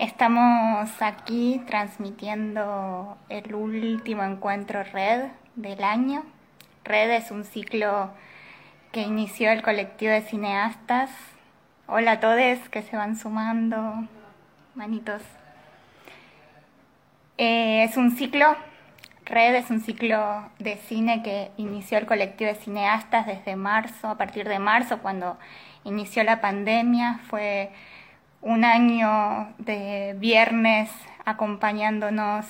[0.00, 5.24] Estamos aquí transmitiendo el último encuentro Red
[5.56, 6.24] del año.
[6.84, 8.08] Red es un ciclo
[8.92, 11.10] que inició el colectivo de cineastas.
[11.86, 14.08] Hola a todos que se van sumando,
[14.74, 15.20] manitos.
[17.36, 18.56] Eh, es un ciclo,
[19.26, 24.16] Red es un ciclo de cine que inició el colectivo de cineastas desde marzo, a
[24.16, 25.38] partir de marzo, cuando
[25.84, 27.20] inició la pandemia.
[27.28, 27.70] Fue
[28.42, 30.90] un año de viernes
[31.24, 32.46] acompañándonos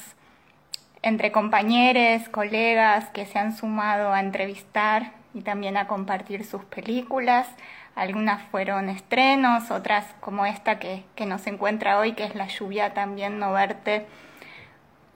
[1.03, 7.49] entre compañeros, colegas que se han sumado a entrevistar y también a compartir sus películas.
[7.95, 13.39] Algunas fueron estrenos, otras como esta que, nos encuentra hoy, que es La lluvia también
[13.39, 14.07] no verte,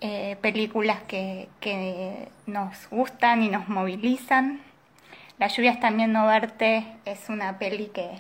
[0.01, 4.61] eh, películas que, que nos gustan y nos movilizan.
[5.39, 8.19] La lluvia también no verte es una peli que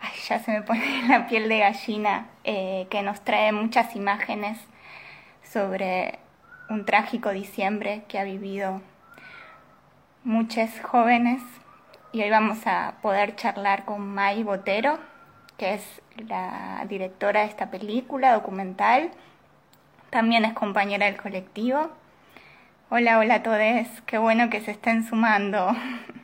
[0.00, 4.58] ay, ya se me pone la piel de gallina, eh, que nos trae muchas imágenes
[5.42, 6.18] sobre
[6.68, 8.82] un trágico diciembre que ha vivido
[10.24, 11.42] muchos jóvenes.
[12.12, 14.98] Y hoy vamos a poder charlar con Mai Botero,
[15.56, 19.10] que es la directora de esta película documental.
[20.10, 21.90] También es compañera del colectivo.
[22.90, 25.76] Hola, hola a todos, qué bueno que se estén sumando.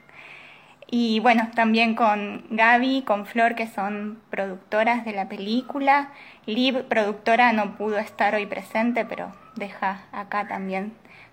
[0.90, 6.10] Y bueno, también con Gaby, con Flor, que son productoras de la película.
[6.46, 10.92] Liv, productora, no pudo estar hoy presente, pero deja acá también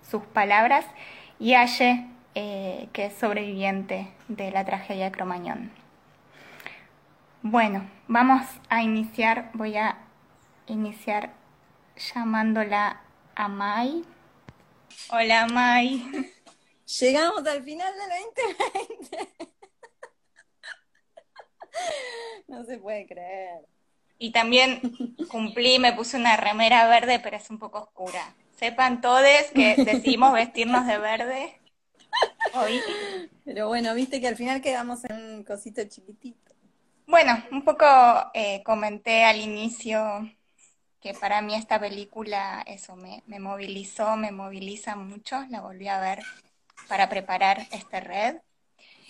[0.10, 0.86] sus palabras.
[1.40, 5.72] Y Aye, eh, que es sobreviviente de la tragedia de Cromañón.
[7.44, 9.98] Bueno, vamos a iniciar, voy a
[10.68, 11.32] iniciar
[12.14, 13.02] llamándola
[13.36, 14.04] a Mai.
[15.10, 16.32] Hola Mai.
[17.00, 18.10] Llegamos al final del
[19.08, 19.52] 2020.
[22.48, 23.66] No se puede creer.
[24.18, 24.82] Y también
[25.30, 28.36] cumplí, me puse una remera verde, pero es un poco oscura.
[28.58, 29.24] Sepan todos
[29.56, 31.60] que decidimos vestirnos de verde
[32.54, 32.82] hoy.
[33.46, 36.54] Pero bueno, viste que al final quedamos en un cosito chiquitito.
[37.08, 37.86] Bueno, un poco
[38.34, 40.30] eh, comenté al inicio
[41.00, 46.02] que para mí esta película, eso me, me movilizó, me moviliza mucho, la volví a
[46.02, 46.20] ver
[46.92, 48.36] para preparar esta red.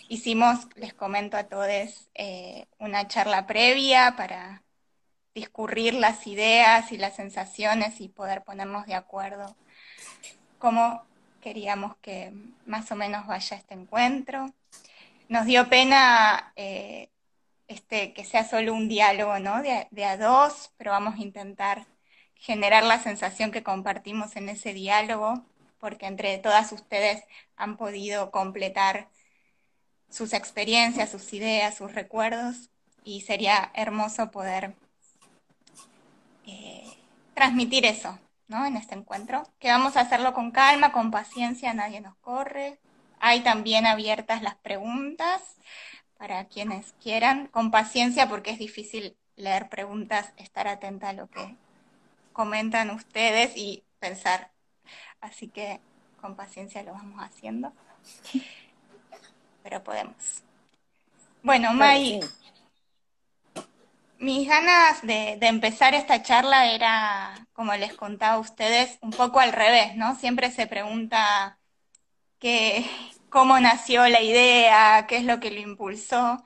[0.07, 4.61] Hicimos, les comento a todos, eh, una charla previa para
[5.33, 9.55] discurrir las ideas y las sensaciones y poder ponernos de acuerdo
[10.59, 11.03] cómo
[11.41, 12.31] queríamos que
[12.67, 14.53] más o menos vaya este encuentro.
[15.27, 17.09] Nos dio pena eh,
[17.67, 19.63] este, que sea solo un diálogo ¿no?
[19.63, 21.87] de, de a dos, pero vamos a intentar
[22.35, 25.47] generar la sensación que compartimos en ese diálogo
[25.81, 27.23] porque entre todas ustedes
[27.57, 29.09] han podido completar
[30.09, 32.69] sus experiencias, sus ideas, sus recuerdos,
[33.03, 34.75] y sería hermoso poder
[36.45, 36.85] eh,
[37.33, 38.65] transmitir eso, ¿no?
[38.65, 42.79] En este encuentro, que vamos a hacerlo con calma, con paciencia, nadie nos corre.
[43.19, 45.41] Hay también abiertas las preguntas
[46.17, 51.55] para quienes quieran, con paciencia porque es difícil leer preguntas, estar atenta a lo que
[52.33, 54.51] comentan ustedes y pensar
[55.21, 55.79] así que
[56.19, 57.71] con paciencia lo vamos haciendo,
[59.63, 60.43] pero podemos.
[61.43, 62.19] Bueno, May,
[64.19, 69.51] mis ganas de, empezar esta charla era, como les contaba a ustedes, un poco al
[69.51, 70.15] revés, ¿no?
[70.15, 71.57] Siempre se pregunta
[73.29, 76.43] cómo nació la idea, qué es lo que lo impulsó,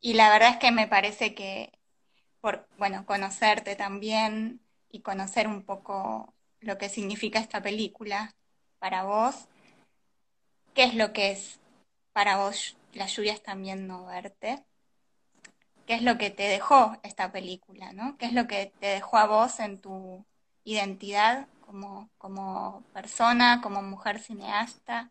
[0.00, 1.72] y la verdad es que me parece que,
[2.40, 8.34] por, bueno, conocerte también y conocer un poco lo que significa esta película
[8.78, 9.48] para vos.
[10.74, 11.60] ¿Qué es lo que es
[12.12, 14.64] para vos las lluvias también no verte?
[15.86, 18.16] ¿Qué es lo que te dejó esta película, no?
[18.16, 20.24] ¿Qué es lo que te dejó a vos en tu
[20.64, 25.10] identidad como, como persona, como mujer cineasta?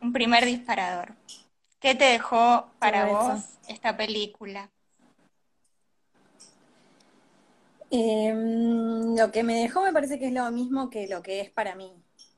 [0.00, 1.14] Un primer disparador.
[1.78, 4.70] ¿Qué te dejó para vos esta película?
[7.94, 11.50] Em, lo que me dejó me parece que es lo mismo que lo que es
[11.50, 11.92] para mí.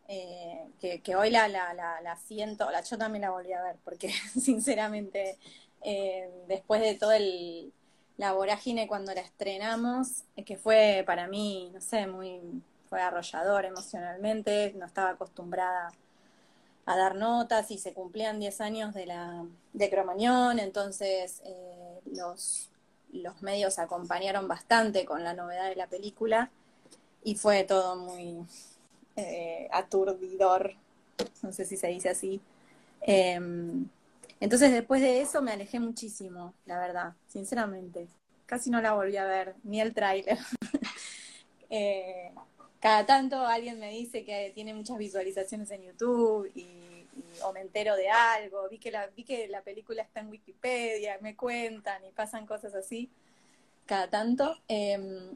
[0.09, 4.11] Eh, que, hoy la, la, siento, la, yo también la volví a ver, porque
[4.41, 5.39] sinceramente,
[5.83, 7.73] eh, después de todo el,
[8.17, 12.41] la vorágine cuando la estrenamos, que fue para mí, no sé, muy,
[12.89, 15.93] fue arrollador emocionalmente, no estaba acostumbrada
[16.87, 22.71] a dar notas y se cumplían 10 años de la de Cromañón, entonces eh, los
[23.15, 26.51] los medios acompañaron bastante con la novedad de la película
[27.23, 28.45] y fue todo muy
[29.17, 30.75] eh, aturdidor,
[31.43, 32.41] no sé si se dice así.
[33.01, 33.89] Em,
[34.41, 38.09] entonces después de eso me alejé muchísimo, la verdad, sinceramente.
[38.47, 40.39] casi no la volví a ver, ni el tráiler.
[41.77, 42.31] Eh,
[42.79, 46.94] cada tanto alguien me dice que tiene muchas visualizaciones en YouTube y,
[47.43, 51.19] o me entero de algo, vi que, la, vi que la película está en Wikipedia,
[51.21, 53.11] me cuentan y pasan cosas así
[53.87, 54.57] cada tanto.
[54.69, 55.35] Em,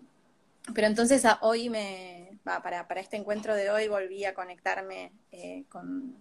[0.74, 6.16] pero entonces hoy me, para, para este encuentro de hoy volví a conectarme eh, con,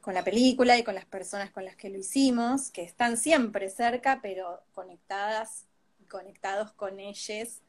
[0.00, 3.70] con la película y con las personas con las que lo hicimos, que están siempre
[3.70, 5.66] cerca, pero conectadas,
[6.08, 7.62] conectados con ellos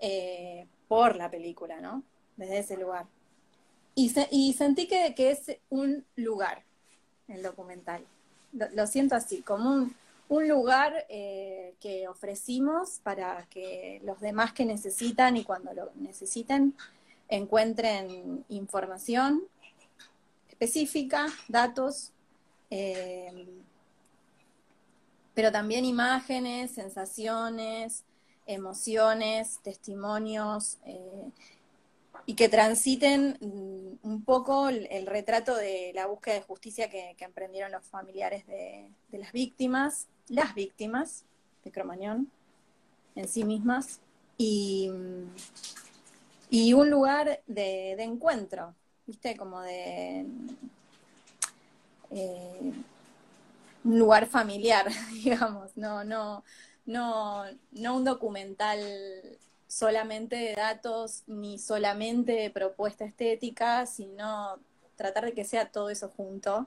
[0.00, 2.04] eh, por la película, ¿no?
[2.36, 3.06] Desde ese lugar.
[3.94, 6.64] Y, y sentí que, que, es un lugar,
[7.30, 8.04] el documental.
[8.52, 9.88] Lo, siento así, como
[10.28, 16.74] un, lugar eh, que ofrecimos para que los demás que necesitan y cuando lo necesiten
[17.28, 19.42] encuentren información
[20.48, 22.12] específica, datos,
[22.70, 23.46] eh,
[25.34, 28.04] pero también imágenes, sensaciones,
[28.46, 31.30] emociones, testimonios, eh,
[32.30, 37.72] y que transiten mm, un poco el, retrato de la búsqueda de justicia que, emprendieron
[37.72, 41.24] los familiares de, las víctimas, las víctimas
[41.64, 42.30] de Cromañón
[43.16, 43.98] en sí mismas,
[44.38, 44.92] y,
[46.50, 48.76] y un lugar de encuentro,
[49.08, 49.36] ¿viste?
[49.36, 50.24] Como de
[52.12, 52.72] eh,
[53.82, 54.86] un lugar familiar,
[55.24, 56.44] digamos, no, no,
[56.86, 57.42] no,
[57.72, 58.78] no un documental
[59.70, 64.58] solamente de datos ni solamente de propuesta estética, sino
[64.96, 66.66] tratar de que sea todo eso junto,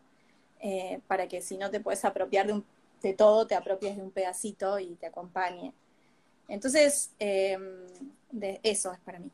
[0.61, 2.61] eh, para que si no te puedes apropiar de,
[3.01, 5.73] de, todo, te apropies de un pedacito y te acompañe.
[6.47, 7.57] Entonces, eh,
[8.31, 9.29] de, eso es para mí.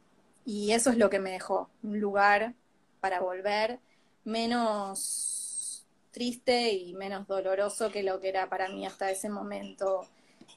[0.46, 2.56] Y eso es lo que me dejó, un lugar
[3.00, 3.80] para volver
[4.24, 10.08] menos triste y menos doloroso que lo que era para mí hasta ese momento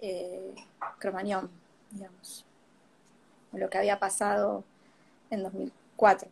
[0.01, 0.55] eh,
[0.99, 1.51] Cromañón,
[1.91, 2.47] digamos,
[3.53, 4.65] lo que había pasado
[5.31, 6.29] en 2004.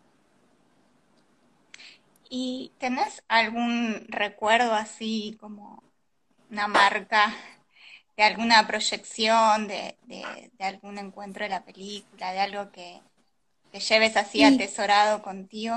[2.29, 5.83] ¿Y tenés algún recuerdo así como
[6.51, 7.35] una marca
[8.17, 9.97] de alguna proyección, de,
[10.61, 13.01] algún encuentro de la película, de algo que,
[13.73, 15.77] lleves así atesorado contigo?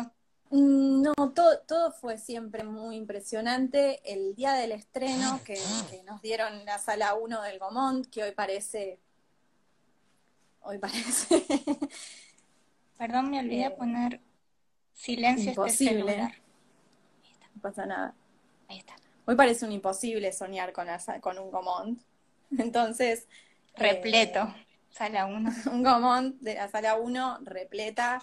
[0.49, 4.01] Mm, no, todo, todo fue siempre muy impresionante.
[4.03, 5.57] El día del estreno que,
[6.05, 8.99] nos dieron la sala 1 del Gomont, que hoy parece...
[10.63, 11.45] Hoy parece...
[12.97, 14.21] Perdón, me olvidé eh, poner
[14.93, 16.41] silencio este imposible.
[17.55, 18.15] No pasa nada.
[18.67, 18.95] Ahí está.
[19.25, 20.87] Hoy parece un imposible soñar con,
[21.21, 22.01] con un Gomont.
[22.57, 23.27] Entonces...
[23.75, 24.41] Repleto.
[24.41, 25.49] Eh, sala 1.
[25.71, 28.21] Un Gomont de la sala 1 repleta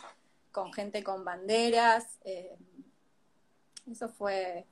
[0.52, 2.18] con gente con banderas.
[2.24, 2.56] Eh,
[3.90, 4.66] eso fue,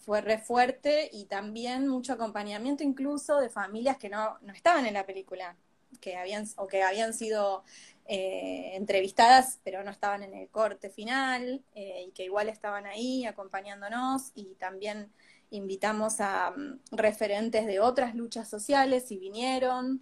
[0.00, 4.94] fue re fuerte y también mucho acompañamiento incluso de familias que no, no estaban en
[4.94, 5.56] la película,
[6.00, 7.64] que habían, o que habían sido
[8.06, 13.24] eh, entrevistadas pero no estaban en el corte final eh, y que igual estaban ahí
[13.24, 15.10] acompañándonos y también
[15.50, 20.00] invitamos a mm, referentes de otras luchas sociales y vinieron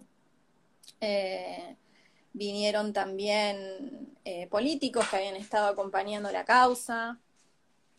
[2.35, 7.19] vinieron también eh, políticos que habían estado acompañando la causa.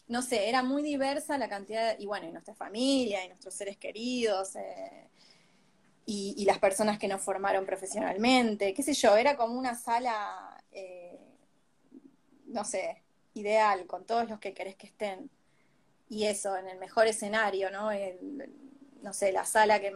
[0.09, 3.79] No sé, era muy diversa la cantidad, y bueno, y nuestra familia, y nuestros seres
[3.79, 5.09] queridos, eh,
[6.07, 11.19] y, las personas que nos formaron profesionalmente, qué sé yo, era como una sala, eh,
[12.47, 13.03] no sé,
[13.35, 15.31] ideal, con todos los que querés que estén.
[16.09, 17.91] Y eso, en el mejor escenario, ¿no?
[19.03, 19.93] no sé, la sala que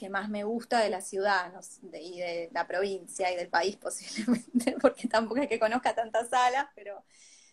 [0.00, 1.52] que más me gusta de la ciudad
[1.92, 6.68] y de la provincia y del país posiblemente, porque tampoco es que conozca tantas salas,
[6.74, 7.04] pero,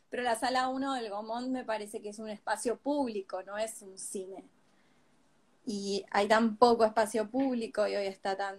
[0.10, 3.82] pero la sala 1 del Gomont me parece que es un espacio público, no es
[3.82, 4.46] un cine.
[5.70, 8.58] Y hay tan poco espacio público y hoy está tan,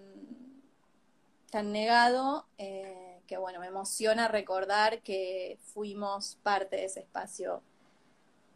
[1.50, 7.62] tan negado eh, que bueno, me emociona recordar que fuimos parte de ese espacio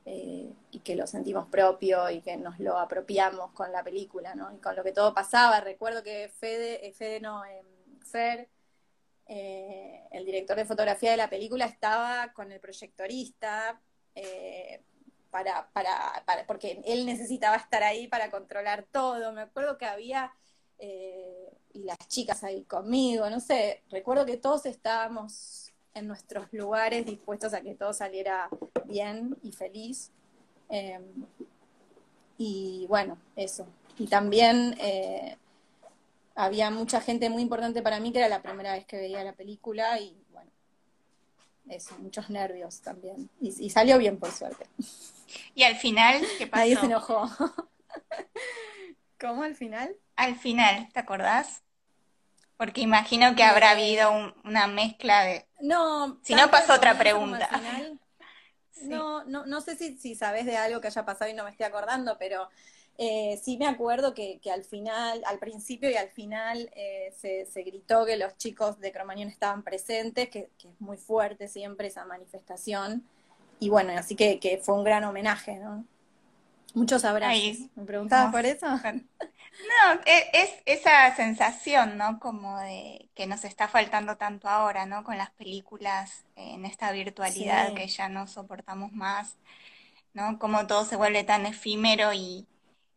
[0.04, 4.52] eh, y que lo sentimos propio y que nos lo apropiamos con la película, ¿no?
[4.52, 5.61] Y con lo que todo pasaba.
[5.61, 7.62] Recuerdo que Fede, eh, Fede no, eh,
[8.04, 8.49] Fer,
[9.28, 13.80] el director de fotografía de la película, estaba con el proyectorista
[15.33, 19.33] para, para, para, porque él necesitaba estar ahí para controlar todo.
[19.33, 20.33] Me acuerdo que había
[21.75, 27.55] y las chicas ahí conmigo, no sé, recuerdo que todos estábamos en nuestros lugares dispuestos
[27.55, 28.49] a que todo saliera
[28.87, 30.11] bien y feliz.
[30.69, 31.03] Em,
[32.39, 33.67] y bueno, eso.
[33.99, 35.37] Y también eh,
[36.35, 39.35] había mucha gente muy importante para mí que era la primera vez que veía la
[39.35, 40.51] película y bueno,
[41.69, 43.29] eso, muchos nervios también.
[43.41, 44.67] Y, salió bien por suerte.
[45.55, 46.61] ¿Y al final qué pasó?
[46.61, 47.31] Nadie se enojó.
[49.21, 49.95] ¿Cómo al final?
[50.17, 51.62] al final, ¿te acordás?
[52.57, 55.47] Porque imagino que habrá habido una mezcla de...
[55.61, 57.49] No, si no pasó otra pregunta.
[58.85, 61.50] No, no, no sé si, si sabes de algo que haya pasado y no me
[61.50, 62.49] estoy acordando, pero
[62.99, 68.05] eh, sí me acuerdo que, al final, al principio y al final eh, se, gritó
[68.05, 73.07] que los chicos de Cromañón estaban presentes, que, es muy fuerte siempre esa manifestación.
[73.62, 75.85] Y bueno, así que, que fue un gran homenaje, ¿no?
[76.75, 77.61] Muchos abrazos.
[77.76, 78.66] ¿Me preguntabas por eso?
[78.66, 82.19] No, e, es, esa sensación, ¿no?
[82.19, 85.04] Como de que nos está faltando tanto ahora, ¿no?
[85.04, 89.37] Con las películas en esta virtualidad que ya no soportamos más,
[90.12, 90.40] ¿no?
[90.40, 92.49] Como todo se vuelve tan efímero y,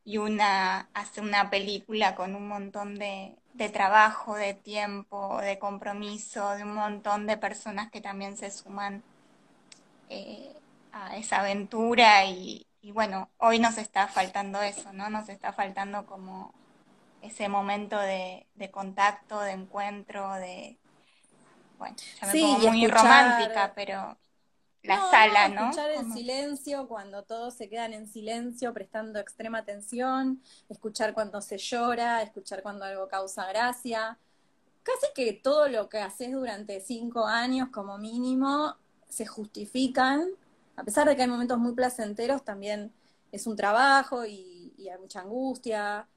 [0.04, 6.50] y una hace una película con un montón de, de trabajo, de tiempo, de compromiso,
[6.56, 9.04] de un montón de personas que también se suman
[10.10, 10.54] eh,
[10.92, 15.10] a esa aventura y, y bueno, hoy nos está faltando eso, ¿no?
[15.10, 16.54] Nos está faltando como
[17.26, 20.78] ese momento de, contacto, de encuentro, de...
[21.80, 24.16] Bueno, ya me pongo muy romántica, pero
[24.84, 25.70] la sala, ¿no?
[25.72, 31.58] Escuchar el silencio cuando todos se quedan en silencio, prestando extrema atención, escuchar cuando se
[31.58, 34.20] llora, escuchar cuando algo causa gracia.
[34.84, 38.76] Casi que todo lo que haces durante cinco años como mínimo
[39.16, 40.30] se justifican
[40.76, 42.92] a pesar de que hay momentos muy placenteros, también
[43.32, 46.08] es un trabajo y, hay mucha angustia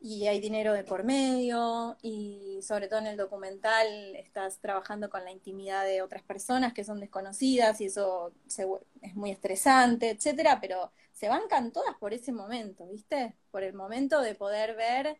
[0.00, 3.86] y hay dinero de por medio y sobre todo en el documental
[4.16, 8.32] estás trabajando con la intimidad de otras personas que son desconocidas y eso
[9.02, 13.36] es muy estresante, etcétera, pero se bancan todas por ese momento, ¿viste?
[13.50, 15.18] Por el momento de poder ver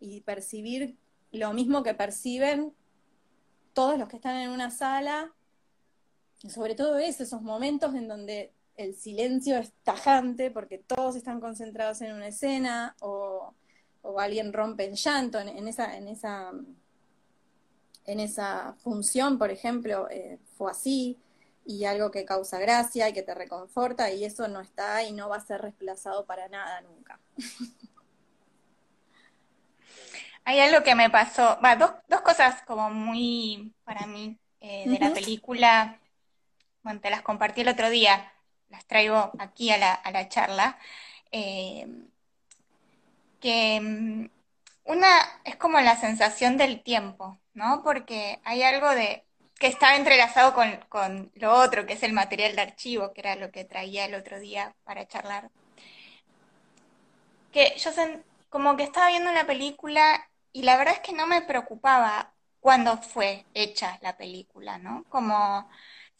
[0.00, 0.96] y percibir
[1.30, 2.74] lo mismo que perciben
[3.74, 5.34] todos los que están en una sala
[6.48, 12.00] sobre todo eso, esos momentos en donde el silencio es tajante porque todos están concentrados
[12.02, 13.54] en una escena o,
[14.18, 16.52] alguien rompe en llanto en, esa, en, esa,
[18.04, 21.18] en esa función, por ejemplo, eh, fue así
[21.64, 25.30] y algo que causa gracia y que te reconforta y eso no está y no
[25.30, 27.18] va a ser reemplazado para nada nunca.
[30.44, 34.98] Hay algo que me pasó, va, dos, dos cosas como muy para mí eh, de
[34.98, 35.98] la película
[36.84, 38.32] bueno, te las compartí el otro día,
[38.70, 40.78] las traigo aquí a la, charla,
[41.32, 41.86] eh,
[43.40, 44.26] que mm,
[44.84, 45.08] una
[45.44, 47.82] es como la sensación del tiempo, ¿no?
[47.82, 49.24] Porque hay algo de
[49.58, 53.50] que está entrelazado con lo otro, que es el material de archivo, que era lo
[53.50, 55.50] que traía el otro día para charlar.
[57.52, 57.90] Que yo
[58.50, 62.98] como que estaba viendo una película y la verdad es que no me preocupaba cuándo
[62.98, 65.04] fue hecha la película, ¿no?
[65.08, 65.68] Como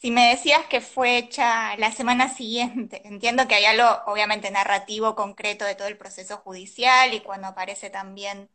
[0.05, 5.15] si me decías que fue hecha la semana siguiente, entiendo que hay algo obviamente narrativo
[5.15, 8.51] concreto de todo el proceso judicial y cuando aparece también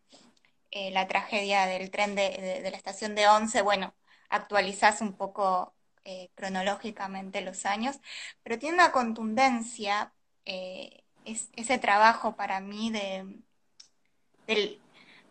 [0.70, 3.96] eh, la tragedia del tren de, la estación de Once, bueno,
[4.28, 7.98] actualizás un poco eh, cronológicamente los años,
[8.44, 10.14] pero tiene una contundencia
[10.44, 13.24] eh, ese trabajo para mí de,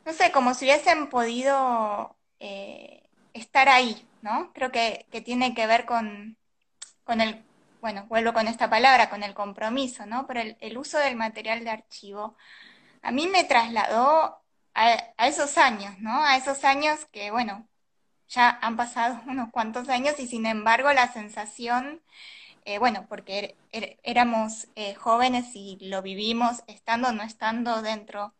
[0.06, 2.18] no sé, como si hubiesen podido
[3.34, 4.52] estar ahí, ¿no?
[4.54, 6.38] Creo que, tiene que ver con,
[7.08, 7.44] el,
[7.82, 10.28] bueno, vuelvo con esta palabra, con el compromiso, ¿no?
[10.28, 12.36] Pero el, uso del material de archivo
[13.02, 14.42] a mí me trasladó
[14.74, 16.24] a, esos años, ¿no?
[16.24, 17.68] A esos años que, bueno,
[18.28, 22.02] ya han pasado unos cuantos años y sin embargo la sensación,
[22.66, 27.82] eh, bueno, porque er, er, éramos eh, jóvenes y lo vivimos estando o no estando
[27.82, 28.34] dentro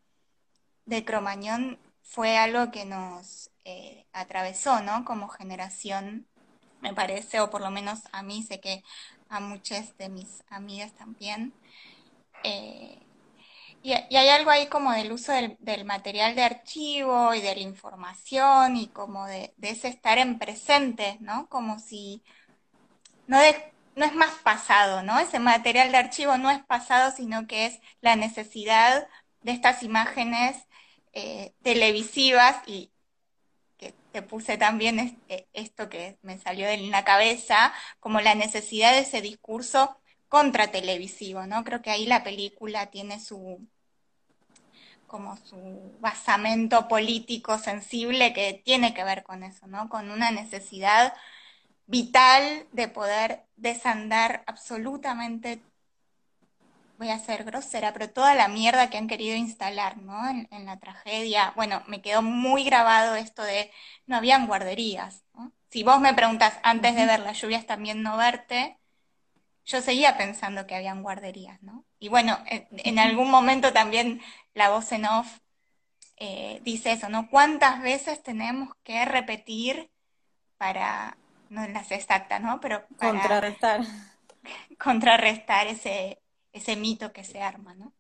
[0.86, 5.06] de Cromañón, fue algo que nos eh, atravesó, ¿no?
[5.06, 6.28] Como generación,
[6.82, 8.84] me parece, o por lo menos a mí, sé que
[9.30, 11.54] a muchas de mis amigas también.
[12.44, 13.00] Eh,
[13.84, 18.76] y, hay algo ahí como del uso del, material de archivo y de la información
[18.76, 21.48] y como de, ese estar en presente, ¿no?
[21.48, 22.24] Como si
[23.28, 23.38] no,
[23.96, 25.20] no es más pasado, ¿no?
[25.20, 29.08] Ese material de archivo no es pasado, sino que es la necesidad
[29.44, 30.58] de estas imágenes
[31.14, 32.92] eh, televisivas y
[34.12, 39.00] te puse también este, esto que me salió en la cabeza, como la necesidad de
[39.00, 39.98] ese discurso
[40.28, 41.64] contra televisivo, ¿no?
[41.64, 43.60] Creo que ahí la película tiene su
[45.08, 49.90] como su basamento político sensible que tiene que ver con eso, ¿no?
[49.90, 51.16] Con una necesidad
[51.88, 55.62] vital de poder desandar absolutamente
[57.00, 60.20] voy a ser grosera, pero toda la mierda que han querido instalar, ¿no?
[60.30, 61.54] En, la tragedia.
[61.56, 63.72] Bueno, me quedó muy grabado esto de
[64.06, 65.54] no habían guarderías, ¿no?
[65.70, 68.78] Si vos me preguntas antes de ver las lluvias también no verte,
[69.66, 71.86] yo seguía pensando que habían guarderías, ¿no?
[72.00, 74.22] Y bueno, en, algún momento también
[74.54, 75.40] la voz en off
[76.18, 77.30] eh, dice eso, ¿no?
[77.30, 79.90] ¿Cuántas veces tenemos que repetir
[80.58, 81.18] para,
[81.50, 82.60] no en las exactas, ¿no?
[82.60, 83.82] Pero para contrarrestar.
[84.80, 87.94] Contrarrestar ese, ese mito que se arma, ¿no?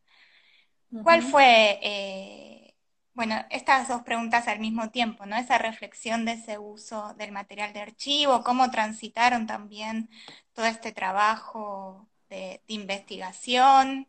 [1.03, 2.73] ¿Cuál fue, eh,
[3.13, 5.35] bueno, estas dos preguntas al mismo tiempo, ¿no?
[5.37, 10.09] Esa reflexión de ese uso del material de archivo, cómo transitaron también
[10.53, 14.07] todo este trabajo de, investigación.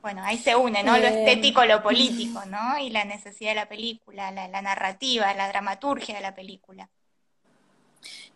[0.00, 0.96] Bueno, ahí se une, ¿no?
[0.96, 2.78] Lo Eh, estético, lo político, ¿no?
[2.78, 6.88] Y la necesidad de la película, la, la narrativa, la dramaturgia de la película.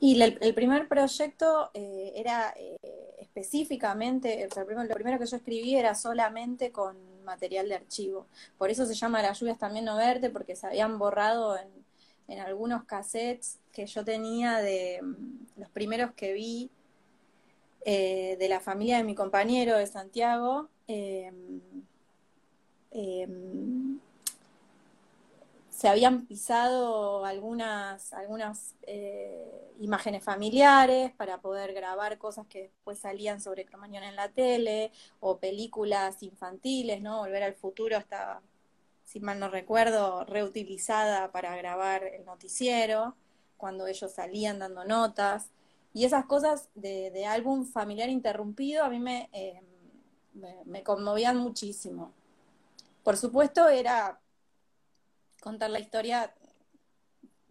[0.00, 2.76] Y la- el primer proyecto eh, era eh,
[3.20, 7.76] específicamente, o sea, el primero- lo primero que yo escribí era solamente con material de
[7.76, 8.26] archivo.
[8.58, 11.68] Por eso se llama Las lluvias también no verte, porque se habían borrado en,
[12.28, 16.70] en algunos cassettes que yo tenía de mm, los primeros que vi
[17.84, 20.68] eh, de la familia de mi compañero de Santiago.
[20.88, 21.32] eh,
[22.92, 23.98] em,
[25.74, 33.40] se habían pisado algunas, algunas eh, imágenes familiares para poder grabar cosas que después salían
[33.40, 37.18] sobre Cromañón en la tele, o películas infantiles, ¿no?
[37.18, 38.40] Volver al futuro está,
[39.04, 43.16] si mal no recuerdo, reutilizada para grabar el noticiero,
[43.56, 45.50] cuando ellos salían dando notas.
[45.92, 49.60] Y esas cosas de, de álbum familiar interrumpido a mí me, eh,
[50.34, 52.12] me, me conmovían muchísimo.
[53.02, 54.20] Por supuesto, era
[55.44, 56.34] contar la historia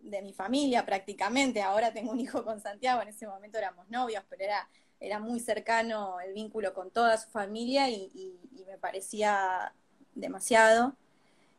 [0.01, 1.61] de mi familia prácticamente.
[1.61, 4.67] Ahora tengo un hijo con Santiago, en ese momento éramos novios, pero era,
[4.99, 9.71] era muy cercano el vínculo con toda su familia y, me parecía
[10.15, 10.95] demasiado.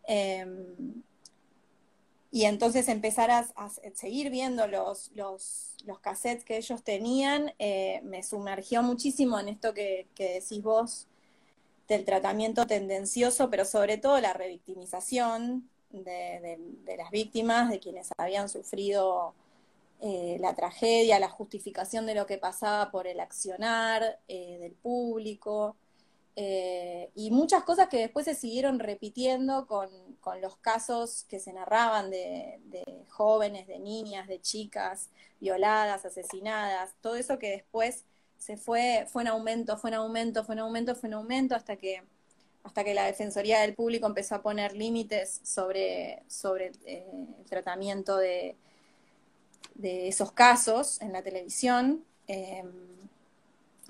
[0.08, 0.44] Eh,
[2.32, 8.00] y entonces empezar a, a seguir viendo los, los, los cassettes que ellos tenían, eh,
[8.02, 11.06] me sumergió muchísimo en esto que, que decís vos
[11.86, 15.70] del tratamiento tendencioso, pero sobre todo la revictimización
[16.02, 19.34] de, de- de las víctimas, de quienes habían sufrido
[20.00, 25.76] eh, la tragedia, la justificación de lo que pasaba por el accionar eh, del público,
[26.36, 29.88] eh, y muchas cosas que después se siguieron repitiendo con,
[30.20, 36.94] con los casos que se narraban de, de jóvenes, de niñas, de chicas violadas, asesinadas,
[37.00, 38.04] todo eso que después
[38.38, 41.76] se fue, fue en aumento, fue en aumento, fue en aumento, fue en aumento, hasta
[41.76, 42.02] que,
[42.64, 47.06] hasta que la Defensoría del Público empezó a poner límites sobre, sobre eh,
[47.38, 48.56] el tratamiento de,
[49.74, 52.64] de esos casos en la televisión, eh,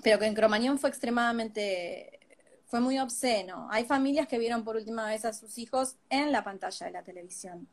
[0.03, 2.19] pero que en Cromañón fue extremadamente,
[2.67, 3.67] fue muy obsceno.
[3.71, 7.03] Hay familias que vieron por última vez a sus hijos en la pantalla de la
[7.03, 7.67] televisión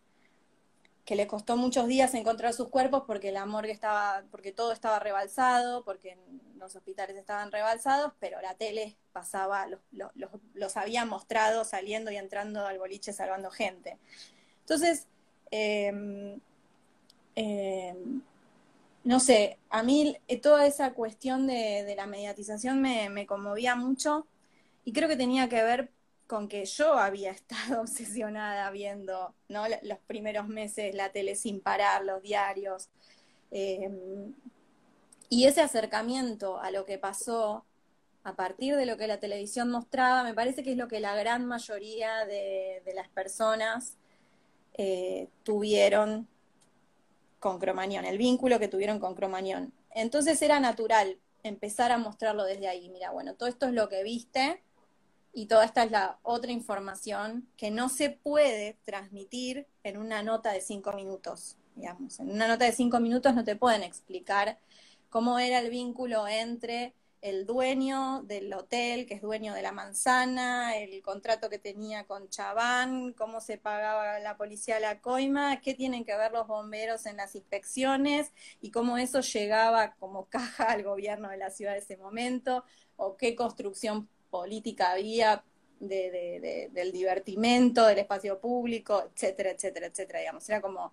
[1.05, 4.99] que le costó muchos días encontrar sus cuerpos porque la morgue estaba, porque todo estaba
[5.01, 6.17] rebalsado, porque
[6.57, 9.81] los hospitales estaban rebalsados, pero la tele pasaba, los,
[10.55, 13.99] los, había mostrado saliendo y entrando al boliche salvando gente.
[14.61, 15.07] Entonces,
[15.51, 16.39] eh,
[17.37, 17.95] eh,
[19.05, 24.27] no sé, a mí toda esa cuestión de, la mediatización me, me, conmovía mucho
[24.85, 25.91] y creo que tenía que ver
[26.27, 29.65] con que yo había estado obsesionada viendo ¿no?
[29.83, 32.89] los primeros meses la tele sin parar, los diarios.
[33.51, 33.91] Eh,
[35.29, 37.65] y ese acercamiento a lo que pasó
[38.25, 41.17] a partir de lo que la televisión mostraba, me parece que es lo que la
[41.17, 43.97] gran mayoría de, de las personas
[44.75, 46.29] eh, tuvieron
[47.41, 49.73] con Cromañón, el vínculo que tuvieron con Cromañón.
[49.91, 52.89] Entonces era natural empezar a mostrarlo desde ahí.
[52.89, 54.63] Mira, bueno, todo esto es lo que viste,
[55.33, 60.53] y toda esta es la otra información que no se puede transmitir en una nota
[60.53, 61.57] de cinco minutos.
[61.77, 64.59] En una nota de cinco minutos no te pueden explicar
[65.09, 70.77] cómo era el vínculo entre el dueño del hotel, que es dueño de la manzana,
[70.77, 76.05] el contrato que tenía con Chabán, cómo se pagaba la policía la coima, qué tienen
[76.05, 81.29] que ver los bomberos en las inspecciones y cómo eso llegaba como caja al gobierno
[81.31, 82.65] de la ciudad de ese momento,
[82.97, 85.45] o qué construcción política había
[85.81, 90.49] de, de, de, del divertimento, del espacio público, etcétera, etcétera, etcétera, digamos.
[90.49, 90.93] Era como,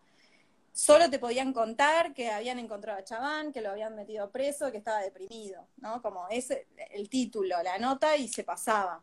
[0.73, 4.77] solo te podían contar que habían encontrado a Chabán, que lo habían metido preso, que
[4.77, 6.01] estaba deprimido, ¿no?
[6.01, 9.01] Como ese, el título, la nota, y se pasaba.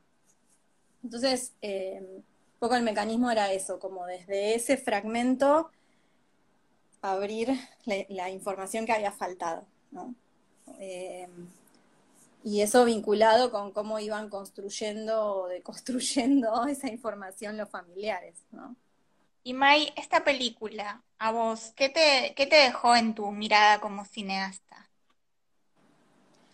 [1.02, 2.24] Entonces, eh, un
[2.59, 5.70] poco el mecanismo era eso, como desde ese fragmento
[7.02, 7.48] abrir
[7.85, 10.14] la, la información que había faltado, ¿no?
[10.79, 11.29] Eh,
[12.46, 18.76] y eso vinculado con cómo iban construyendo o deconstruyendo esa información los familiares, ¿no?
[19.46, 24.04] Y May, esta película, a vos, ¿qué te, qué te dejó en tu mirada como
[24.04, 24.90] cineasta?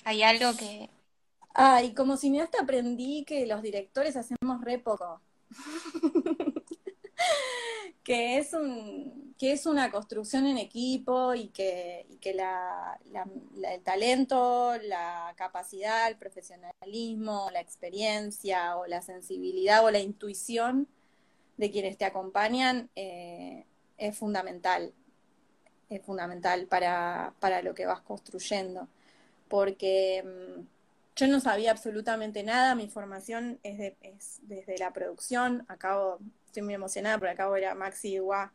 [0.04, 0.90] ¿Hay algo que...?
[1.54, 5.22] Ah, y como cineasta aprendí que los directores hacemos re poco,
[8.04, 13.00] que es un que es una construcción en equipo y que, que la,
[13.64, 20.88] el talento, la capacidad, el profesionalismo, la experiencia o la sensibilidad o la intuición
[21.56, 23.64] de quienes te acompañan eh,
[23.98, 24.92] es fundamental,
[25.88, 28.88] es fundamental para, para, lo que vas construyendo,
[29.48, 30.62] porque mm,
[31.16, 36.74] yo no sabía absolutamente nada, mi formación es, es desde la producción, acabo estoy muy
[36.74, 38.52] emocionada porque acabo de ver a Maxi Iguá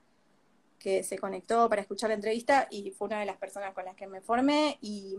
[0.77, 3.95] que se conectó para escuchar la entrevista y fue una de las personas con las
[3.95, 5.17] que me formé y,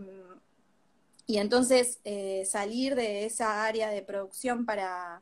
[1.27, 5.21] y entonces eh, salir de esa área de producción para,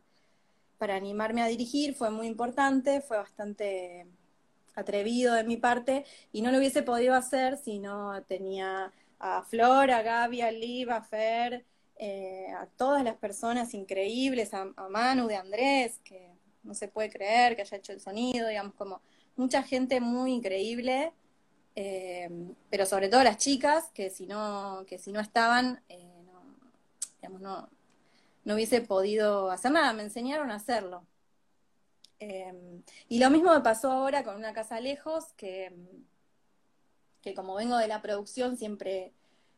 [0.77, 4.07] para animarme a dirigir fue muy importante, fue bastante
[4.75, 9.89] atrevido de mi parte y no lo hubiese podido hacer si no tenía a Flor,
[9.89, 11.65] a Gaby, a Liv, a Fer,
[11.97, 16.31] eh, a todas las personas increíbles, a, Manu, de Andrés, que
[16.63, 19.01] no se puede creer que haya hecho el sonido, digamos, como
[19.35, 21.11] mucha gente muy increíble,
[21.75, 22.29] eh,
[22.69, 26.43] pero sobre todo las chicas, que si no, que si no estaban, eh, no,
[27.19, 27.69] digamos, no,
[28.47, 31.05] no hubiese podido hacer nada, me enseñaron a hacerlo.
[32.17, 35.73] Eh, y lo mismo me pasó ahora con una casa lejos, que,
[37.21, 39.11] que como vengo de la producción siempre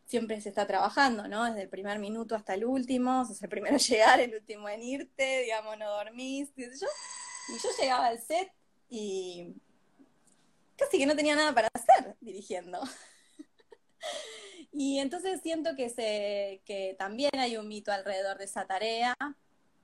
[0.06, 1.46] siempre se está trabajando, ¿no?
[1.46, 4.82] Desde el primer minuto hasta el último, sos el primero en llegar, el último en
[4.82, 6.66] irte, digamos, no dormís, yo.
[6.66, 8.52] Y yo llegaba al set
[8.90, 9.54] y
[10.76, 12.82] casi que no tenía nada para hacer dirigiendo.
[14.72, 19.16] y entonces siento que, se, que también hay un mito alrededor de esa tarea,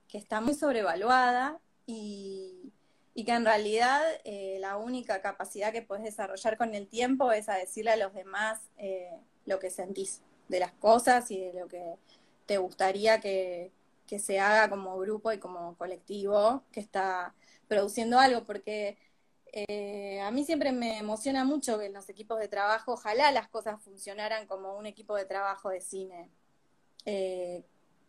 [0.08, 2.72] que está muy sobrevaluada y,
[3.16, 7.48] y que en realidad eh, la única capacidad que puedes desarrollar con el tiempo es
[7.48, 9.10] a decirle a los demás eh,
[9.46, 11.96] lo que sentís de las cosas y de lo que
[12.44, 13.72] te gustaría que,
[14.18, 17.34] se haga como grupo y como colectivo que está
[17.68, 18.98] produciendo algo, porque
[19.58, 23.48] eh, a mí siempre me emociona mucho que en los equipos de trabajo, ojalá las
[23.48, 26.30] cosas funcionaran como un equipo de trabajo de cine.
[27.06, 27.64] Eh,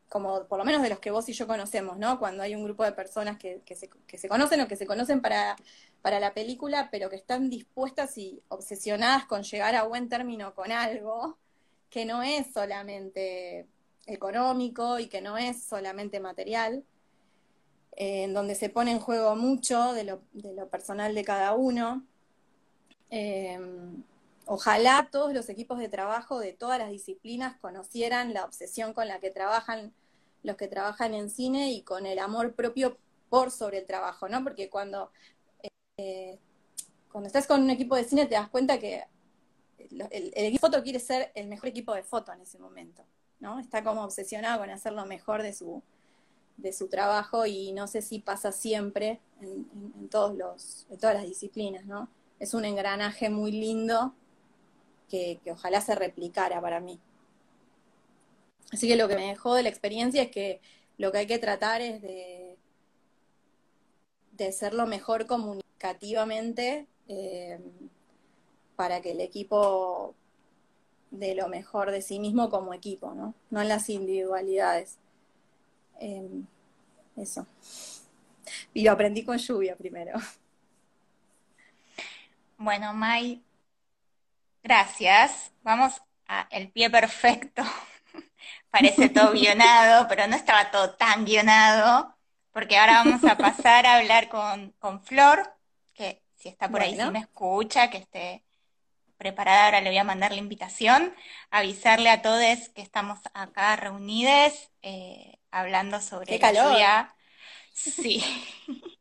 [0.10, 2.20] como por lo menos de los que vos y yo conocemos, ¿no?
[2.20, 5.22] Cuando hay un grupo de personas que, se, que se conocen o que se conocen
[5.22, 5.56] para,
[6.02, 10.74] para la película, pero que están dispuestas y obsesionadas con llegar a buen término con
[10.74, 11.38] algo,
[11.90, 13.68] que no es solamente
[14.06, 16.84] económico y que no es solamente material,
[18.00, 20.22] en donde se pone en juego mucho de lo,
[20.70, 22.06] personal de cada uno.
[23.10, 23.60] Eh,
[24.46, 29.20] ojalá todos los equipos de trabajo de todas las disciplinas conocieran la obsesión con la
[29.20, 29.94] que trabajan
[30.44, 32.98] los que trabajan en cine y con el amor propio
[33.30, 34.44] por sobre el trabajo, ¿no?
[34.44, 35.12] Porque cuando,
[35.98, 36.38] eh,
[37.12, 39.04] cuando estás con un equipo de cine te das cuenta que
[39.80, 43.04] el, equipo de foto quiere ser el mejor equipo de foto en ese momento,
[43.40, 43.60] ¿no?
[43.60, 45.84] Está como obsesionado con hacer lo mejor de su,
[46.58, 51.26] de su trabajo y no sé si pasa siempre en, todos los, en todas las
[51.26, 52.10] disciplinas, ¿no?
[52.40, 54.14] Es un engranaje muy lindo
[55.10, 57.00] que, que ojalá se replicara para mí.
[58.72, 60.60] Así que lo que me dejó de la experiencia es que
[60.98, 62.58] lo que hay que tratar es de,
[64.34, 67.60] de ser lo mejor comunicativamente eh,
[68.76, 70.16] para que el equipo
[71.12, 73.34] dé lo mejor de sí mismo como equipo, ¿no?
[73.50, 74.98] No en las individualidades.
[76.00, 76.46] Em,
[77.16, 77.46] eso.
[78.74, 80.20] Y lo aprendí con lluvia primero.
[82.58, 83.44] Bueno, Mai,
[84.64, 85.52] gracias.
[85.64, 87.64] Vamos a el pie perfecto.
[88.72, 92.16] Parece todo guionado, pero no estaba todo tan guionado,
[92.52, 95.54] porque ahora vamos a pasar a hablar con, con Flor,
[95.94, 98.44] que si está por ahí, si me escucha, que esté
[99.18, 101.14] preparada, ahora le voy a mandar la invitación,
[101.50, 107.16] avisarle a todos que estamos acá reunidos eh, hablando sobre la lluvia.
[107.74, 108.24] Sí.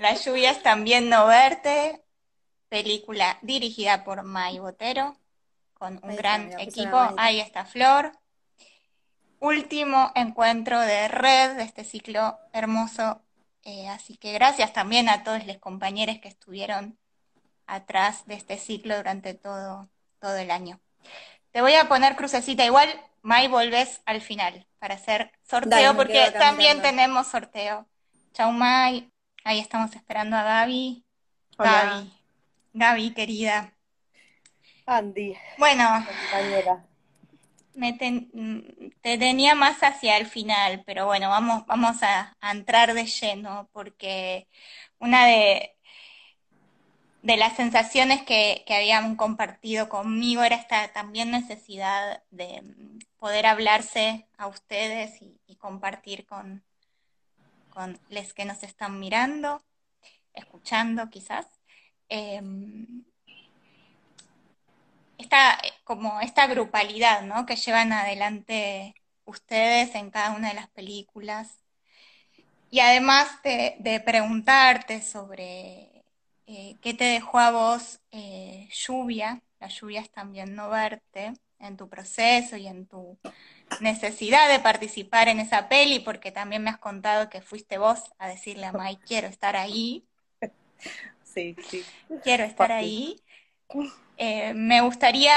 [0.00, 2.02] la lluvia es también no verte,
[2.68, 5.16] película dirigida por May Botero,
[5.74, 6.96] con un gran equipo.
[7.16, 8.12] Ahí está Flor.
[9.40, 13.22] Último encuentro de red de este ciclo hermoso.
[13.64, 16.98] Eh, así que gracias también a todos los compañeros que estuvieron
[17.66, 19.88] atrás de este ciclo durante todo,
[20.20, 20.80] todo el año.
[21.52, 22.88] Te voy a poner crucecita igual,
[23.22, 27.86] May, volvés al final para hacer sorteo, porque también tenemos sorteo.
[28.32, 29.10] Chau, May.
[29.44, 31.04] Ahí estamos esperando a Gaby.
[31.58, 32.12] Gaby.
[32.72, 33.72] Gaby, querida.
[34.86, 35.36] Andy.
[35.58, 36.06] Bueno,
[37.74, 43.68] me te tenía más hacia el final, pero bueno, vamos, vamos a entrar de lleno,
[43.72, 44.48] porque
[44.98, 45.76] una de,
[47.22, 54.28] de las sensaciones que, habían compartido conmigo era esta también necesidad de mm, poder hablarse
[54.36, 56.62] a ustedes y, compartir con,
[57.70, 59.60] con los que nos están mirando,
[60.32, 61.46] escuchando quizás.
[62.08, 62.40] Eh,
[65.18, 67.44] esta, como esta grupalidad ¿no?
[67.44, 71.58] que llevan adelante ustedes en cada una de las películas.
[72.70, 75.97] Y además de, preguntarte sobre
[76.48, 81.76] eh, qué te dejó a vos eh, lluvia, la lluvia es también no verte en
[81.76, 83.18] tu proceso y en tu
[83.80, 88.28] necesidad de participar en esa peli, porque también me has contado que fuiste vos a
[88.28, 90.06] decirle a Mike, quiero estar ahí.
[91.22, 91.84] Sí, sí.
[92.24, 93.22] Quiero estar ahí.
[94.20, 95.32] Eh, me gustaría,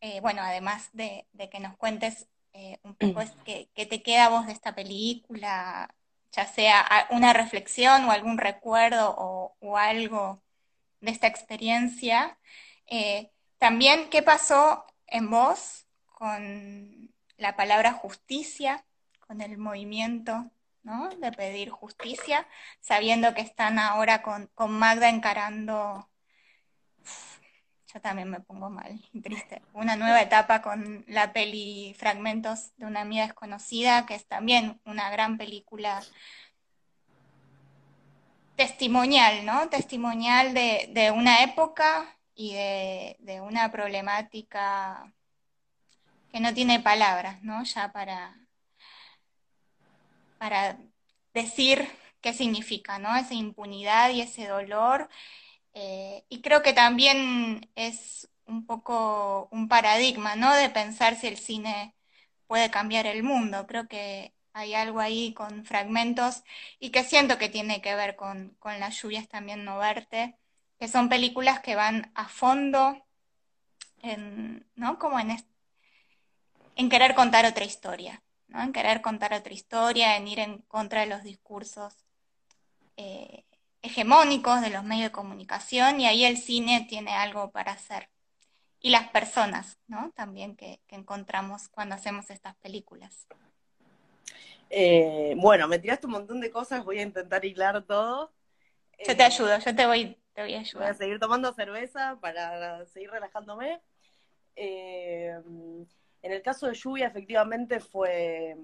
[0.00, 4.46] eh, bueno, además de, que nos cuentes eh, un poco qué, te queda a vos
[4.46, 5.92] de esta película,
[6.34, 10.42] ya sea una reflexión o algún recuerdo o, algo
[11.00, 12.38] de esta experiencia.
[13.58, 18.84] también, ¿qué pasó en vos con la palabra justicia,
[19.26, 20.50] con el movimiento
[20.82, 21.08] ¿no?
[21.10, 22.46] de pedir justicia,
[22.80, 26.08] sabiendo que están ahora con, con Magda encarando
[27.94, 29.62] yo también me pongo mal, triste.
[29.72, 35.10] Una nueva etapa con la peli Fragmentos de una amiga desconocida, que es también una
[35.10, 36.02] gran película
[38.56, 39.68] testimonial, ¿no?
[39.68, 45.12] Testimonial de, una época y de, una problemática
[46.32, 47.62] que no tiene palabras, ¿no?
[47.62, 48.36] Ya para,
[50.38, 50.78] para
[51.32, 51.88] decir
[52.20, 53.14] qué significa, ¿no?
[53.14, 55.08] Esa impunidad y ese dolor
[55.74, 60.54] eh, y creo que también es un poco un paradigma, ¿no?
[60.54, 61.94] De pensar si el cine
[62.46, 63.66] puede cambiar el mundo.
[63.66, 66.44] Creo que hay algo ahí con fragmentos
[66.78, 70.38] y que siento que tiene que ver con, las lluvias también no verte,
[70.78, 73.04] que son películas que van a fondo
[74.02, 74.98] en, ¿no?
[74.98, 75.36] Como en,
[76.76, 78.62] en querer contar otra historia, ¿no?
[78.62, 81.94] En querer contar otra historia, en ir en contra de los discursos.
[82.96, 83.44] Eh,
[83.84, 88.08] hegemónicos de los medios de comunicación y ahí el cine tiene algo para hacer.
[88.80, 90.10] Y las personas, ¿no?
[90.14, 93.26] También que, encontramos cuando hacemos estas películas.
[94.70, 98.32] Eh, bueno, me tiraste un montón de cosas, voy a intentar hilar todo.
[99.06, 100.82] Yo te eh, ayudo, yo te voy, te voy a ayudar.
[100.82, 103.80] Voy a seguir tomando cerveza para seguir relajándome.
[104.56, 105.34] Eh,
[106.22, 108.56] en el caso de Lluvia, efectivamente fue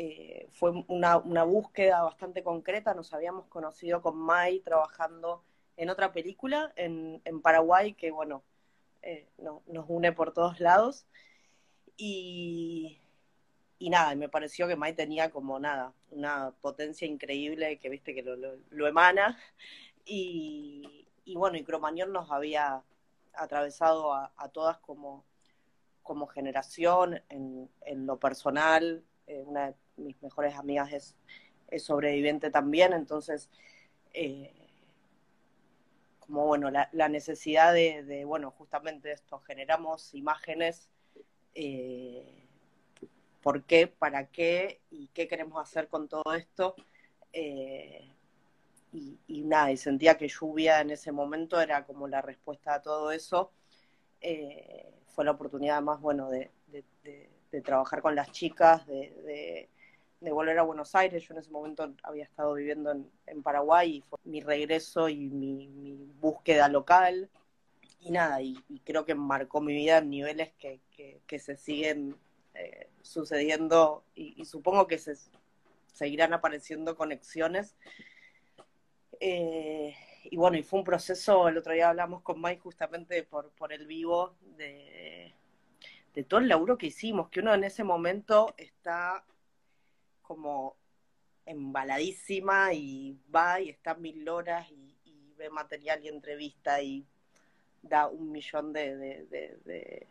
[0.00, 2.94] eh, fue una, búsqueda bastante concreta.
[2.94, 5.42] Nos habíamos conocido con Mai trabajando
[5.76, 8.44] en otra película en, Paraguay que, bueno,
[9.02, 11.04] eh, nos une por todos lados.
[11.96, 13.00] Y,
[13.80, 18.22] y nada, me pareció que Mai tenía como nada, una potencia increíble que viste que
[18.22, 19.36] lo, emana.
[20.04, 22.84] Y, bueno, y Cromañón nos había
[23.34, 25.24] atravesado a, todas como,
[26.04, 33.50] como generación en, en lo personal, eh, una mis mejores amigas es, sobreviviente también, entonces,
[34.14, 34.54] eh,
[36.20, 40.90] como bueno, la, necesidad de, bueno, justamente esto, generamos imágenes,
[41.54, 42.46] eh,
[43.42, 46.74] por qué, para qué y qué queremos hacer con todo esto.
[48.92, 53.12] y, nada, y sentía que lluvia en ese momento era como la respuesta a todo
[53.12, 53.52] eso.
[55.08, 56.50] fue la oportunidad más, bueno, de
[57.62, 59.68] trabajar con las chicas, de,
[60.20, 61.22] volver a Buenos Aires.
[61.22, 62.92] Yo en ese momento había estado viviendo
[63.26, 67.30] en, Paraguay y fue mi regreso y mi, búsqueda local.
[68.00, 70.80] Y nada, y, creo que marcó mi vida en niveles que,
[71.38, 72.16] se siguen
[72.54, 75.16] eh, sucediendo y, supongo que se
[75.92, 77.76] seguirán apareciendo conexiones.
[79.20, 83.50] Eh, y bueno, y fue un proceso, el otro día hablamos con Mike justamente por,
[83.50, 85.34] por el vivo de,
[86.14, 89.24] de todo el laburo que hicimos, que uno en ese momento está
[90.28, 90.76] como
[91.46, 94.94] embaladísima y va y está mil horas y,
[95.36, 97.06] ve material y entrevista y
[97.80, 100.04] da un millón de,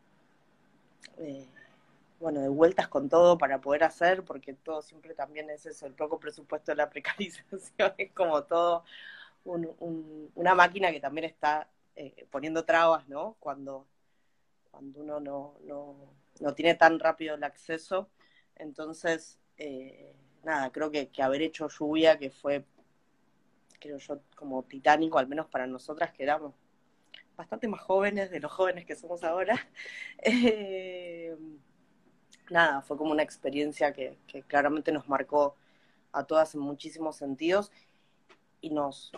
[2.17, 5.93] bueno, de vueltas con todo para poder hacer, porque todo siempre también es eso, el
[5.93, 8.85] poco presupuesto de la precarización, es como todo
[9.43, 13.35] una máquina que también está eh, poniendo trabas, ¿no?
[13.41, 13.85] Cuando
[14.77, 15.95] cuando uno no, no,
[16.39, 18.09] no tiene tan rápido el acceso.
[18.55, 22.65] Entonces, eh, nada, creo que, haber hecho lluvia, que fue,
[23.79, 26.53] creo yo, como titánico, al menos para nosotras que éramos
[27.35, 29.55] bastante más jóvenes de los jóvenes que somos ahora.
[30.23, 31.35] Eh,
[32.49, 34.17] nada, fue como una experiencia que,
[34.47, 35.55] claramente nos marcó
[36.11, 37.71] a todas en muchísimos sentidos
[38.61, 39.11] y nos,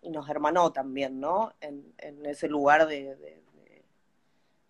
[0.00, 1.52] y nos hermanó también, ¿no?
[1.60, 1.92] En,
[2.24, 3.42] ese lugar de,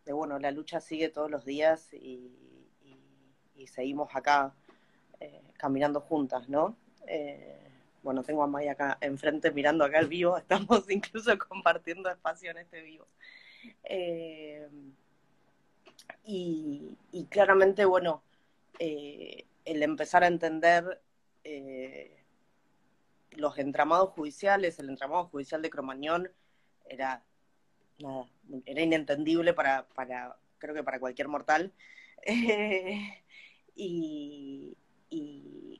[0.04, 2.38] de bueno, la lucha sigue todos los días y,
[3.66, 4.52] seguimos acá
[5.22, 6.76] eh, caminando juntas, ¿no?
[7.06, 7.58] Eh,
[8.02, 12.58] bueno, tengo a Maya acá enfrente mirando acá el vivo, estamos incluso compartiendo espacio en
[12.58, 13.06] este vivo.
[13.84, 14.68] Eh,
[16.24, 16.96] y,
[17.30, 18.22] claramente, bueno,
[18.78, 21.00] el empezar a entender
[23.30, 26.30] los entramados judiciales, el entramado judicial de Cromañón
[26.88, 27.22] era
[27.98, 28.26] nada,
[28.66, 31.72] era inentendible para, para creo que para cualquier mortal.
[33.76, 34.76] y,
[35.12, 35.72] y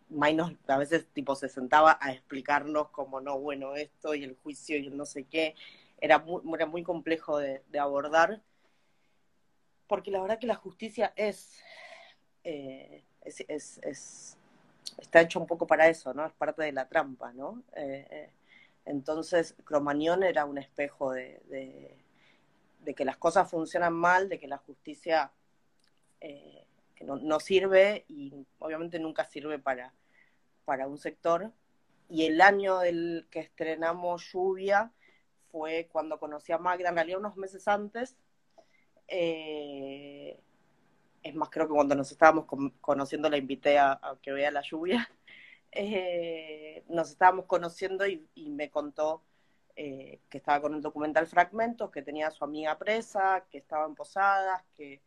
[0.69, 4.87] a veces tipo se sentaba a explicarnos como no, bueno, esto y el juicio y
[4.87, 5.55] el no sé qué,
[6.01, 8.43] era muy, era muy complejo de, abordar,
[9.87, 11.61] porque la verdad que la justicia es,
[12.45, 14.37] eh, es, es,
[14.99, 16.27] está hecho un poco para eso, ¿no?
[16.27, 17.63] Es parte de la trampa, ¿no?
[17.75, 18.31] Eh, eh,
[18.85, 21.41] entonces, Cromañón era un espejo de,
[22.81, 25.31] de, que las cosas funcionan mal, de que la justicia
[27.05, 29.93] no, sirve y obviamente nunca sirve para,
[30.65, 31.53] para un sector.
[32.09, 34.93] Y el año del que estrenamos Lluvia
[35.51, 38.17] fue cuando conocí a Magda, en realidad unos meses antes.
[39.09, 40.39] Eh,
[41.23, 42.47] es más, creo que cuando nos estábamos
[42.81, 45.09] conociendo la invité a, que vea la lluvia.
[45.75, 49.23] Eh, nos estábamos conociendo y, me contó
[49.75, 53.87] eh, que estaba con el documental Fragmentos, que tenía a su amiga presa, que estaba
[53.87, 55.01] en Posadas, que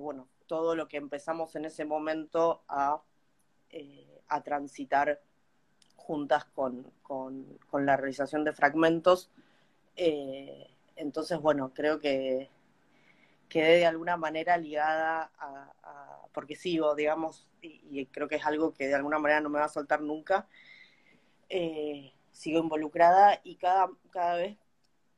[0.00, 3.02] bueno, todo lo que empezamos en ese momento a,
[3.70, 5.20] eh, a transitar
[5.96, 6.90] juntas con,
[7.72, 9.30] la realización de fragmentos.
[9.96, 12.48] Eh, entonces, bueno, creo que
[13.48, 18.88] quedé de alguna manera ligada a, porque sigo, digamos, y, creo que es algo que
[18.88, 20.46] de alguna manera no me va a soltar nunca,
[21.48, 24.56] eh, sigo involucrada y cada, cada vez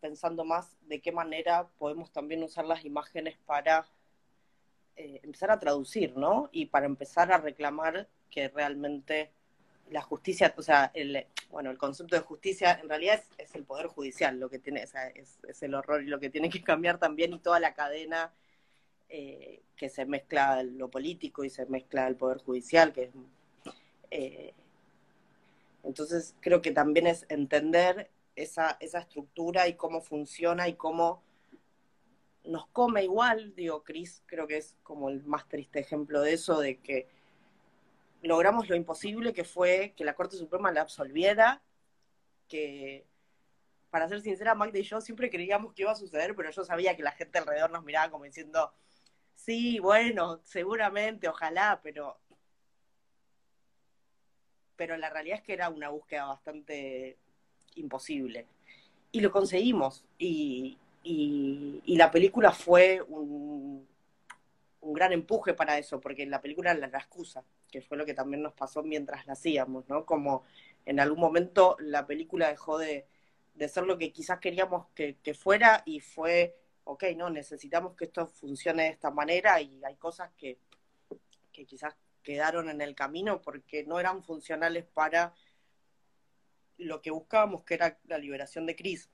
[0.00, 3.86] pensando más de qué manera podemos también usar las imágenes para
[5.02, 6.50] eh, empezar a traducir, ¿no?
[6.52, 9.30] Y para empezar a reclamar que realmente
[9.88, 13.86] la justicia, o sea, el, bueno, el concepto de justicia en realidad es, el poder
[13.86, 16.98] judicial lo que tiene, o sea, es, el horror y lo que tiene que cambiar
[16.98, 18.34] también y toda la cadena
[19.08, 23.10] eh, que se mezcla lo político y se mezcla el poder judicial, que.
[24.10, 24.52] Eh,
[25.82, 31.22] entonces creo que también es entender esa, esa estructura y cómo funciona y cómo
[32.44, 36.60] nos come igual, digo, Cris creo que es como el más triste ejemplo de eso,
[36.60, 37.08] de que
[38.22, 41.62] logramos lo imposible que fue que la Corte Suprema la absolviera,
[42.48, 43.06] que
[43.90, 46.96] para ser sincera, Magda y yo siempre creíamos que iba a suceder, pero yo sabía
[46.96, 48.72] que la gente alrededor nos miraba como diciendo,
[49.34, 52.18] sí, bueno, seguramente, ojalá, pero
[54.80, 57.18] pero la realidad es que era una búsqueda bastante
[57.74, 58.46] imposible.
[59.12, 60.06] Y lo conseguimos.
[60.16, 63.88] Y, y, la película fue un,
[64.82, 68.42] gran empuje para eso, porque la película la, la excusa, que fue lo que también
[68.42, 70.04] nos pasó mientras la hacíamos, ¿no?
[70.04, 70.44] Como
[70.84, 73.06] en algún momento la película dejó de,
[73.68, 78.26] ser lo que quizás queríamos que, que, fuera y fue, ok, no, necesitamos que esto
[78.26, 80.58] funcione de esta manera y hay cosas que,
[81.52, 85.34] que quizás quedaron en el camino porque no eran funcionales para
[86.78, 89.10] lo que buscábamos, que era la liberación de Cris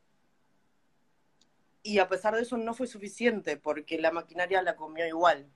[1.87, 5.49] y a pesar de eso no fue suficiente porque la maquinaria la comió igual.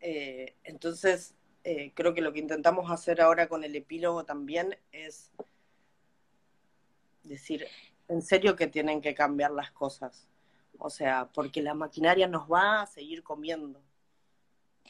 [0.00, 5.30] Eh, entonces, eh, creo que lo que intentamos hacer ahora con el epílogo también es
[7.22, 7.66] decir,
[8.08, 10.26] en serio que tienen que cambiar las cosas.
[10.78, 13.82] O sea, porque la maquinaria nos va a seguir comiendo.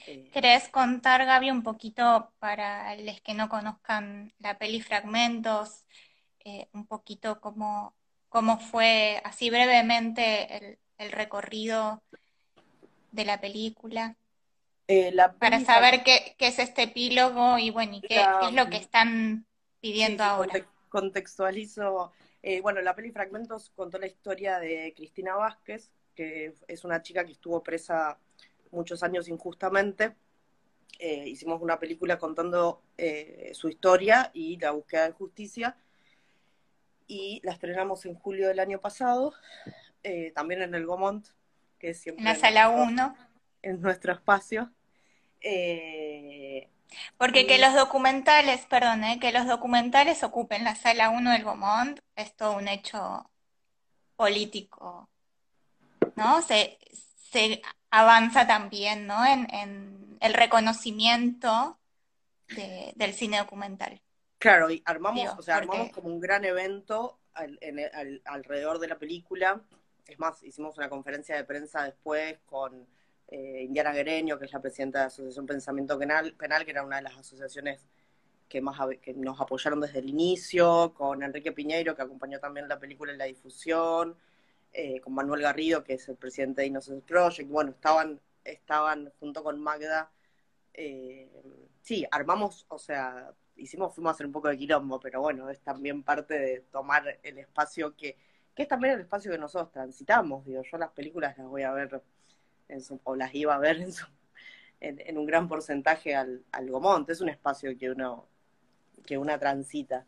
[0.06, 5.86] Eh, ¿Querés contar, Gaby, un poquito para los que no conozcan la peli Fragmentos,
[6.72, 7.96] un poquito cómo,
[8.36, 12.02] cómo fue así brevemente el, recorrido
[13.10, 14.14] de la película.
[14.88, 19.46] Eh, para saber qué, es este epílogo y bueno, y qué, es lo que están
[19.80, 20.52] pidiendo ahora.
[20.90, 27.00] Contextualizo, eh, bueno, la peli Fragmentos contó la historia de Cristina Vázquez, que es una
[27.00, 28.18] chica que estuvo presa
[28.70, 30.14] muchos años injustamente.
[30.98, 32.82] Eh, hicimos una película contando
[33.54, 35.74] su historia y la búsqueda de justicia
[37.06, 39.34] y la estrenamos en julio del año pasado,
[40.02, 41.26] eh, también en el Gomont,
[41.78, 42.22] que es siempre...
[42.22, 43.16] En la sala 1.
[43.62, 44.72] En nuestro espacio.
[45.40, 46.68] Eh,
[47.18, 52.00] Porque que los documentales, perdón, eh, que los documentales ocupen la sala 1 del Gomont
[52.14, 53.30] es todo un hecho
[54.16, 55.08] político,
[56.14, 56.40] ¿no?
[56.42, 56.78] Se,
[57.30, 59.24] se avanza también, ¿no?
[59.26, 61.78] En, en el reconocimiento
[62.94, 64.00] del cine documental.
[64.38, 67.18] Claro, y armamos, o sea, armamos como un gran evento
[68.24, 69.62] alrededor de la película.
[70.06, 72.86] Es más, hicimos una conferencia de prensa después con
[73.28, 76.84] eh, Indiana Guereño, que es la presidenta de la Asociación Pensamiento Penal, Penal, que era
[76.84, 77.88] una de las asociaciones
[78.48, 82.78] que, más, que nos apoyaron desde el inicio, con Enrique Piñeiro, que acompañó también la
[82.78, 84.16] película en la difusión,
[84.72, 87.50] eh, con Manuel Garrido, que es el presidente de Innocence Project.
[87.50, 90.12] Bueno, estaban, estaban junto con Magda.
[90.72, 91.28] Eh,
[91.80, 95.60] sí, armamos, o sea, hicimos, fuimos a hacer un poco de quilombo, pero bueno, es
[95.60, 98.16] también parte de tomar el espacio que,
[98.54, 100.44] que es también el espacio que nosotros transitamos.
[100.44, 102.02] Digo, yo las películas las voy a ver,
[102.68, 104.06] en su, o las iba a ver en, su,
[104.80, 107.08] en, un gran porcentaje al, al Gomont.
[107.10, 108.28] Es un espacio que uno
[109.04, 110.04] que una transita,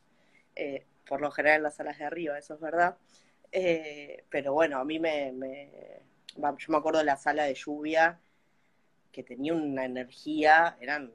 [0.56, 2.96] eh, por lo general en las salas de arriba, eso es verdad.
[3.52, 5.32] Eh, pero bueno, a mí me,
[6.36, 8.20] yo me acuerdo de la sala de lluvia
[9.12, 11.12] que tenía una energía, eran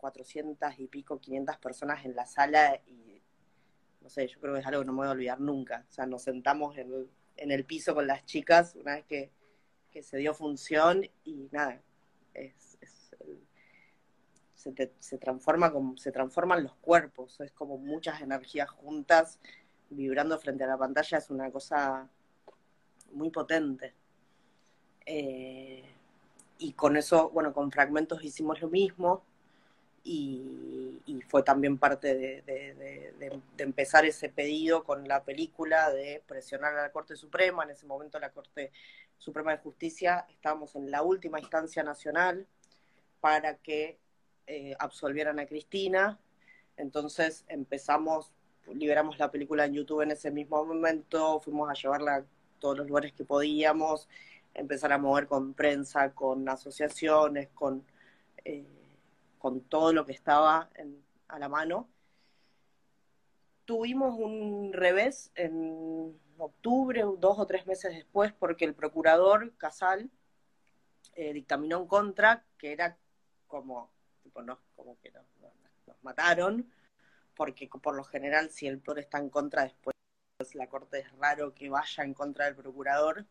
[0.00, 3.22] 400 y pico, 500 personas en la sala y
[4.00, 5.84] no sé, yo creo que es algo que no me voy a olvidar nunca.
[5.88, 9.30] O sea, nos sentamos en el, en el piso con las chicas una vez que,
[9.90, 11.80] que se dio función y nada,
[12.34, 12.78] es,
[14.54, 19.38] se, se, transforma como, se transforman los cuerpos, es como muchas energías juntas
[19.88, 22.08] vibrando frente a la pantalla, es una cosa
[23.12, 23.94] muy potente.
[25.06, 25.82] Eh,
[26.58, 29.24] y con eso, bueno, con fragmentos hicimos lo mismo
[30.02, 36.92] y, fue también parte de, empezar ese pedido con la película de presionar a la
[36.92, 37.64] Corte Suprema.
[37.64, 38.72] En ese momento la Corte
[39.18, 42.46] Suprema de Justicia estábamos en la última instancia nacional
[43.20, 43.98] para que
[44.46, 46.18] eh, absolvieran a Cristina.
[46.76, 48.32] Entonces empezamos,
[48.72, 52.24] liberamos la película en YouTube en ese mismo momento, fuimos a llevarla a
[52.58, 54.08] todos los lugares que podíamos,
[54.54, 57.84] empezar a mover con prensa, con asociaciones, con,
[58.44, 58.79] eh,
[59.40, 60.70] con todo lo que estaba
[61.28, 61.88] a la mano.
[63.64, 70.10] Tuvimos un revés en octubre, dos o tres meses después, porque el procurador Casal
[71.14, 72.98] eh, dictaminó en contra, que era
[73.46, 73.90] como
[74.44, 75.24] no, como que nos,
[76.02, 76.70] mataron,
[77.34, 79.96] porque por lo general si el PRO está en contra, después
[80.52, 83.26] la Corte es raro que vaya en contra del procurador.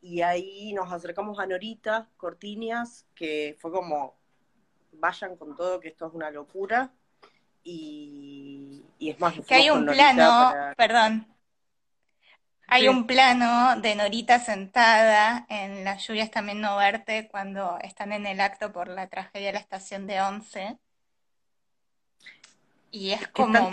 [0.00, 4.19] Y ahí nos acercamos a Norita Cortinias, que fue como,
[4.92, 6.90] vayan con todo, que esto es una locura.
[7.62, 11.26] Y, es más, que hay un plano, perdón,
[12.72, 18.26] hay un plano de Norita sentada en Las lluvias también no verte cuando están en
[18.26, 20.78] el acto por la tragedia de la estación de Once.
[22.92, 23.70] Y es como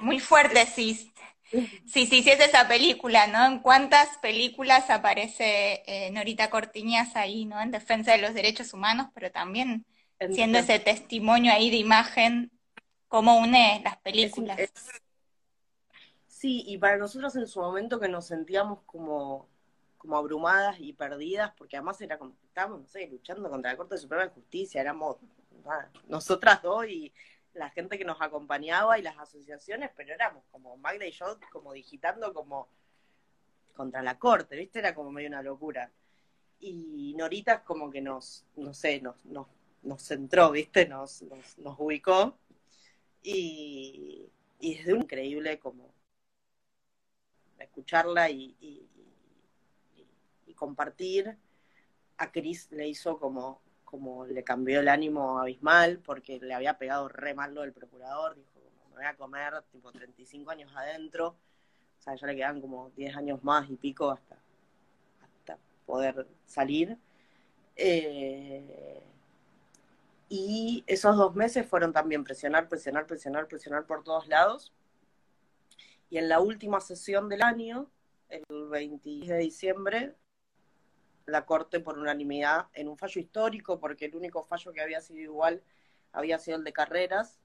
[0.00, 1.10] muy fuerte, sí.
[1.50, 3.46] Sí, sí, sí, es esa película, ¿no?
[3.46, 7.60] ¿En cuántas películas aparece eh, Norita Cortiñas ahí, ¿no?
[7.60, 9.86] En defensa de los derechos humanos, pero también
[10.30, 12.50] siendo ese testimonio ahí de imagen,
[13.08, 14.58] cómo une las películas.
[16.26, 19.48] Sí, y para nosotros en su momento que nos sentíamos como,
[19.98, 23.96] como abrumadas y perdidas, porque además era como, estábamos, no sé, luchando contra la Corte
[23.96, 25.18] Suprema de Justicia, éramos
[26.08, 27.12] nosotras dos y
[27.54, 31.72] la gente que nos acompañaba y las asociaciones, pero éramos como Magda y yo como
[31.72, 32.68] digitando como
[33.74, 34.78] contra la Corte, ¿viste?
[34.78, 35.90] Era como medio una locura.
[36.60, 39.46] Y Norita como que nos, no sé, nos, nos,
[39.82, 40.86] nos centró, ¿viste?
[40.88, 42.38] Nos, nos, nos ubicó.
[43.22, 44.30] Y,
[44.60, 45.92] y es increíble como
[47.58, 48.88] escucharla y, y,
[50.54, 51.36] compartir.
[52.18, 57.08] A Cris le hizo como, como le cambió el ánimo abismal porque le había pegado
[57.08, 58.60] re mal lo del procurador, dijo,
[58.90, 61.36] me voy a comer tipo 35 años adentro,
[61.98, 64.38] o sea, ya le quedan como 10 años más y pico hasta,
[65.20, 66.96] hasta poder salir.
[67.74, 69.02] Eh,
[70.34, 74.72] y esos dos meses fueron también presionar, presionar, presionar, presionar por todos lados
[76.08, 77.90] y en la última sesión del año,
[78.30, 80.16] el 20 de diciembre,
[81.26, 85.20] la Corte por unanimidad, en un fallo histórico, porque el único fallo que había sido
[85.20, 85.62] igual
[86.12, 87.38] había sido el de Carreras,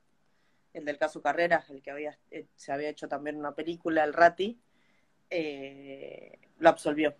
[0.71, 4.13] el del caso Carreras, el que había, eh, se había hecho también una película, el
[4.13, 4.61] Rati,
[5.29, 7.17] eh, lo absolvió.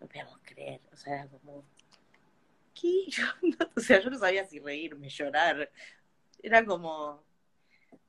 [0.00, 1.64] No podíamos creer, o sea, como...
[2.82, 3.06] ¿Qué?
[3.76, 5.70] o sea, yo no sabía si reírme, llorar.
[6.42, 7.22] Era como...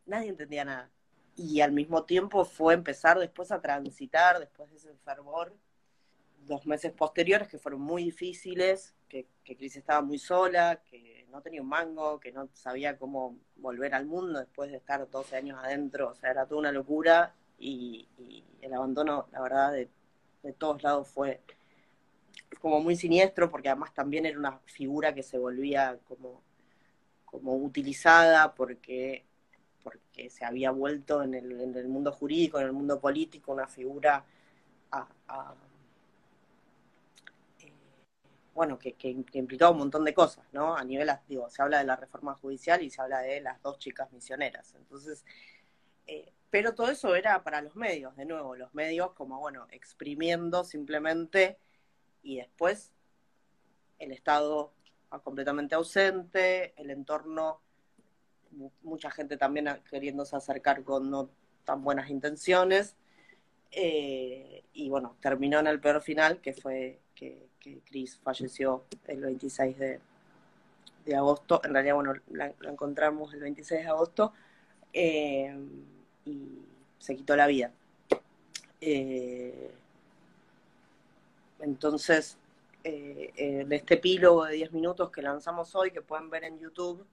[0.06, 0.92] Nadie entendía nada
[1.36, 5.56] y al mismo tiempo fue empezar después a transitar, después de ese fervor,
[6.46, 11.42] dos meses posteriores que fueron muy difíciles, que, que Cris estaba muy sola, que no
[11.42, 15.60] tenía un mango, que no sabía cómo volver al mundo después de estar 12 años
[15.64, 18.08] adentro, o sea, era toda una locura y,
[18.62, 19.90] el abandono, la verdad, de,
[20.42, 21.42] de todos lados fue
[22.60, 26.42] como muy siniestro, porque además también era una figura que se volvía como,
[27.26, 29.24] como utilizada, porque
[29.84, 33.68] porque se había vuelto en el, en el mundo jurídico, en el mundo político, una
[33.68, 34.24] figura
[37.60, 37.74] eh,
[38.54, 40.76] bueno, que, que, implicaba un montón de cosas, ¿no?
[40.76, 43.78] A nivel, digo, se habla de la reforma judicial y se habla de las dos
[43.80, 44.74] chicas misioneras.
[44.76, 45.26] Entonces,
[46.08, 50.64] eh, pero todo eso era para los medios, de nuevo, los medios como, bueno, exprimiendo
[50.64, 51.58] simplemente
[52.24, 52.92] y después
[54.00, 54.74] el Estado
[55.22, 57.62] completamente ausente, el entorno,
[58.82, 61.30] mucha gente también queriéndose acercar con no
[61.66, 62.96] tan buenas intenciones.
[63.72, 67.52] Eh, y bueno, terminó en el peor final, que fue que,
[67.86, 70.00] Chris falleció el 26 de,
[71.16, 71.62] agosto.
[71.64, 74.34] En realidad, bueno, la, encontramos el 26 de agosto
[74.92, 75.56] eh,
[76.26, 76.60] y
[77.00, 77.72] se quitó la vida.
[78.82, 79.72] Eh,
[81.64, 82.38] entonces,
[82.84, 87.08] en este epílogo de 10 minutos que lanzamos hoy, que pueden ver en YouTube,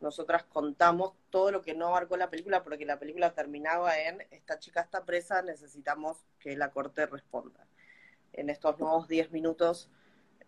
[0.00, 4.58] nosotras contamos todo lo que no abarcó la película, porque la película terminaba en esta
[4.58, 7.66] chica está presa, necesitamos que la corte responda.
[8.32, 9.90] En estos nuevos 10 minutos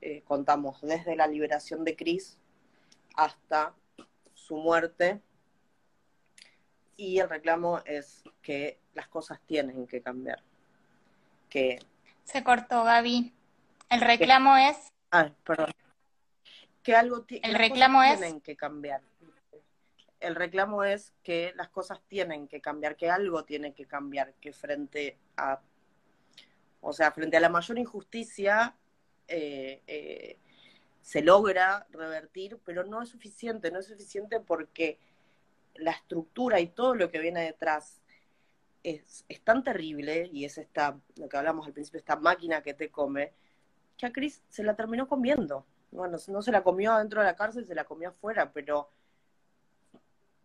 [0.00, 2.38] eh, contamos desde la liberación de Chris
[3.16, 3.74] hasta
[4.34, 5.20] su muerte.
[6.96, 10.42] Y el reclamo es que las cosas tienen que cambiar.
[11.48, 11.78] Que
[12.24, 13.32] se cortó, Gaby.
[13.88, 14.76] El reclamo es.
[15.10, 15.72] Ah, perdón.
[16.82, 18.18] Que algo el reclamo es...
[18.18, 19.02] tienen que cambiar
[20.20, 24.52] el reclamo es que las cosas tienen que cambiar, que algo tiene que cambiar, que
[24.52, 25.60] frente a,
[26.80, 28.74] o sea, frente a la mayor injusticia
[29.26, 30.38] eh, eh,
[31.00, 34.98] se logra revertir, pero no es suficiente, no es suficiente porque
[35.74, 38.02] la estructura y todo lo que viene detrás
[38.82, 42.90] es, tan terrible, y es esta, lo que hablamos al principio, esta máquina que te
[42.90, 43.32] come,
[43.98, 45.66] que a Chris se la terminó comiendo.
[45.90, 48.90] Bueno, no se la comió adentro de la cárcel, se la comió afuera, pero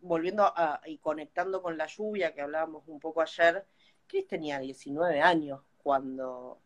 [0.00, 3.64] volviendo a, y conectando con la lluvia que hablábamos un poco ayer,
[4.06, 6.58] Chris tenía 19 años cuando,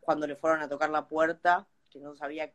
[0.00, 2.52] cuando le fueron a tocar la puerta, que no sabía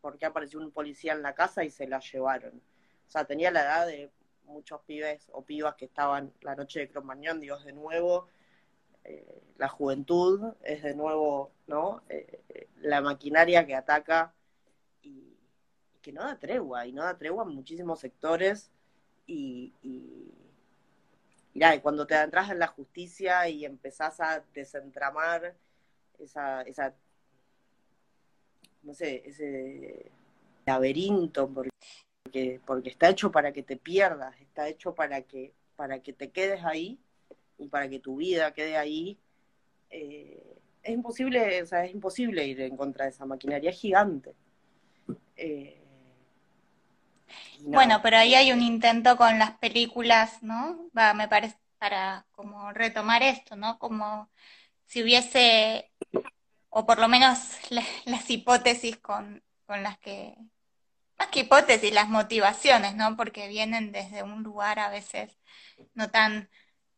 [0.00, 2.60] por qué apareció un policía en la casa y se la llevaron.
[3.08, 4.10] O sea, tenía la edad de
[4.44, 8.28] muchos pibes o pibas que estaban la noche de Cromañón, digo, de nuevo,
[9.04, 12.02] eh, la juventud es de nuevo, ¿no?
[12.08, 14.34] Eh, la maquinaria que ataca
[15.02, 15.36] y,
[16.00, 18.70] que no da tregua, y no da tregua en muchísimos sectores
[19.26, 20.32] y, y,
[21.80, 25.54] cuando te adentras en la justicia y empezás a desentramar
[26.18, 26.94] esa, esa
[28.82, 30.10] no sé, ese
[30.66, 36.12] laberinto, porque, porque está hecho para que te pierdas, está hecho para que, para que
[36.12, 36.98] te quedes ahí
[37.62, 39.18] y para que tu vida quede ahí.
[39.90, 44.34] Eh, es imposible, o sea, es imposible ir en contra de esa maquinaria, gigante.
[45.36, 45.82] Eh,
[47.60, 50.90] bueno, pero ahí hay un intento con las películas, ¿no?
[50.96, 53.78] Va, me parece, para como retomar esto, ¿no?
[53.78, 54.28] Como
[54.86, 55.90] si hubiese,
[56.70, 57.38] o por lo menos
[58.04, 60.34] las hipótesis con, con las que,
[61.18, 63.16] más que hipótesis, las motivaciones, ¿no?
[63.16, 65.38] Porque vienen desde un lugar a veces
[65.94, 66.50] no tan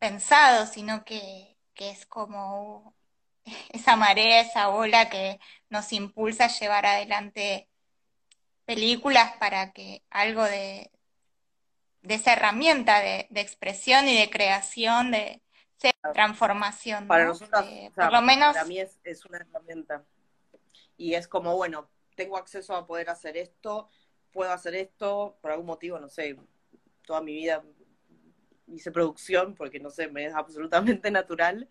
[0.04, 2.94] pensado, sino que, que es como
[3.70, 5.40] esa marea, esa ola que
[5.70, 7.68] nos impulsa a llevar adelante
[8.66, 10.90] películas para que algo de,
[12.02, 15.40] de esa herramienta de, expresión y de creación, de,
[16.12, 17.06] transformación.
[17.06, 18.52] Para nosotros, eh, por lo menos.
[18.52, 20.04] Para mí es, es, una herramienta.
[20.98, 23.88] Y es como, bueno, tengo acceso a poder hacer esto,
[24.32, 26.36] puedo hacer esto, por algún motivo, no sé,
[27.06, 27.62] toda mi vida
[28.66, 31.68] hice producción porque, no sé, me es absolutamente natural.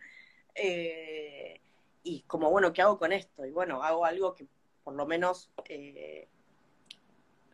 [0.55, 1.59] Eh,
[2.03, 3.45] y como, bueno, ¿qué hago con esto?
[3.45, 4.45] Y bueno, hago algo que
[4.83, 6.27] por lo menos eh,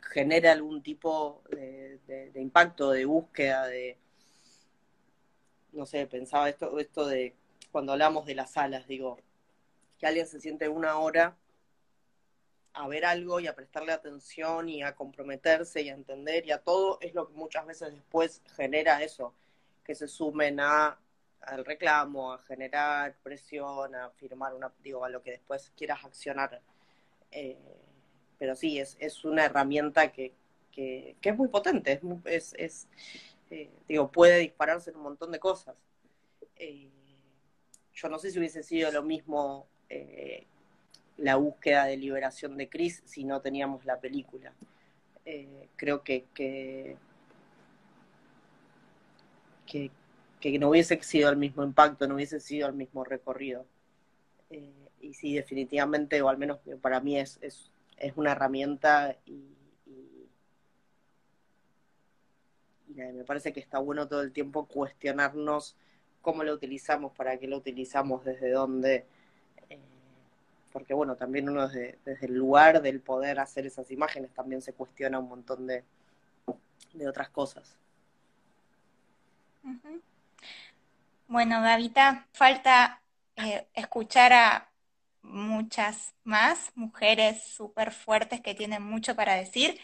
[0.01, 3.97] genera algún tipo de, impacto, de búsqueda, de,
[5.71, 7.35] no sé, pensaba esto, esto de
[7.71, 9.19] cuando hablamos de las salas, digo,
[9.99, 11.37] que alguien se siente una hora
[12.79, 16.59] a ver algo y a prestarle atención y a comprometerse y a entender y a
[16.59, 19.33] todo, es lo que muchas veces después genera eso,
[19.83, 20.97] que se sumen a
[21.41, 26.61] al reclamo, a generar presión, a firmar una, digo, a lo que después quieras accionar.
[27.31, 27.57] Eh,
[28.37, 30.33] pero sí, es, es una herramienta que,
[30.71, 32.87] que, es muy potente, es, es,
[33.49, 35.75] eh, digo, puede dispararse en un montón de cosas.
[36.55, 36.89] Eh,
[37.93, 39.67] yo no sé si hubiese sido lo mismo
[41.19, 44.53] la búsqueda de liberación de Chris si no teníamos la película.
[45.75, 46.97] creo que, que,
[50.39, 53.65] que, no hubiese sido el mismo impacto, no hubiese sido el mismo recorrido.
[55.01, 59.55] y sí, definitivamente, o al menos para mí es, es es una herramienta y,
[62.95, 65.77] me parece que está bueno todo el tiempo cuestionarnos
[66.21, 69.05] cómo lo utilizamos, para qué lo utilizamos, desde dónde, eh,
[70.79, 75.19] porque bueno, también uno desde, el lugar del poder hacer esas imágenes también se cuestiona
[75.19, 75.83] un montón de,
[76.93, 77.77] de otras cosas.
[81.27, 83.01] Bueno, Gavita, falta
[83.35, 84.69] eh, escuchar a
[85.21, 89.81] muchas más mujeres súper fuertes que tienen mucho para decir.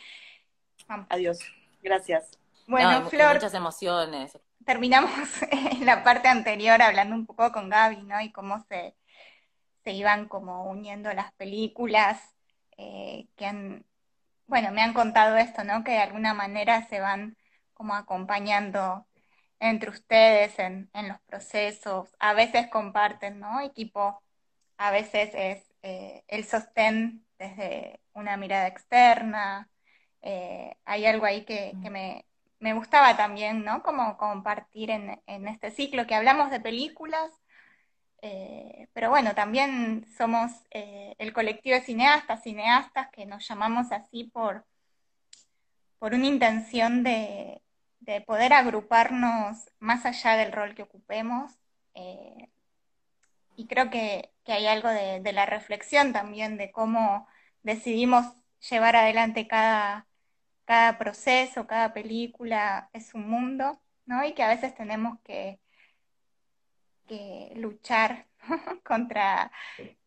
[1.10, 1.40] Adiós,
[1.84, 2.40] gracias.
[2.68, 3.34] Bueno, Flor.
[3.34, 4.40] Muchas emociones.
[4.64, 5.12] Terminamos
[5.52, 8.22] en la parte anterior hablando un poco con Gaby, ¿no?
[8.22, 8.96] Y cómo se,
[9.86, 12.20] se iban como uniendo las películas
[12.78, 13.86] eh, que han,
[14.48, 15.84] bueno, me han contado esto, ¿no?
[15.84, 17.38] Que de alguna manera se van
[17.74, 19.08] como acompañando
[19.60, 23.62] entre ustedes en, en los procesos, a veces comparten, ¿no?
[23.62, 24.22] Equipo,
[24.78, 29.70] a veces es eh, el sostén desde una mirada externa,
[30.22, 32.26] eh, hay algo ahí que, que me,
[32.60, 33.84] me, gustaba también, ¿no?
[33.84, 37.32] Como compartir en, en este ciclo que hablamos de películas,
[38.28, 44.24] eh, pero bueno, también somos eh, el colectivo de cineastas, cineastas que nos llamamos así
[44.24, 44.66] por,
[46.00, 47.62] por una intención de,
[48.26, 51.52] poder agruparnos más allá del rol que ocupemos.
[51.94, 52.50] Eh,
[53.56, 57.28] y creo que, hay algo de, la reflexión también de cómo
[57.64, 58.26] decidimos
[58.70, 60.08] llevar adelante cada,
[60.66, 64.24] cada proceso, cada película, es un mundo, ¿no?
[64.26, 65.60] Y que a veces tenemos que
[67.06, 68.28] que luchar
[68.84, 69.52] contra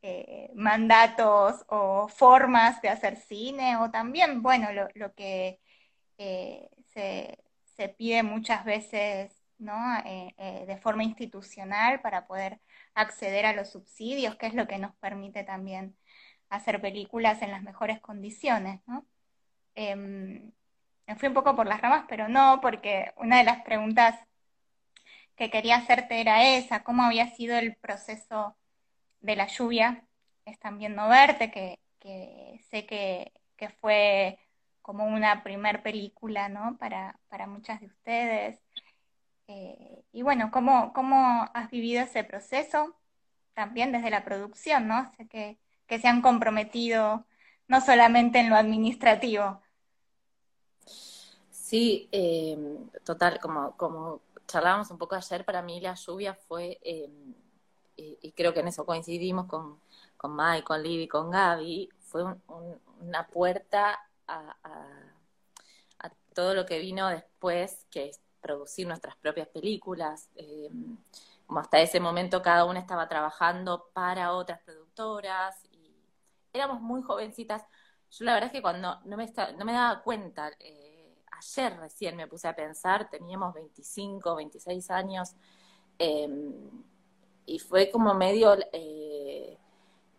[0.02, 5.60] eh, mandatos o formas de hacer cine, o también, bueno, lo, que
[6.18, 7.38] eh, se,
[7.96, 9.74] pide muchas veces ¿no?
[10.04, 12.60] Eh, de forma institucional para poder
[12.94, 15.96] acceder a los subsidios, que es lo que nos permite también
[16.50, 18.80] hacer películas en las mejores condiciones.
[18.86, 19.06] ¿no?
[19.74, 20.52] Em,
[21.06, 24.18] me fui un poco por las ramas, pero no, porque una de las preguntas
[25.38, 28.56] que quería hacerte era esa, cómo había sido el proceso
[29.20, 30.04] de la lluvia.
[30.44, 31.78] Están viendo verte, que,
[32.70, 33.32] sé que,
[33.80, 34.38] fue
[34.82, 36.76] como una primer película, ¿no?
[36.78, 38.60] Para, para muchas de ustedes.
[39.46, 42.96] Eh, y bueno, ¿cómo, ¿cómo has vivido ese proceso?
[43.54, 45.12] También desde la producción, ¿no?
[45.16, 47.26] Sé que, que se han comprometido
[47.68, 49.60] no solamente en lo administrativo.
[51.68, 52.56] Sí, eh,
[53.04, 57.34] total, como, como charlábamos un poco ayer, para mí la lluvia fue, em,
[57.96, 59.80] y, creo que en eso coincidimos con,
[60.16, 62.24] con Mai, con Liv y con Gaby, fue
[63.00, 64.54] una puerta a,
[66.34, 70.30] todo lo que vino después, que es producir nuestras propias películas.
[70.36, 70.96] Em,
[71.46, 75.96] como hasta ese momento cada una estaba trabajando para otras productoras y
[76.52, 77.64] éramos muy jovencitas.
[78.12, 79.26] Yo la verdad es que cuando no me,
[79.56, 80.97] no me daba cuenta eh,
[81.38, 85.34] ayer recién me puse a pensar, teníamos 25, 26 años,
[85.98, 86.52] em,
[87.46, 89.56] y fue como medio, eh,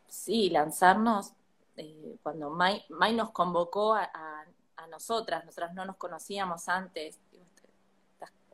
[0.08, 1.34] sí, lanzarnos,
[1.78, 4.46] eh, cuando Mai, nos convocó a,
[4.90, 7.20] nosotras, nosotras no nos conocíamos antes,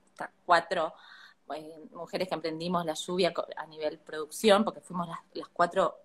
[0.06, 0.94] estas, cuatro
[1.56, 5.96] eh, mujeres que emprendimos la lluvia a nivel producción, porque fuimos las, las cuatro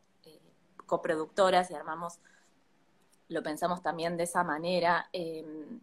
[0.87, 2.19] coproductoras y armamos,
[3.29, 5.09] lo pensamos también de esa manera.
[5.13, 5.81] Em,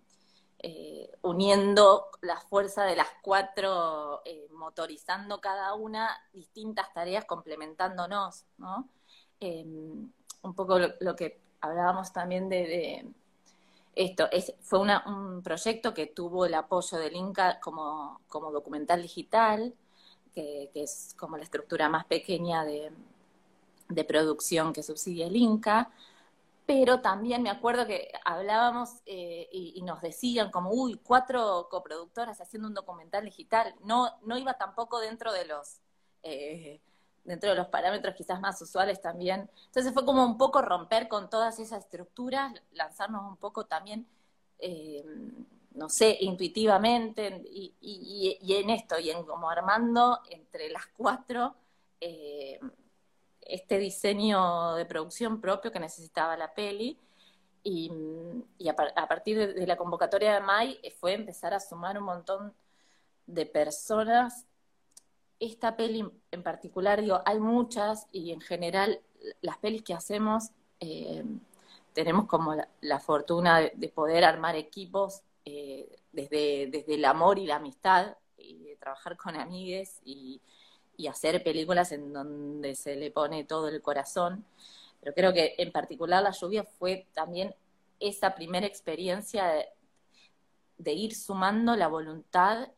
[0.59, 8.89] eh, uniendo la fuerza de las cuatro, eh, motorizando cada una distintas tareas, complementándonos, ¿no?
[9.39, 13.05] Em, un poco lo, que hablábamos también de,
[13.95, 19.73] esto, es, fue un proyecto que tuvo el apoyo del Inca como, como documental digital,
[20.33, 22.91] que, es como la estructura más pequeña de,
[23.89, 25.91] de producción que subsidia el Inca,
[26.67, 32.67] pero también me acuerdo que hablábamos eh, y, nos decían como, uy, cuatro coproductoras haciendo
[32.67, 33.73] un documental digital.
[33.85, 35.79] No, no iba tampoco dentro de los,
[36.23, 36.81] eh,
[37.23, 39.49] dentro de los parámetros quizás más usuales también.
[39.67, 44.05] Entonces fue como un poco romper con todas esas estructuras, lanzarnos un poco también,
[44.59, 45.05] eh,
[45.71, 51.55] no sé, intuitivamente y, y, en esto, y en como armando entre las cuatro
[53.49, 56.99] este diseño de producción propio que necesitaba la peli.
[57.63, 57.91] Y,
[58.69, 62.53] a, partir de, la convocatoria de Mai eh, fue empezar a sumar un montón
[63.25, 64.45] de personas.
[65.39, 69.01] Esta peli en particular, digo, hay muchas y en general
[69.41, 71.23] las pelis que hacemos eh,
[71.93, 77.55] tenemos como la, fortuna de, poder armar equipos eh, desde, desde el amor y la
[77.55, 80.41] amistad y de trabajar con amigues y,
[80.97, 84.43] y hacer películas en donde se le pone todo el corazón.
[84.99, 87.53] Pero creo que en particular La lluvia fue también
[87.99, 89.45] esa primera experiencia
[90.77, 92.69] de, ir sumando la voluntad,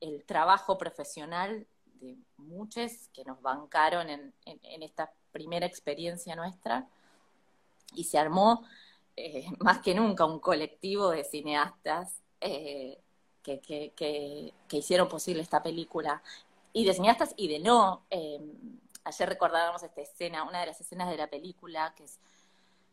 [0.00, 1.66] el trabajo profesional
[2.00, 4.32] de muchos que nos bancaron en,
[4.82, 6.88] esta primera experiencia nuestra
[7.94, 8.64] y se armó
[9.16, 12.98] eh, más que nunca un colectivo de cineastas eh,
[13.42, 16.22] que, que, hicieron posible esta película,
[16.72, 18.06] y de cineastas y de no.
[18.10, 22.18] Em, ayer recordábamos esta escena, una de las escenas de la película, que es,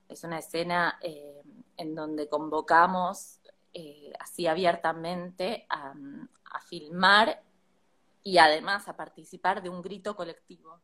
[0.10, 3.40] es una escena em, en donde convocamos
[3.74, 5.94] eh, así abiertamente a,
[6.52, 7.44] a filmar
[8.24, 10.82] y además a participar de un grito colectivo.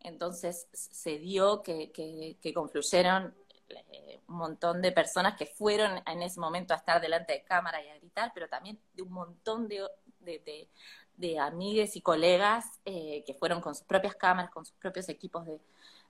[0.00, 3.34] Entonces se dio que, que, confluyeron
[3.68, 7.82] eh, un montón de personas que fueron en ese momento a estar delante de cámara
[7.82, 10.68] y a gritar, pero también de un montón de,
[11.38, 15.60] amigues y colegas eh, que fueron con sus propias cámaras, con sus propios equipos de,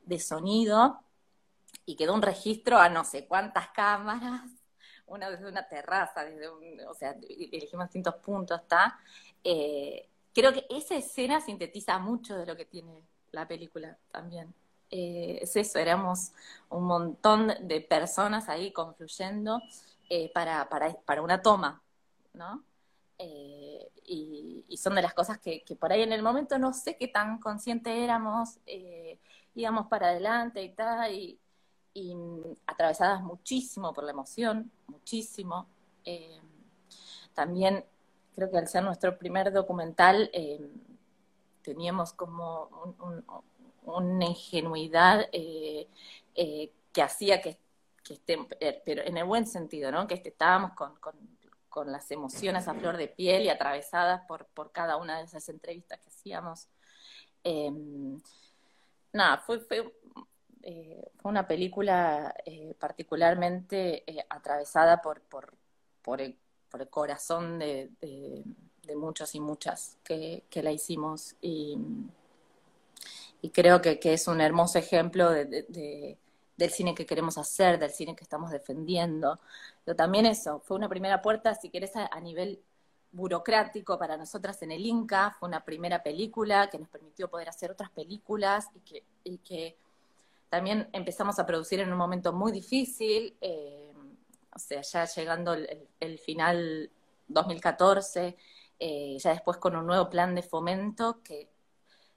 [0.05, 1.01] de sonido,
[1.85, 4.51] y quedó un registro a no sé cuántas cámaras,
[5.07, 8.99] una desde una terraza, desde un, o sea, elegimos distintos puntos, ¿está?
[9.45, 13.03] Eh, creo que esa escena sintetiza mucho de lo que tiene
[13.33, 14.55] la película también.
[14.91, 16.33] Eh, es eso, éramos
[16.69, 19.61] un montón de personas ahí confluyendo
[20.35, 21.83] para, para, para, una toma,
[22.35, 22.63] ¿no?
[23.25, 27.07] Eh, y, son de las cosas que, por ahí en el momento no sé qué
[27.07, 28.59] tan conscientes éramos,
[29.55, 31.39] íbamos para adelante y tal, y,
[31.95, 32.17] y
[32.67, 35.69] atravesadas muchísimo por la emoción, muchísimo.
[37.33, 37.85] también
[38.35, 40.31] creo que al ser nuestro primer documental
[41.63, 42.69] teníamos como
[43.85, 45.89] una ingenuidad eh,
[46.35, 47.59] eh, que hacía que,
[48.03, 48.21] que
[48.61, 50.07] eh, pero en el buen sentido, ¿no?
[50.07, 50.95] Que estábamos con,
[51.87, 56.01] las emociones a flor de piel y atravesadas por, por cada una de esas entrevistas
[56.01, 56.69] que hacíamos.
[57.45, 58.21] Em,
[59.13, 59.93] nada, fue, fue,
[60.63, 62.35] fue, una película
[62.79, 65.55] particularmente atravesada por, por,
[66.03, 66.37] por, el,
[66.91, 67.91] corazón de
[68.87, 71.79] de muchos y muchas que, la hicimos y,
[73.41, 76.19] y creo que, es un hermoso ejemplo de,
[76.57, 79.41] del cine que queremos hacer, del cine que estamos defendiendo.
[79.85, 82.63] Pero también eso, fue una primera puerta, si querés, a, nivel
[83.11, 87.71] burocrático para nosotras en el Inca, fue una primera película que nos permitió poder hacer
[87.71, 88.69] otras películas
[89.25, 89.77] y que,
[90.49, 93.91] también empezamos a producir en un momento muy difícil, eh,
[94.55, 96.91] o sea, ya llegando el, el final
[97.29, 98.37] 2014,
[98.79, 101.49] eh, ya después con un nuevo plan de fomento que,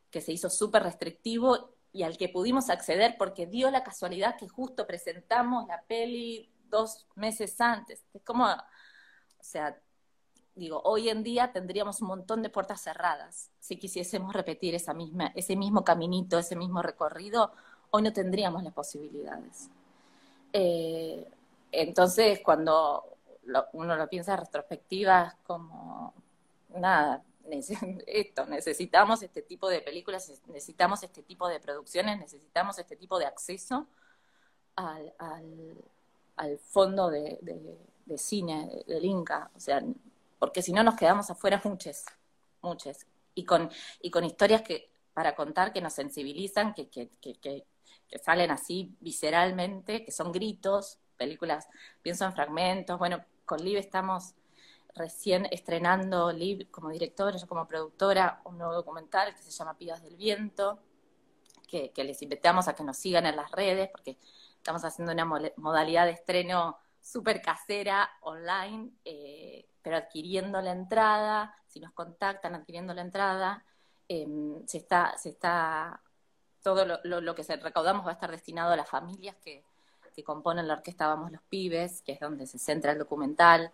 [0.10, 4.48] que se hizo súper restrictivo y al que pudimos acceder porque dio la casualidad que
[4.48, 8.04] justo presentamos la peli dos meses antes.
[8.14, 9.80] Es como, o sea,
[10.56, 13.50] digo, hoy en día tendríamos un montón de puertas cerradas.
[13.60, 17.52] Si quisiésemos repetir esa misma, ese mismo caminito, ese mismo recorrido,
[17.92, 19.70] hoy no tendríamos las posibilidades.
[20.52, 21.26] Eh,
[21.72, 23.04] entonces, cuando
[23.74, 26.14] uno lo piensa en retrospectiva, como
[26.76, 27.24] nada,
[28.08, 33.26] esto, necesitamos este tipo de películas, necesitamos este tipo de producciones, necesitamos este tipo de
[33.26, 33.88] acceso
[34.76, 35.76] al, al,
[36.60, 37.40] fondo de,
[38.18, 39.84] cine del Inca, o sea,
[40.40, 42.06] porque si no nos quedamos afuera muchas,
[42.62, 43.70] muchas, y con,
[44.02, 47.66] y con historias que para contar que nos sensibilizan, que, que, que, que,
[48.24, 51.68] salen así visceralmente, que son gritos, películas,
[52.02, 54.34] pienso en fragmentos, bueno, con Liv estamos
[54.94, 60.04] recién estrenando Liv como directora, yo como productora, un nuevo documental que se llama Pidas
[60.04, 60.80] del Viento,
[61.68, 64.18] que, les invitamos a que nos sigan en las redes, porque
[64.66, 65.26] estamos haciendo una
[65.58, 72.92] modalidad de estreno súper casera, online, eh, pero adquiriendo la entrada, si nos contactan adquiriendo
[72.96, 73.64] la entrada,
[74.08, 76.02] em, se está, se está,
[76.64, 79.64] todo lo, que recaudamos va a estar destinado a las familias que,
[80.16, 83.72] que componen la orquesta Vamos los Pibes, que es donde se centra el documental.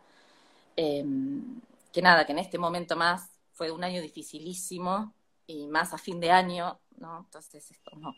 [0.75, 1.61] Em,
[1.93, 5.13] que nada, que en este momento más fue un año dificilísimo
[5.47, 7.19] y más a fin de año, ¿no?
[7.19, 8.13] Entonces es como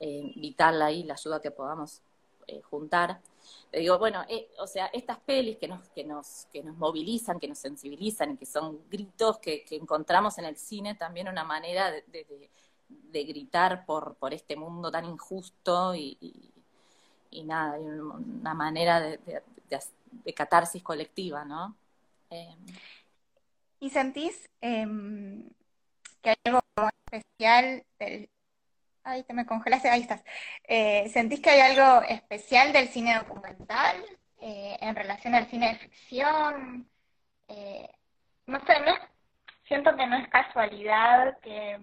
[0.00, 2.00] eh, vital ahí la ayuda que podamos
[2.46, 3.20] eh, juntar.
[3.70, 7.38] Le digo, bueno, eh, o sea, estas pelis que nos, que nos, que nos movilizan,
[7.38, 11.90] que nos sensibilizan y que son gritos que, encontramos en el cine, también una manera
[11.90, 16.16] de, gritar por, por este mundo tan injusto y,
[17.30, 19.42] y, nada, una manera de,
[20.34, 21.76] catarsis colectiva, ¿no?
[23.80, 25.48] ¿Y sentís em,
[26.22, 26.60] que algo
[27.12, 28.28] especial del...
[29.02, 30.22] Ay, te me congelaste, ahí estás.
[30.64, 33.96] Eh, ¿Sentís que hay algo especial del cine documental
[34.40, 36.88] eh, en relación al cine de ficción?
[37.48, 37.88] Eh,
[38.46, 38.94] no sé, no,
[39.66, 41.78] siento que no es casualidad que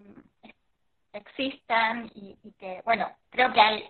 [1.13, 3.89] existan y, y que, bueno, creo que hay...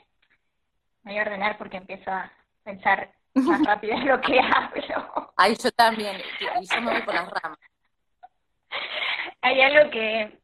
[1.03, 2.31] Me voy a ordenar porque empiezo a
[2.63, 5.33] pensar más rápido de lo que hablo.
[5.35, 6.17] Ay, yo también,
[6.59, 7.59] y yo me voy por las ramas.
[9.41, 10.39] Hay algo que,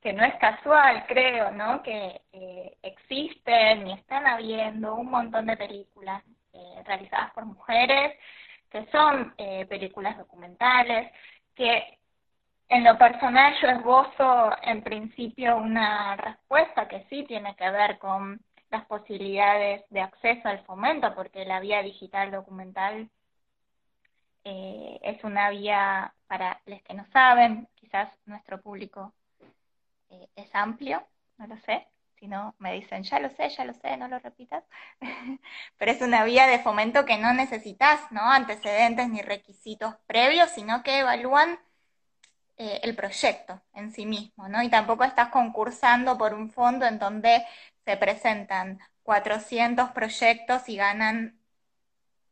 [0.00, 1.82] que no es casual, creo, ¿no?
[1.82, 6.22] Que eh, existen y están habiendo un montón de películas
[6.52, 8.18] eh, realizadas por mujeres,
[8.70, 11.12] que son eh, películas documentales,
[11.54, 11.98] que
[12.68, 18.40] en lo personal yo esbozo en principio una respuesta que sí tiene que ver con
[18.70, 23.10] las posibilidades de acceso al fomento, porque la vía digital documental
[24.42, 29.12] es una vía para los que no saben, quizás nuestro público
[30.10, 31.06] eh, es amplio,
[31.38, 31.88] no lo sé,
[32.20, 34.64] si no me dicen, ya lo sé, ya lo sé, no lo repitas,
[35.78, 38.20] pero es una vía de fomento que no necesitas, ¿no?
[38.22, 41.58] Antecedentes ni requisitos previos, sino que evalúan
[42.58, 44.62] eh, el proyecto en sí mismo, ¿no?
[44.62, 47.42] Y tampoco estás concursando por un fondo en donde
[47.86, 51.40] se presentan 400 proyectos y ganan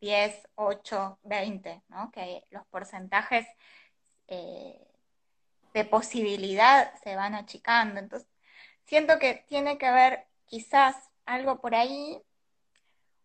[0.00, 2.10] 10, 8, 20, ¿no?
[2.12, 3.46] Que los porcentajes
[4.28, 4.87] eh,
[5.78, 8.00] de posibilidad se van achicando.
[8.00, 8.28] Entonces,
[8.84, 12.20] siento que tiene que ver quizás algo por ahí.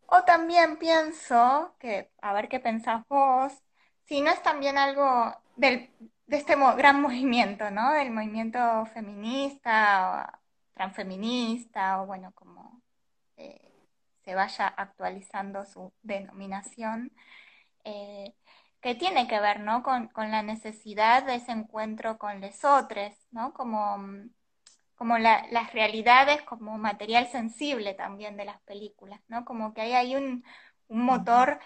[0.08, 3.54] O también pienso que, a ver qué pensás vos,
[4.06, 5.90] si no es también algo del,
[6.28, 7.94] de este gran movimiento, ¿no?
[7.94, 10.40] Del movimiento feminista,
[10.74, 12.82] transfeminista, o bueno, como
[13.38, 13.72] eh,
[14.24, 17.12] se vaya actualizando su denominación.
[17.84, 18.34] Eh,
[18.84, 19.82] que tiene que ver, ¿no?
[19.84, 23.54] Con, la necesidad de ese encuentro con los otros, ¿no?
[23.54, 23.98] Como,
[24.96, 29.46] como las realidades como material sensible también de las películas, ¿no?
[29.46, 30.44] Como que ahí hay un,
[30.90, 31.60] motor,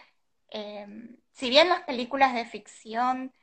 [0.49, 3.33] em, si bien las películas de ficción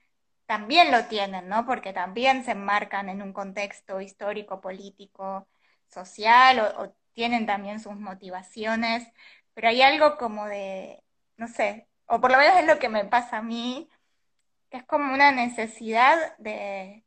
[0.46, 1.66] también lo tienen, ¿no?
[1.66, 5.48] Porque también se enmarcan en un contexto histórico, político,
[5.88, 9.06] social, o tienen también sus motivaciones,
[9.54, 11.02] pero hay algo como de,
[11.36, 13.88] no sé, o por lo menos es lo que me pasa a mí,
[14.70, 17.04] que es como una necesidad de...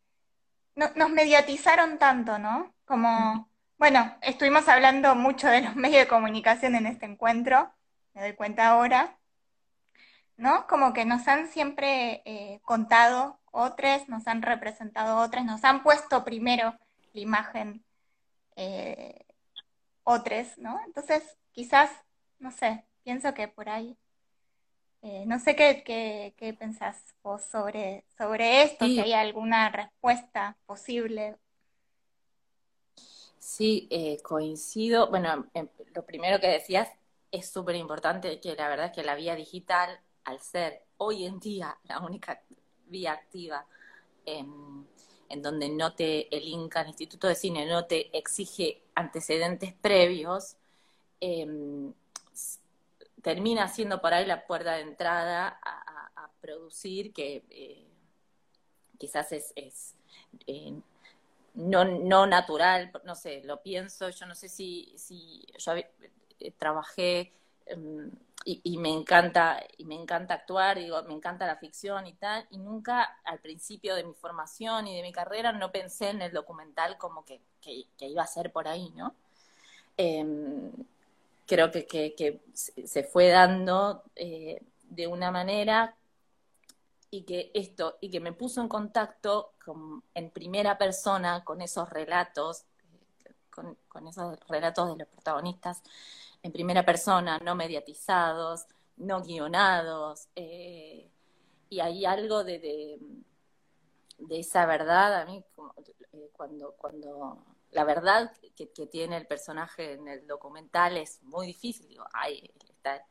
[0.75, 2.73] nos mediatizaron tanto, ¿no?
[2.85, 7.73] Como, bueno, estuvimos hablando mucho de los medios de comunicación en este encuentro,
[8.13, 9.17] me doy cuenta ahora,
[10.37, 10.67] ¿no?
[10.67, 16.23] Como que nos han siempre eh, contado otros, nos han representado otros, nos han puesto
[16.23, 16.77] primero
[17.13, 17.83] la imagen
[18.55, 19.25] eh,
[20.03, 20.79] otros, ¿no?
[20.85, 21.91] Entonces, quizás,
[22.39, 23.97] no sé, pienso que por ahí
[25.09, 25.83] eh, no sé qué,
[26.35, 31.37] qué, pensás vos sobre, sobre esto, si hay alguna respuesta posible.
[33.39, 35.09] Sí, eh, coincido.
[35.09, 36.89] Bueno, em, lo primero que decías
[37.31, 41.39] es súper importante, que la verdad es que la vía digital, al ser hoy en
[41.39, 42.41] día la única
[42.87, 43.65] vía activa
[44.25, 44.85] en,
[45.41, 50.57] donde no te, el INCA, el Instituto de Cine, no te exige antecedentes previos,
[51.21, 51.93] em,
[53.21, 55.83] termina siendo por ahí la puerta de entrada a,
[56.39, 57.87] producir que eh,
[58.97, 59.53] quizás es,
[60.45, 60.73] eh,
[61.55, 67.33] no, no natural, no sé, lo pienso, yo no sé si, si yo eh, trabajé
[67.65, 68.11] em,
[68.45, 72.59] y, me encanta, y me encanta actuar, digo, me encanta la ficción y tal, y
[72.59, 76.97] nunca al principio de mi formación y de mi carrera no pensé en el documental
[76.97, 79.13] como que, que, que iba a ser por ahí, ¿no?
[81.47, 85.95] Creo que, que, se fue dando eh, de una manera
[87.09, 91.89] y que esto, y que me puso en contacto con, en primera persona con esos
[91.89, 92.65] relatos,
[93.49, 95.81] con, esos relatos de los protagonistas
[96.43, 98.67] en primera persona, no mediatizados,
[98.97, 101.09] no guionados, eh,
[101.69, 102.59] y hay algo de,
[104.17, 105.43] de, esa verdad, a mí,
[106.13, 111.87] eh, cuando, cuando la verdad que, tiene el personaje en el documental es muy difícil.
[111.87, 113.05] Digo, hay, está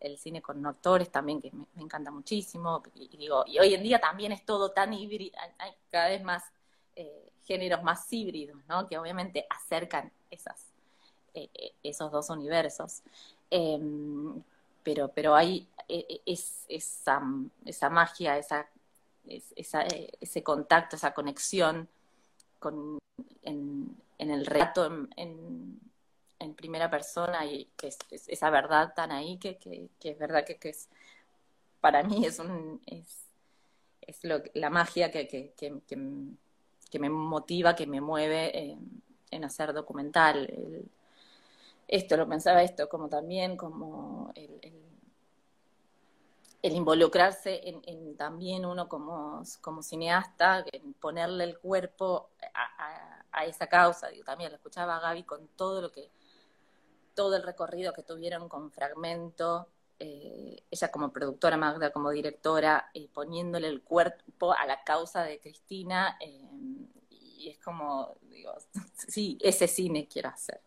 [0.00, 2.82] el, cine con actores también que me, encanta muchísimo.
[2.94, 6.44] Y, digo, y hoy en día también es todo tan híbrido, hay cada vez más
[6.96, 8.86] eh, géneros más híbridos, ¿no?
[8.86, 10.66] Que obviamente acercan esas,
[11.34, 13.02] eh, eh, esos dos universos.
[13.50, 14.42] Em,
[14.82, 17.22] pero, pero hay es, esa,
[17.64, 18.68] esa magia, esa,
[19.26, 19.82] esa,
[20.20, 21.88] ese contacto, esa conexión
[22.68, 24.86] en, el relato
[25.16, 25.80] en,
[26.56, 27.98] primera persona y que es,
[28.28, 29.58] esa verdad tan ahí que,
[30.02, 30.88] es verdad que, es
[31.80, 33.26] para mí es un es,
[34.00, 35.52] es lo, la magia que,
[36.98, 38.78] me motiva, que me mueve
[39.30, 40.48] en hacer documental.
[41.88, 44.83] esto, lo pensaba esto, como también como el el
[46.72, 49.44] involucrarse en, también uno como,
[49.82, 54.08] cineasta, en ponerle el cuerpo a, esa causa.
[54.24, 56.10] También lo escuchaba a Gaby con todo lo que,
[57.14, 63.08] todo el recorrido que tuvieron con Fragmento, eh, ella como productora, Magda como directora, eh,
[63.12, 66.48] poniéndole el cuerpo a la causa de Cristina, eh,
[67.10, 68.54] y es como, digo,
[69.08, 70.60] sí, ese cine quiero hacer,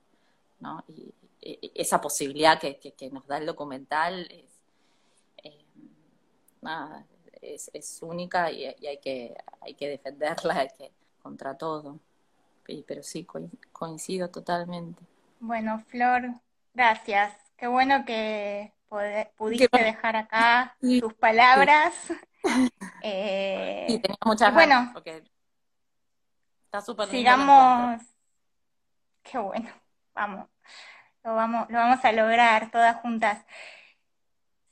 [0.59, 0.83] ¿no?
[0.87, 1.13] Y,
[1.75, 4.56] esa posibilidad que, nos da el documental es,
[6.61, 7.05] nada,
[7.41, 10.91] es, única y, hay, que, hay que defenderla hay que,
[11.21, 11.99] contra todo.
[12.87, 13.25] pero sí,
[13.71, 15.01] coincido totalmente.
[15.39, 16.29] Bueno, Flor,
[16.73, 17.33] gracias.
[17.57, 18.73] Qué bueno que
[19.37, 21.93] pudiste dejar acá tus palabras.
[23.01, 25.21] Eh, sí, tenía muchas bueno, porque
[26.63, 28.01] está súper Sigamos.
[29.21, 29.69] Qué bueno,
[30.13, 30.47] vamos.
[31.23, 33.45] Lo vamos, lo vamos a lograr todas juntas.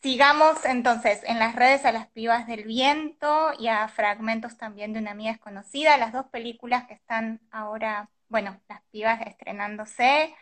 [0.05, 4.99] Sigamos entonces en las redes a las pibas del viento y a fragmentos también de
[4.99, 10.35] una amiga desconocida, las dos películas que están ahora, bueno, las pibas estrenándose,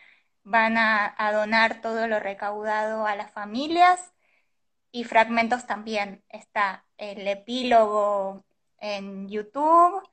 [0.44, 4.12] van a, donar todo lo recaudado a las familias
[4.92, 6.26] y fragmentos también.
[6.28, 8.44] Está el epílogo
[8.80, 10.06] en YouTube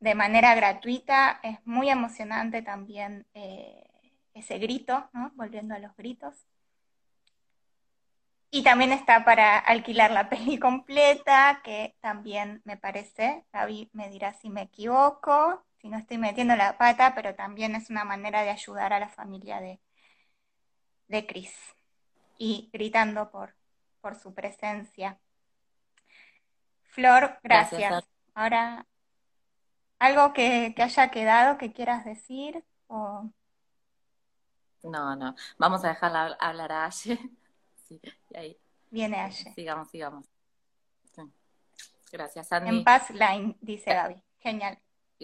[0.00, 3.88] de manera gratuita, es muy emocionante también eh,
[4.34, 5.32] ese grito, ¿no?
[5.34, 6.46] Volviendo a los gritos.
[8.56, 14.32] Y también está para alquilar la peli completa, que también me parece, Gaby me dirá
[14.32, 18.48] si me equivoco, si no estoy metiendo la pata, pero también es una manera de
[18.48, 19.78] ayudar a la familia de,
[21.08, 21.52] de Chris.
[22.38, 23.54] Y gritando por,
[24.00, 25.18] por su presencia.
[26.84, 28.08] Flor, gracias.
[28.34, 28.86] Ahora,
[29.98, 32.64] ¿algo que, haya quedado que quieras decir?
[32.86, 33.30] O...
[34.82, 35.36] No, no.
[35.58, 37.18] Vamos a dejarla hablar a Aye.
[37.86, 38.00] Sí,
[38.36, 38.58] ahí.
[38.90, 39.52] Viene Aye.
[39.54, 40.26] Sigamos, sigamos.
[42.12, 42.68] Gracias, Andy.
[42.68, 44.22] En Paz Line, dice Gaby.
[44.38, 44.78] Genial.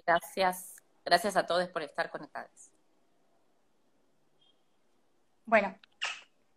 [0.04, 0.74] Gracias.
[1.04, 2.70] Gracias a todos por estar conectados.
[5.44, 5.76] Bueno,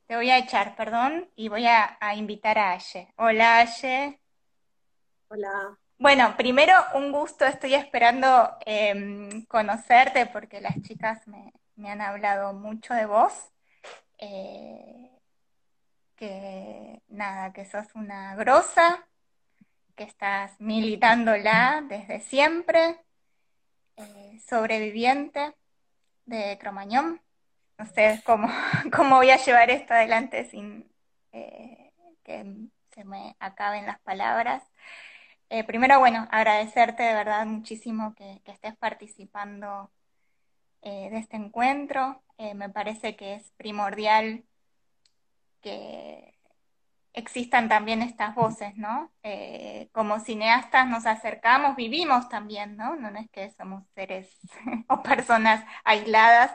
[0.07, 3.13] te voy a echar, perdón, y voy a, invitar a Aye.
[3.17, 4.19] Hola, Aye.
[5.29, 5.77] Hola.
[5.97, 11.53] Bueno, primero un gusto, estoy esperando em, conocerte porque las chicas me,
[11.87, 13.33] han hablado mucho de vos.
[14.17, 15.14] Eh,
[16.15, 19.07] que nada, que sos una grosa,
[19.95, 22.99] que estás militándola desde siempre,
[23.97, 25.55] eh, sobreviviente
[26.25, 27.21] de Cromañón.
[27.77, 28.47] No sé cómo,
[28.95, 30.89] cómo voy a llevar esto adelante sin
[31.31, 31.93] eh,
[32.23, 34.63] que se me acaben las palabras.
[35.49, 39.91] Eh, primero, bueno, agradecerte de verdad muchísimo que, que estés participando
[40.81, 42.21] de este encuentro.
[42.37, 44.43] me parece que es primordial
[45.65, 46.37] que
[47.13, 49.11] existan también estas voces, ¿no?
[49.23, 52.95] Eh, como cineastas nos acercamos, vivimos también, ¿no?
[52.95, 54.29] No es que somos seres
[54.89, 56.51] o personas aisladas,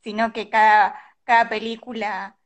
[0.00, 2.38] sino que cada, cada película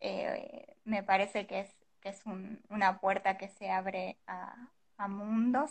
[0.00, 1.70] eh, me parece que es,
[2.02, 2.20] que es
[2.68, 4.68] una puerta que se abre a,
[5.08, 5.70] mundos.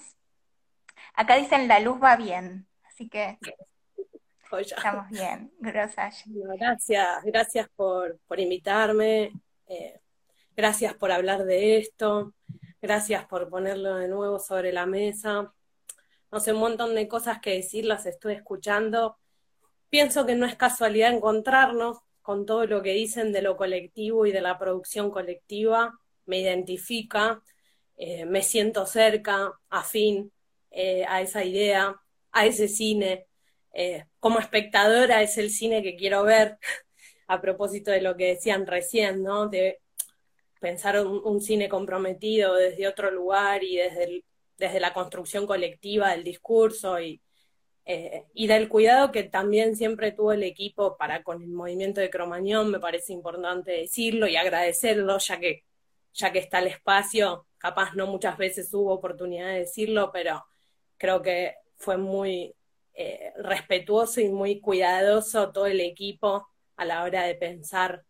[1.14, 3.38] Acá dicen la luz va bien, así que
[4.60, 5.54] estamos bien.
[5.60, 6.24] Gracias.
[6.26, 9.32] Gracias, gracias por, por invitarme.
[9.72, 10.02] Eh,
[10.58, 12.34] gracias por hablar de esto,
[12.82, 15.54] gracias por ponerlo de nuevo sobre la mesa.
[16.30, 19.18] No sé, un montón de cosas que decir, las estoy escuchando.
[19.90, 24.34] Pienso que no es casualidad encontrarnos con todo lo que dicen de lo colectivo y
[24.34, 25.98] de la producción colectiva.
[26.26, 27.42] Me identifica,
[27.96, 30.34] eh, me siento cerca, afín
[30.70, 31.96] eh, a esa idea,
[32.34, 33.28] a ese cine.
[34.20, 36.58] como espectadora es el cine que quiero ver
[37.32, 39.48] a propósito de lo que decían recién, ¿no?
[39.48, 39.80] De
[40.60, 44.26] pensar un, cine comprometido desde otro lugar y desde,
[44.58, 47.22] desde la construcción colectiva del discurso y,
[47.86, 52.10] eh, y del cuidado que también siempre tuvo el equipo para con el movimiento de
[52.10, 55.64] Cromañón, me parece importante decirlo y agradecerlo, ya que,
[56.14, 60.44] ya que está el espacio, capaz no muchas veces hubo oportunidad de decirlo, pero
[60.98, 62.54] creo que fue muy
[62.94, 66.51] eh, respetuoso y muy cuidadoso todo el equipo
[66.82, 68.04] a la hora de pensar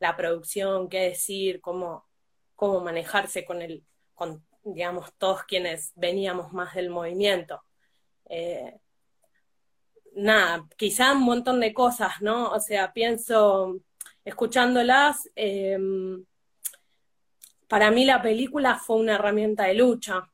[0.00, 2.08] la producción, qué decir, cómo,
[2.56, 7.62] cómo manejarse con el, con, digamos, todos quienes veníamos más del movimiento.
[8.28, 8.80] Eh,
[10.16, 12.50] nada, quizá un montón de cosas, ¿no?
[12.50, 13.76] O sea, pienso,
[14.24, 16.24] escuchándolas, em,
[17.68, 20.28] para mí la película fue una herramienta de lucha,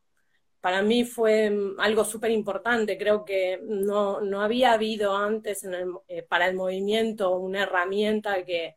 [0.63, 2.97] para mí fue mm, algo súper importante.
[2.97, 5.65] Creo que no, no, había habido antes
[6.09, 8.77] eh, para el movimiento una herramienta que,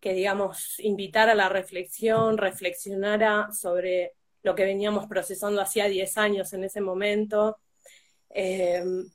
[0.00, 4.12] que, digamos, invitara a la reflexión, reflexionara sobre
[4.42, 7.58] lo que veníamos procesando hacía 10 años en ese momento,
[8.30, 9.06] em,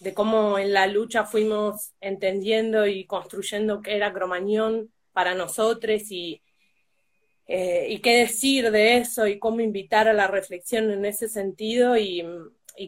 [0.00, 6.42] de cómo en la lucha fuimos entendiendo y construyendo qué era Cromañón para nosotros y,
[7.52, 11.96] eh, y qué decir de eso y cómo invitar a la reflexión en ese sentido
[11.96, 12.24] y,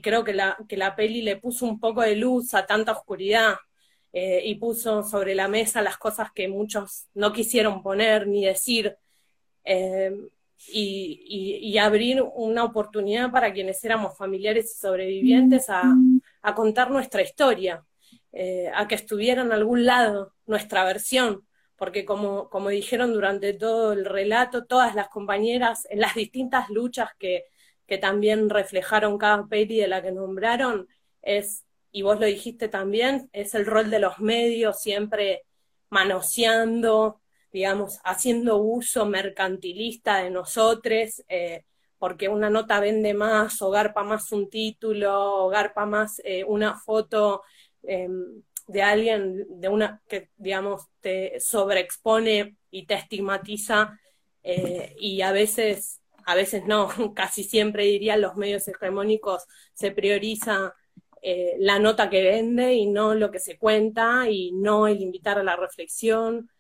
[0.00, 3.56] creo que la, que la peli le puso un poco de luz a tanta oscuridad
[4.12, 8.96] eh, y puso sobre la mesa las cosas que muchos no quisieron poner ni decir.
[9.64, 10.12] Eh,
[10.68, 15.82] y, abrir una oportunidad para quienes éramos familiares y sobrevivientes a,
[16.54, 17.84] contar nuestra historia,
[18.74, 21.44] a que estuviera en algún lado nuestra versión,
[21.83, 27.11] porque como, como dijeron durante todo el relato, todas las compañeras en las distintas luchas
[27.18, 27.47] que,
[27.89, 30.87] que también reflejaron cada peli de la que nombraron,
[31.22, 35.43] es, y vos lo dijiste también, es el rol de los medios siempre
[35.91, 37.20] manoseando,
[37.53, 41.64] digamos, haciendo uso mercantilista de nosotros, eh,
[41.99, 46.78] porque una nota vende más, o garpa más un título, o garpa más eh, una
[46.78, 47.43] foto
[47.83, 48.41] em,
[48.73, 53.99] de alguien, de una que, digamos, te sobreexpone y te estigmatiza,
[54.43, 59.45] eh, y a veces, a veces no, casi siempre diría los medios hegemónicos
[59.75, 60.75] se prioriza
[61.59, 65.45] la nota que vende y no lo que se cuenta, y no el invitar a
[65.45, 66.51] la reflexión,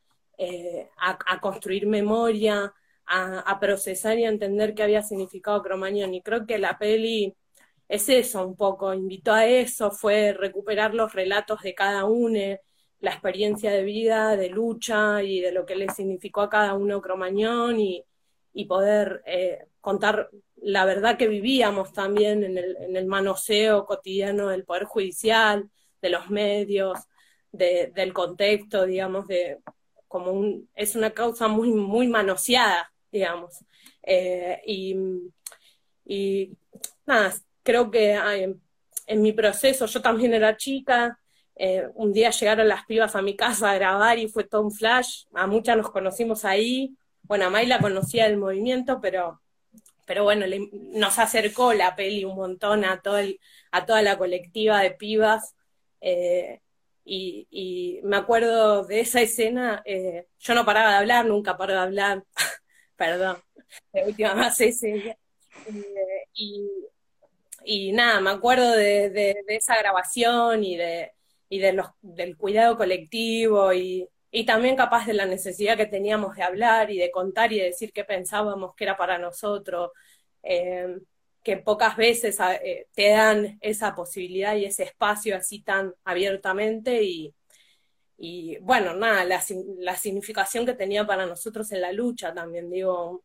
[0.44, 2.74] eh, a, construir memoria,
[3.06, 6.14] a, procesar y a entender qué había significado Cromañón.
[6.14, 7.36] Y creo que la peli
[7.88, 12.58] es eso un poco, invitó a eso, fue recuperar los relatos de cada uno,
[13.00, 17.02] la experiencia de vida, de lucha y de lo que le significó a cada uno
[17.02, 18.04] Cromañón y,
[18.68, 24.64] poder eh, contar la verdad que vivíamos también en el, en el manoseo cotidiano del
[24.64, 25.68] Poder Judicial,
[26.00, 26.98] de los medios,
[27.52, 29.58] del contexto, digamos, de,
[30.08, 33.64] como es una causa muy, muy manoseada, digamos.
[34.02, 34.96] Eh, y,
[37.06, 38.18] nada, creo que
[39.06, 41.18] en mi proceso, yo también era chica,
[41.56, 44.72] eh, un día llegaron las pibas a mi casa a grabar y fue todo un
[44.72, 49.40] flash, a muchas nos conocimos ahí, bueno, a May la conocía del movimiento, pero,
[50.06, 53.18] pero bueno, nos acercó la peli un montón a, todo
[53.70, 55.54] a toda la colectiva de pibas.
[56.00, 56.60] Eh,
[57.04, 61.78] y, me acuerdo de esa escena, eh, yo no paraba de hablar, nunca paro de
[61.80, 62.24] hablar,
[62.96, 63.38] perdón,
[63.92, 65.16] la última más ese.
[65.66, 66.86] Eh,
[67.64, 71.12] y, nada, me acuerdo de, esa grabación y, de,
[71.48, 76.36] y de los, del cuidado colectivo y, y también capaz de la necesidad que teníamos
[76.36, 79.90] de hablar y de contar y de decir qué pensábamos que era para nosotros.
[80.42, 80.96] Eh,
[81.42, 87.34] que pocas veces eh, te dan esa posibilidad y ese espacio así tan abiertamente y,
[88.60, 93.24] bueno, nada, la, significación que tenía para nosotros en la lucha también, digo,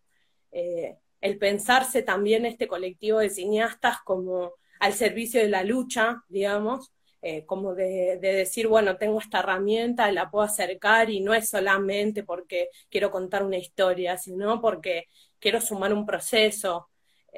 [0.52, 6.92] eh, el pensarse también este colectivo de cineastas como al servicio de la lucha, digamos,
[7.22, 11.50] eh, como de, de, decir, bueno, tengo esta herramienta, la puedo acercar y no es
[11.50, 15.06] solamente porque quiero contar una historia, sino porque
[15.40, 16.90] quiero sumar un proceso,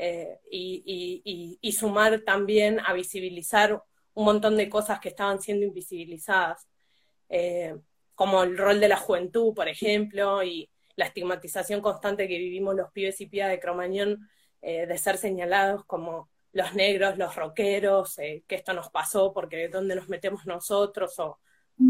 [0.02, 6.68] eh, y, sumar también a visibilizar un montón de cosas que estaban siendo invisibilizadas,
[7.30, 7.76] eh,
[8.16, 10.70] como el rol de la juventud, por ejemplo, y
[11.00, 14.30] la estigmatización constante que vivimos los pibes y pibas de Cromañón
[14.62, 19.70] eh, de ser señalados como los negros, los rockeros, que esto nos pasó porque de
[19.70, 21.16] dónde nos metemos nosotros,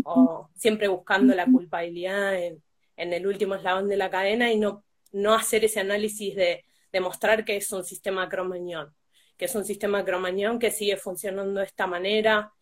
[0.04, 2.62] o, siempre buscando la culpabilidad en,
[2.98, 7.44] en, el último eslabón de la cadena y no, no hacer ese análisis de demostrar
[7.44, 8.94] que es un sistema cromañón,
[9.38, 12.54] que es un sistema cromañón que sigue funcionando de esta manera,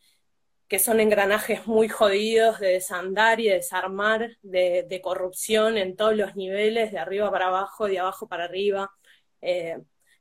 [0.68, 6.35] que son engranajes muy jodidos de desandar y de desarmar, de, corrupción en todos los
[6.35, 8.91] niveles, de arriba para abajo, de abajo para arriba,
[9.41, 9.80] eh,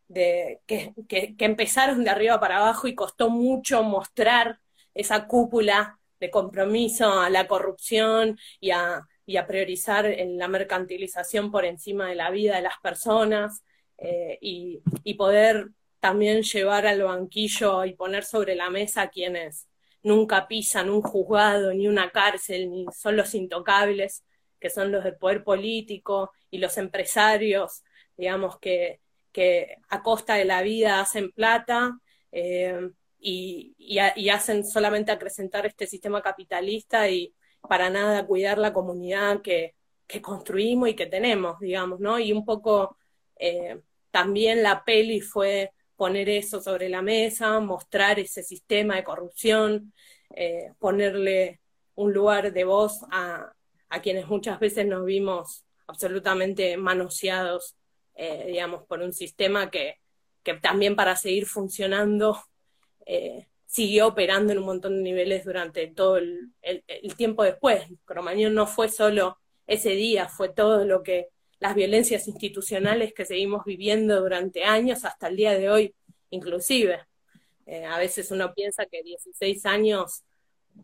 [0.09, 0.94] de, que,
[1.39, 4.60] empezaron de arriba para abajo y costó mucho mostrar
[4.94, 11.51] esa cúpula de compromiso a la corrupción y a, y a priorizar en la mercantilización
[11.51, 13.62] por encima de la vida de las personas.
[13.98, 14.82] Eh, y,
[15.14, 15.70] poder
[16.01, 19.66] también llevar al banquillo y poner sobre la mesa quienes
[20.07, 24.24] nunca pisan un juzgado ni una cárcel, ni son los intocables,
[24.61, 27.83] que son los del poder político y los empresarios,
[28.16, 29.01] digamos, que,
[29.33, 31.99] que a costa de la vida hacen plata
[32.33, 32.89] eh,
[33.19, 37.35] y, y, hacen solamente acrecentar este sistema capitalista y
[37.69, 39.74] para nada cuidar la comunidad que,
[40.07, 42.19] que construimos y que tenemos, digamos, ¿no?
[42.20, 42.97] Y un poco
[43.39, 43.81] eh,
[44.11, 49.93] también la peli fue poner eso sobre la mesa, mostrar ese sistema de corrupción,
[50.35, 51.60] eh, ponerle
[51.94, 53.52] un lugar de voz a,
[54.02, 57.77] quienes muchas veces nos vimos absolutamente manoseados,
[58.14, 59.97] eh, digamos, por un sistema que,
[60.60, 62.39] también para seguir funcionando
[63.66, 67.85] siguió operando en un montón de niveles durante todo el, el tiempo después.
[68.05, 71.28] Cromañón no fue solo ese día, fue todo lo que
[71.59, 75.95] las violencias institucionales que seguimos viviendo durante años hasta el día de hoy,
[76.31, 77.01] inclusive.
[77.66, 80.24] Eh, a veces uno piensa que 16 años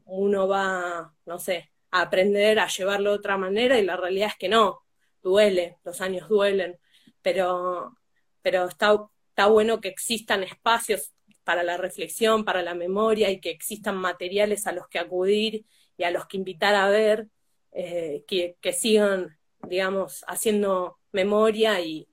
[0.04, 4.36] uno va, no sé, a aprender a llevarlo de otra manera y la realidad es
[4.36, 4.82] que no,
[5.22, 6.78] duele, los años duelen,
[7.20, 7.96] pero,
[8.40, 8.96] pero está,
[9.28, 11.12] está bueno que existan espacios
[11.44, 15.66] para la reflexión, para la memoria y que existan materiales a los que acudir
[15.96, 17.28] y a los que invitar a ver,
[17.72, 22.08] eh, que, sigan, digamos, haciendo memoria y,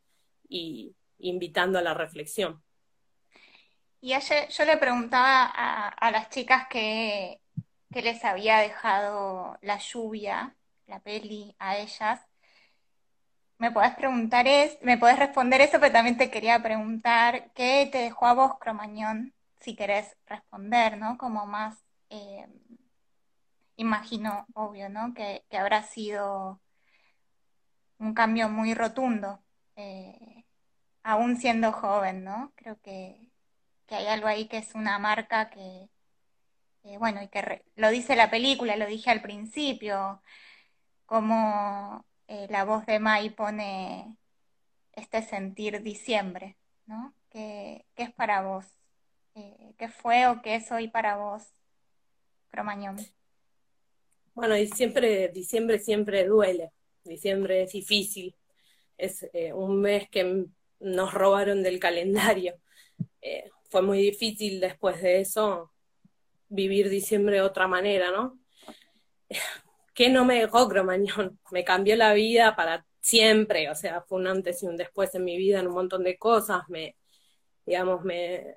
[1.19, 2.63] invitando a la reflexión.
[4.01, 7.41] Y ayer yo le preguntaba a, las chicas que,
[7.91, 10.55] que, les había dejado la lluvia,
[10.87, 12.21] la peli, a ellas.
[13.57, 17.97] Me podés preguntar es, me podés responder eso, pero también te quería preguntar qué te
[17.97, 21.17] dejó a vos, Cromañón, si querés responder, ¿no?
[21.17, 21.77] Como más
[22.09, 22.47] eh,
[23.79, 25.13] imagino, obvio, ¿no?
[25.13, 26.59] Que, habrá sido
[27.99, 29.41] un cambio muy rotundo,
[29.75, 30.45] eh,
[31.03, 32.53] aún siendo joven, ¿no?
[32.55, 33.27] Creo que,
[33.89, 35.89] hay algo ahí que es una marca que,
[36.99, 40.21] bueno, y que lo dice la película, lo dije al principio,
[41.05, 44.17] como eh, la voz de Mai pone
[44.93, 46.55] este sentir diciembre,
[46.85, 47.13] ¿no?
[47.29, 48.65] ¿Qué, es para vos?
[49.35, 51.43] Eh, ¿Qué fue o qué es hoy para vos,
[52.51, 52.97] Cromañón?
[54.35, 56.71] Bueno, diciembre, diciembre siempre duele,
[57.09, 58.35] diciembre es difícil,
[58.97, 60.45] es eh, un mes que
[60.79, 62.55] nos robaron del calendario.
[63.21, 65.71] Eh, fue muy difícil después de eso
[66.49, 68.39] vivir diciembre de otra manera, ¿no?
[69.93, 71.39] ¿Qué no me dejó Cromañón?
[71.51, 75.25] Me cambió la vida para siempre, o sea, fue un antes y un después en
[75.25, 76.95] mi vida en un montón de cosas, me,
[77.65, 78.55] digamos, me,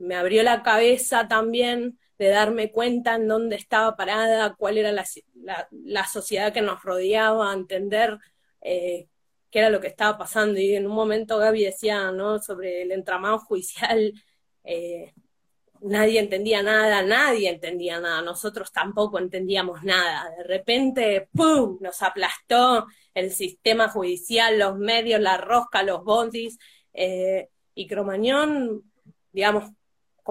[0.00, 6.06] me abrió la cabeza también de darme cuenta en dónde estaba parada, cuál era la,
[6.06, 8.18] sociedad que nos rodeaba, entender
[8.60, 9.08] eh,
[9.50, 10.58] qué era lo que estaba pasando.
[10.60, 12.38] Y en un momento Gaby decía, ¿no?
[12.40, 14.12] Sobre el entramado judicial,
[14.64, 15.14] eh,
[15.80, 20.30] nadie entendía nada, nadie entendía nada, nosotros tampoco entendíamos nada.
[20.36, 26.58] De repente, ¡pum!, nos aplastó el sistema judicial, los medios, la rosca, los bondis,
[26.92, 28.92] eh, y Cromañón,
[29.32, 29.70] digamos,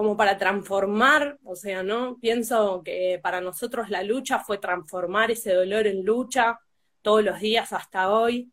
[0.00, 2.16] como para transformar, o sea, ¿no?
[2.18, 6.58] Pienso que para nosotros la lucha fue transformar ese dolor en lucha
[7.02, 8.50] todos los días hasta hoy,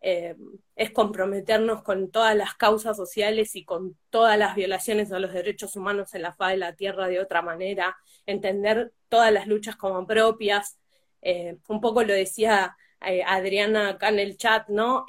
[0.00, 0.36] eh,
[0.76, 5.74] es comprometernos con todas las causas sociales y con todas las violaciones a los derechos
[5.74, 10.06] humanos en la faz de la tierra de otra manera, entender todas las luchas como
[10.06, 10.78] propias.
[11.22, 15.06] Eh, un poco lo decía eh, Adriana acá en el chat, ¿no?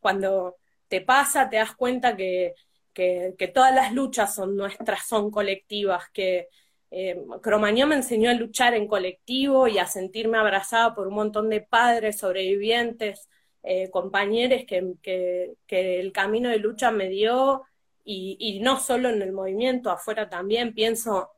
[0.00, 0.56] cuando
[0.88, 2.54] te pasa, te das cuenta que
[2.92, 6.48] que, todas las luchas son nuestras, son colectivas, que
[6.90, 11.48] eh, Cromañón me enseñó a luchar en colectivo y a sentirme abrazada por un montón
[11.48, 13.28] de padres, sobrevivientes,
[13.62, 17.64] eh, compañeros que, el camino de lucha me dio,
[18.04, 20.74] y, no solo en el movimiento, afuera también.
[20.74, 21.30] Pienso,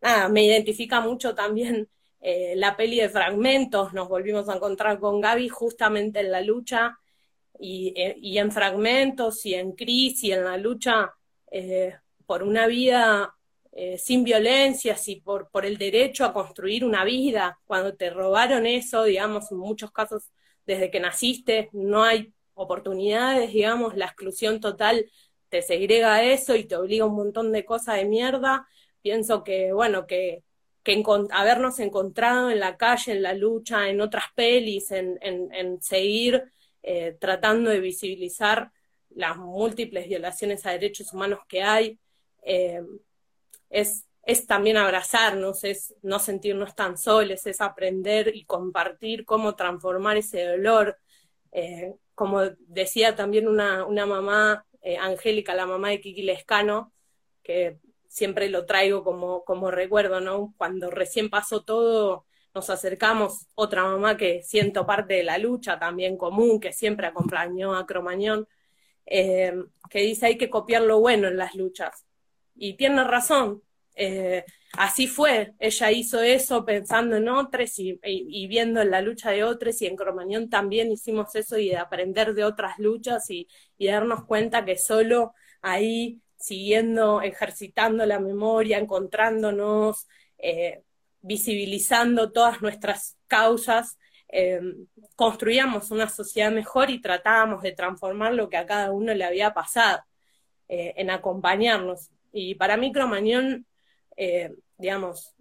[0.00, 1.88] nada, me identifica mucho también
[2.20, 6.98] eh, la peli de fragmentos, nos volvimos a encontrar con Gaby justamente en la lucha,
[7.64, 11.12] eh, y, en fragmentos y en crisis y en la lucha
[11.48, 11.94] eh,
[12.26, 13.36] por una vida
[13.70, 17.60] eh, sin violencias y por, por el derecho a construir una vida.
[17.64, 20.32] Cuando te robaron eso, digamos, en muchos casos
[20.66, 25.06] desde que naciste no hay oportunidades, digamos, la exclusión total
[25.48, 28.66] te segrega eso y te obliga a un montón de cosas de mierda.
[29.02, 30.42] Pienso que, bueno, que,
[30.82, 35.80] que habernos encontrado en la calle, en la lucha, en otras pelis, en, en, en
[35.80, 36.52] seguir
[36.82, 38.72] eh, tratando de visibilizar
[39.10, 41.98] las múltiples violaciones a derechos humanos que hay,
[42.42, 42.82] eh,
[43.70, 50.16] es, es también abrazarnos, es no sentirnos tan soles, es aprender y compartir cómo transformar
[50.16, 50.98] ese dolor.
[51.52, 54.66] Eh, como decía también una, una mamá,
[55.00, 56.92] Angélica, la mamá de Kiki Lescano,
[57.42, 57.78] que
[58.08, 60.52] siempre lo traigo como, como recuerdo, ¿no?
[60.58, 66.16] Cuando recién pasó todo, nos acercamos, otra mamá que siento parte de la lucha también
[66.16, 68.46] común, que siempre acompañó a Cromañón,
[69.06, 69.54] eh,
[69.90, 72.04] que dice hay que copiar lo bueno en las luchas.
[72.54, 73.62] Y tiene razón,
[73.94, 74.44] eh,
[74.78, 77.98] así fue, ella hizo eso pensando en otros y,
[78.46, 82.34] viendo en la lucha de otros y en Cromañón también hicimos eso y de aprender
[82.34, 83.48] de otras luchas y,
[83.78, 90.06] darnos cuenta que solo ahí, siguiendo, ejercitando la memoria, encontrándonos,
[90.38, 90.82] eh,
[91.22, 94.60] visibilizando todas nuestras causas, eh,
[95.16, 99.54] construíamos una sociedad mejor y tratábamos de transformar lo que a cada uno le había
[99.54, 100.02] pasado,
[100.68, 102.10] eh, en acompañarnos.
[102.32, 103.66] Y para mí Cromañón,
[104.16, 105.34] eh, digamos,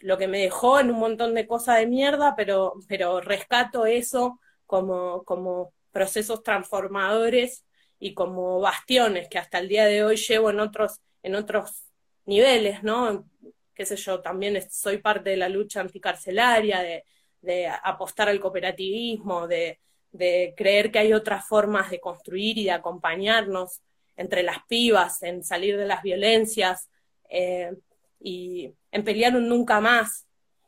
[0.00, 4.38] lo que me dejó en un montón de cosas de mierda, pero, pero rescato eso
[4.66, 7.64] como, como procesos transformadores
[7.98, 11.84] y como bastiones que hasta el día de hoy llevo en otros, en otros
[12.26, 13.24] niveles, ¿no?
[13.78, 16.82] Qué sé yo, también soy parte de la lucha anticarcelaria,
[17.40, 19.78] de, apostar al cooperativismo, de,
[20.10, 23.80] de creer que hay otras formas de construir y de acompañarnos
[24.16, 26.90] entre las pibas, en salir de las violencias
[27.30, 27.70] eh,
[28.18, 30.26] y en pelear un nunca más,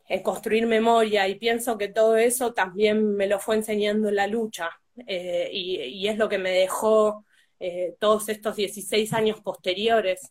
[0.09, 1.27] en construir memoria.
[1.27, 4.70] Y pienso que todo eso también me lo fue enseñando la lucha
[5.05, 7.24] eh, y, es lo que me dejó
[7.59, 10.31] eh, todos estos 16 años posteriores,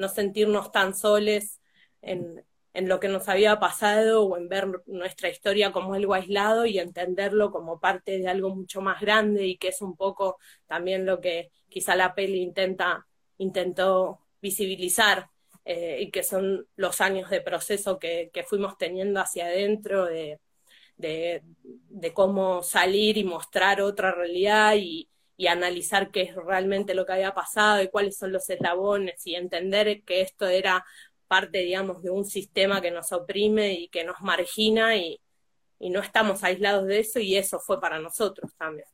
[0.00, 1.60] no sentirnos tan soles
[2.02, 6.66] en, en lo que nos había pasado o en ver nuestra historia como algo aislado
[6.66, 11.04] y entenderlo como parte de algo mucho más grande y que es un poco también
[11.06, 13.06] lo que quizá la peli intenta,
[13.38, 15.28] intentó visibilizar
[15.64, 20.40] eh, y que son los años de proceso que, fuimos teniendo hacia adentro de,
[20.96, 21.42] de,
[22.14, 25.08] cómo salir y mostrar otra realidad y,
[25.40, 29.36] y analizar qué es realmente lo que había pasado y cuáles son los eslabones y
[29.36, 30.84] entender que esto era
[31.28, 35.18] parte, digamos, de un sistema que nos oprime y que nos margina y,
[35.78, 38.86] no estamos aislados de eso y eso fue para nosotros también.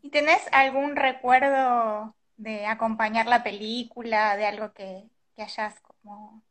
[0.00, 6.42] ¿Y tenés algún recuerdo de acompañar la película, de algo que, hayas como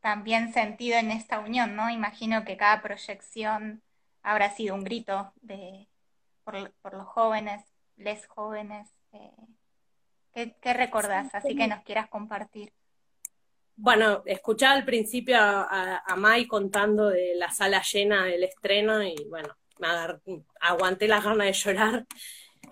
[0.00, 1.88] también sentido en esta unión, ¿no?
[1.88, 3.82] Imagino que cada proyección
[4.22, 5.88] habrá sido un grito de,
[6.82, 7.62] por, los jóvenes,
[7.96, 8.88] les jóvenes.
[9.12, 11.34] Eh, ¿Qué, recordás?
[11.34, 12.72] Así que nos quieras compartir.
[13.76, 19.16] Bueno, escuchaba al principio a, a, Mai contando de la sala llena del estreno y
[19.28, 19.88] bueno, me
[20.60, 22.06] aguanté las ganas de llorar.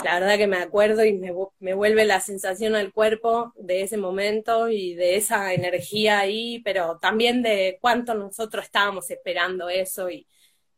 [0.04, 3.96] La verdad que me acuerdo y me, me, vuelve la sensación al cuerpo de ese
[3.96, 10.26] momento y de esa energía ahí, pero también de cuánto nosotros estábamos esperando eso y,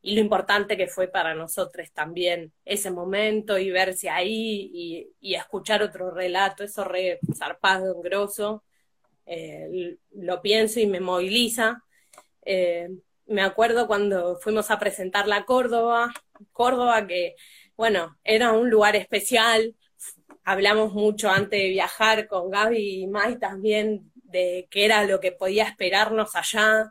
[0.03, 5.83] y lo importante que fue para nosotros también ese momento y verse ahí y, escuchar
[5.83, 8.65] otro relato, eso re zarpado, grosso,
[9.27, 11.85] eh, lo pienso y me moviliza.
[12.43, 12.89] Eh,
[13.27, 16.13] me acuerdo cuando fuimos a presentar la Córdoba,
[16.53, 17.37] Córdoba que,
[17.77, 19.77] bueno, era un lugar especial,
[20.45, 25.33] hablamos mucho antes de viajar con Gaby y Mai también de qué era lo que
[25.33, 26.91] podía esperarnos allá,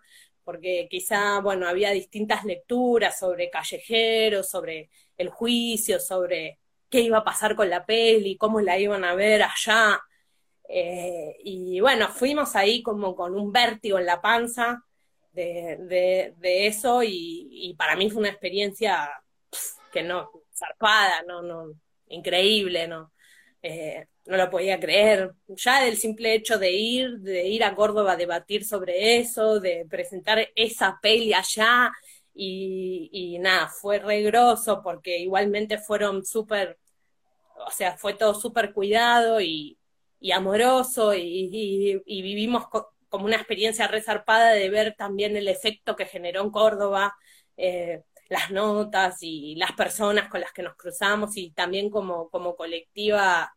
[0.49, 6.57] porque quizá, bueno, había distintas lecturas sobre callejeros, sobre el juicio, sobre
[6.89, 10.01] qué iba a pasar con la peli, cómo la iban a ver allá.
[10.67, 14.83] Eh, y bueno, fuimos ahí como con un vértigo en la panza
[15.31, 19.07] de, eso y, para mí fue una experiencia
[19.93, 21.73] que no, zarpada, no, no,
[22.07, 23.13] increíble, ¿no?
[23.61, 25.33] Eh, no lo podía creer.
[25.47, 29.87] Ya del simple hecho de ir, de ir a Córdoba a debatir sobre eso, de
[29.89, 31.91] presentar esa peli allá,
[32.41, 36.79] y, nada, fue regroso porque igualmente fueron súper,
[37.67, 39.77] o sea, fue todo súper cuidado y,
[40.33, 42.65] amoroso, y, vivimos
[43.09, 47.15] como una experiencia resarpada de ver también el efecto que generó en Córdoba.
[47.57, 52.55] Eh, las notas y las personas con las que nos cruzamos y también como, como
[52.55, 53.51] colectiva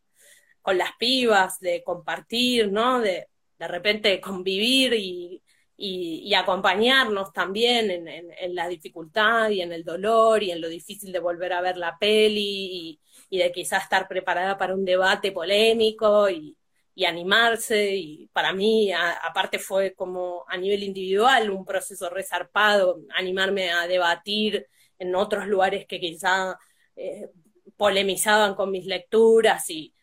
[0.63, 3.01] con las pibas, de compartir, ¿no?
[3.01, 3.29] De,
[3.59, 5.43] de repente convivir y,
[5.77, 11.13] y, acompañarnos también en, en, la dificultad y en el dolor y en lo difícil
[11.13, 12.99] de volver a ver la peli
[13.31, 16.57] y, de quizás estar preparada para un debate polémico y,
[16.95, 17.97] y animarse.
[17.97, 24.67] Y para mí, aparte fue como a nivel individual un proceso resarpado, animarme a debatir
[24.99, 26.59] en otros lugares que quizá
[26.97, 27.29] eh,
[27.77, 29.95] polemizaban con mis lecturas y,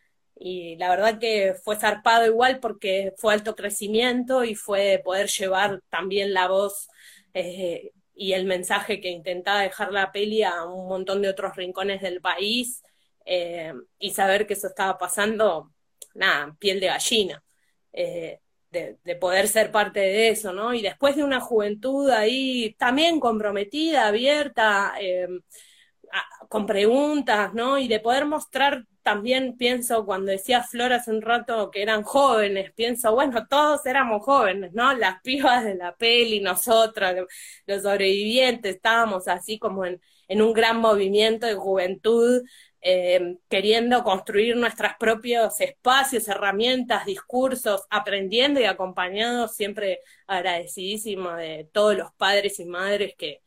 [0.42, 5.82] y la verdad que fue zarpado igual porque fue alto crecimiento y fue poder llevar
[5.90, 6.88] también la voz
[7.34, 12.00] eh, y el mensaje que intentaba dejar la peli a un montón de otros rincones
[12.00, 12.82] del país
[13.26, 15.72] eh, y saber que eso estaba pasando,
[16.58, 17.44] piel de gallina.
[17.92, 18.40] Eh,
[18.70, 20.72] de, poder ser parte de eso, ¿no?
[20.72, 24.94] Y después de una juventud ahí también comprometida, abierta,
[26.48, 27.78] con preguntas, ¿no?
[27.78, 32.72] Y de poder mostrar también pienso, cuando decía Flor hace un rato que eran jóvenes,
[32.72, 34.94] pienso, bueno, todos éramos jóvenes, ¿no?
[34.94, 37.26] Las pibas de la peli, nosotros,
[37.66, 42.42] los sobrevivientes, estábamos así como en, en un gran movimiento de juventud,
[42.82, 51.96] eh, queriendo construir nuestros propios espacios, herramientas, discursos, aprendiendo y acompañados, siempre agradecidísimo de todos
[51.96, 53.42] los padres y madres que,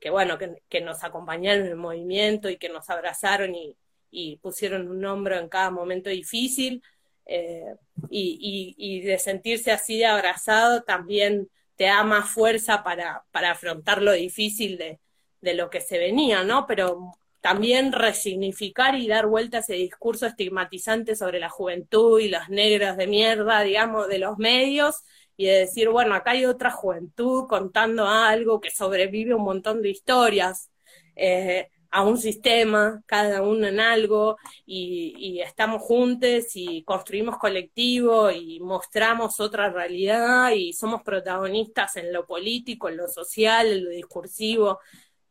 [0.00, 3.76] que bueno, que nos acompañaron en el movimiento y que nos abrazaron y,
[4.14, 6.82] y pusieron un hombro en cada momento difícil.
[7.26, 7.74] Eh,
[8.10, 14.78] y, de sentirse así abrazado también te da más fuerza para, para afrontar lo difícil
[14.78, 16.66] de, lo que se venía, ¿no?
[16.66, 22.48] Pero también resignificar y dar vuelta a ese discurso estigmatizante sobre la juventud y los
[22.48, 25.02] negros de mierda, digamos, de los medios,
[25.36, 29.90] y de decir, bueno, acá hay otra juventud contando algo que sobrevive un montón de
[29.90, 30.70] historias.
[31.16, 38.58] Eh, a un sistema, cada uno en algo, y, estamos juntos y construimos colectivo y
[38.58, 44.80] mostramos otra realidad y somos protagonistas en lo político, en lo social, en lo discursivo,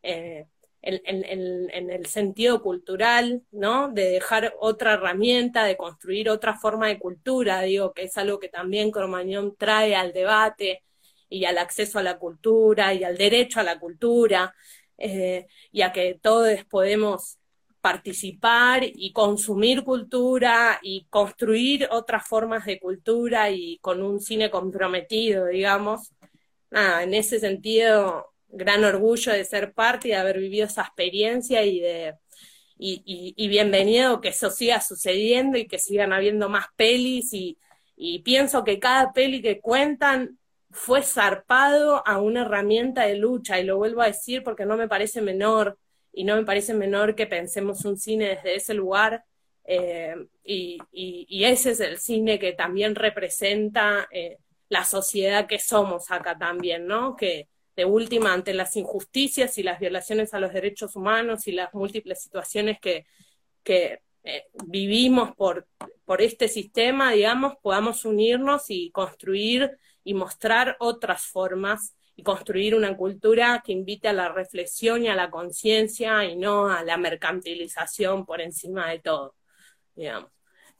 [0.02, 0.46] eh,
[0.80, 3.90] en, el sentido cultural, ¿no?
[3.90, 8.48] De dejar otra herramienta, de construir otra forma de cultura, digo, que es algo que
[8.48, 10.82] también Cromañón trae al debate
[11.28, 14.54] y al acceso a la cultura y al derecho a la cultura
[14.98, 17.38] eh, y a que todos podemos
[17.80, 25.46] participar y consumir cultura y construir otras formas de cultura y con un cine comprometido,
[25.46, 26.12] digamos.
[26.70, 31.80] En ese sentido, gran orgullo de ser parte y de haber vivido esa experiencia y
[31.80, 32.14] de
[32.76, 37.58] y, bienvenido que eso siga sucediendo y que sigan habiendo más pelis y
[38.24, 40.38] pienso que cada peli que cuentan
[40.74, 44.88] fue zarpado a una herramienta de lucha, y lo vuelvo a decir porque no me
[44.88, 45.78] parece menor,
[46.12, 49.24] y no me parece menor que pensemos un cine desde ese lugar,
[49.64, 54.38] eh, y, ese es el cine que también representa eh,
[54.68, 57.14] la sociedad que somos acá también, ¿no?
[57.16, 61.72] Que de última, ante las injusticias y las violaciones a los derechos humanos y las
[61.72, 63.06] múltiples situaciones que,
[63.62, 65.68] que eh, vivimos por,
[66.04, 72.96] por este sistema, digamos, podamos unirnos y construir y mostrar otras formas y construir una
[72.96, 78.24] cultura que invite a la reflexión y a la conciencia y no a la mercantilización
[78.24, 79.34] por encima de todo,
[79.96, 80.30] digamos.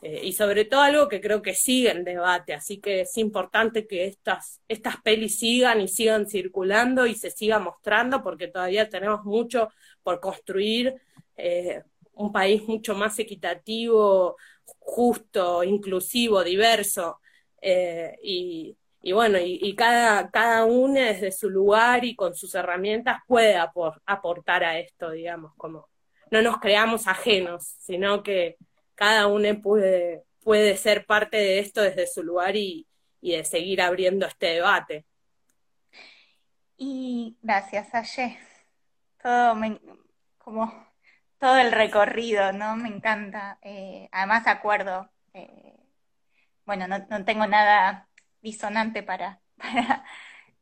[0.03, 3.87] Eh, y sobre todo algo que creo que sigue en debate, así que es importante
[3.87, 9.25] que estas, estas pelis sigan y sigan circulando y se siga mostrando porque todavía tenemos
[9.25, 9.71] mucho
[10.03, 10.95] por construir
[11.37, 11.83] eh,
[12.13, 14.37] un país mucho más equitativo,
[14.79, 17.21] justo, inclusivo, diverso.
[17.61, 23.19] Eh, y, y bueno, y, cada, cada uno desde su lugar y con sus herramientas
[23.27, 25.91] puede aportar a esto, digamos, como
[26.31, 28.57] no nos creamos ajenos, sino que
[28.95, 32.89] cada uno puede, puede ser parte de esto desde su lugar y,
[33.21, 35.05] de seguir abriendo este debate.
[36.79, 38.39] Y gracias, Aye.
[39.23, 39.55] Todo
[40.39, 40.73] como
[41.39, 42.75] todo el recorrido, ¿no?
[42.77, 43.59] Me encanta.
[43.61, 45.11] Eh, además, acuerdo.
[45.35, 45.77] Eh,
[46.65, 48.09] bueno, no, no tengo nada
[48.45, 50.05] disonante para, para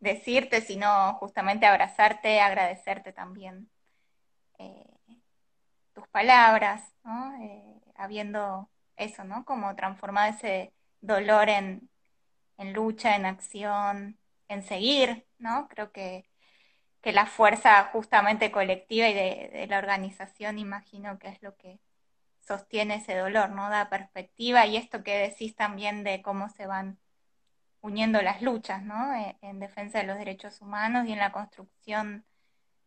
[0.00, 3.70] decirte, sino justamente abrazarte, agradecerte también
[4.58, 4.86] eh,
[5.92, 7.36] tus palabras, ¿no?
[7.42, 9.44] Eh, habiendo eso, ¿no?
[9.44, 11.90] Como transformado ese dolor en,
[12.58, 14.18] en, lucha, en acción,
[14.48, 15.68] en seguir, ¿no?
[15.68, 16.24] Creo que,
[17.02, 21.80] que la fuerza justamente colectiva y de, de, la organización, imagino que es lo que
[22.40, 23.70] sostiene ese dolor, ¿no?
[23.70, 26.98] Da perspectiva y esto que decís también de cómo se van
[27.82, 29.14] uniendo las luchas, ¿no?
[29.14, 32.24] Eh, en defensa de los derechos humanos y en la construcción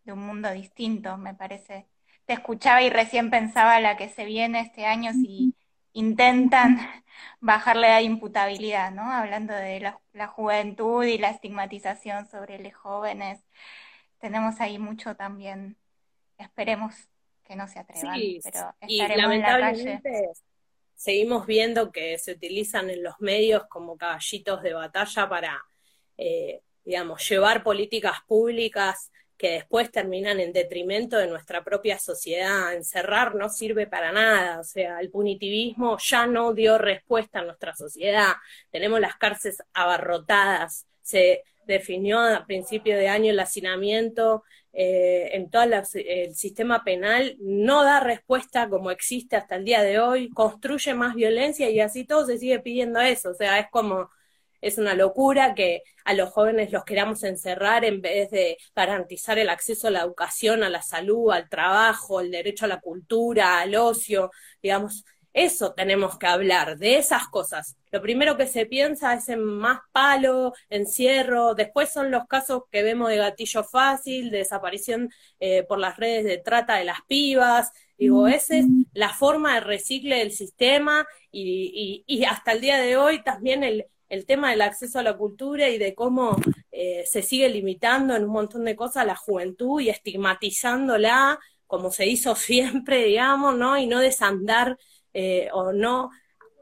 [0.03, 1.87] de un mundo distinto, me parece.
[2.25, 5.53] Te escuchaba y recién pensaba la que se viene este año si
[5.93, 6.77] intentan
[7.39, 9.03] bajar la imputabilidad, ¿no?
[9.11, 9.79] Hablando de
[10.13, 13.43] la, juventud y la estigmatización sobre los jóvenes.
[14.19, 15.77] Tenemos ahí mucho también.
[16.37, 16.95] Esperemos
[17.43, 20.01] que no se atrevan, pero estaremos en la calle
[20.95, 25.63] seguimos viendo que se utilizan en los medios como caballitos de batalla para,
[26.17, 32.73] eh, digamos, llevar políticas públicas que después terminan en detrimento de nuestra propia sociedad.
[32.73, 37.75] Encerrar no sirve para nada, o sea, el punitivismo ya no dio respuesta a nuestra
[37.75, 38.33] sociedad.
[38.71, 44.43] Tenemos las cárceles abarrotadas, se definió a principio de año el hacinamiento
[44.77, 49.99] eh, en todo el sistema penal no da respuesta como existe hasta el día de
[49.99, 53.29] hoy, construye más violencia y así todo se sigue pidiendo eso.
[53.31, 54.09] O sea, es como,
[54.59, 59.49] es una locura que a los jóvenes los queramos encerrar en vez de garantizar el
[59.49, 63.75] acceso a la educación, a la salud, al trabajo, el derecho a la cultura, al
[63.75, 64.29] ocio,
[64.61, 67.75] digamos, eso tenemos que hablar, de esas cosas.
[67.91, 72.83] Lo primero que se piensa es en más palo, encierro, después son los casos que
[72.83, 75.09] vemos de gatillo fácil, de desaparición
[75.41, 77.73] eh, por las redes de trata de las pibas.
[77.97, 83.21] Digo, esa es la forma de recicle del sistema y, hasta el día de hoy
[83.21, 83.85] también el,
[84.25, 86.37] tema del acceso a la cultura y de cómo
[86.71, 91.37] eh, se sigue limitando en un montón de cosas a la juventud y estigmatizándola
[91.67, 93.77] como se hizo siempre, digamos, ¿no?
[93.77, 94.77] Y no desandar
[95.17, 96.11] eh, o no,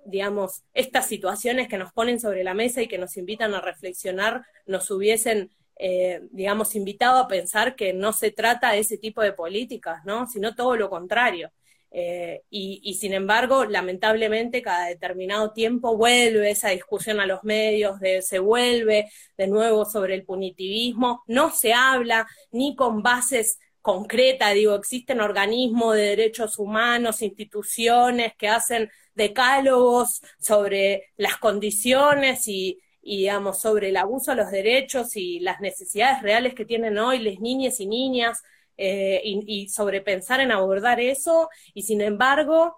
[0.05, 4.43] digamos, estas situaciones que nos ponen sobre la mesa y que nos invitan a reflexionar
[4.67, 5.49] nos hubiesen
[5.79, 10.27] eh, digamos, invitado a pensar que no se trata de ese tipo de políticas, ¿no?
[10.27, 11.51] Sino todo lo contrario.
[11.89, 18.37] Eh, y, sin embargo, lamentablemente, cada determinado tiempo vuelve esa discusión a los medios, se
[18.37, 25.21] vuelve de nuevo sobre el punitivismo, no se habla ni con bases concretas, digo, existen
[25.21, 33.89] organismos de derechos humanos, instituciones que hacen decálogos sobre las condiciones y, y digamos, sobre
[33.89, 37.87] el abuso a los derechos y las necesidades reales que tienen hoy las niñas y
[37.87, 38.41] niñas
[38.77, 42.77] eh, y, sobre pensar en abordar eso, y sin embargo,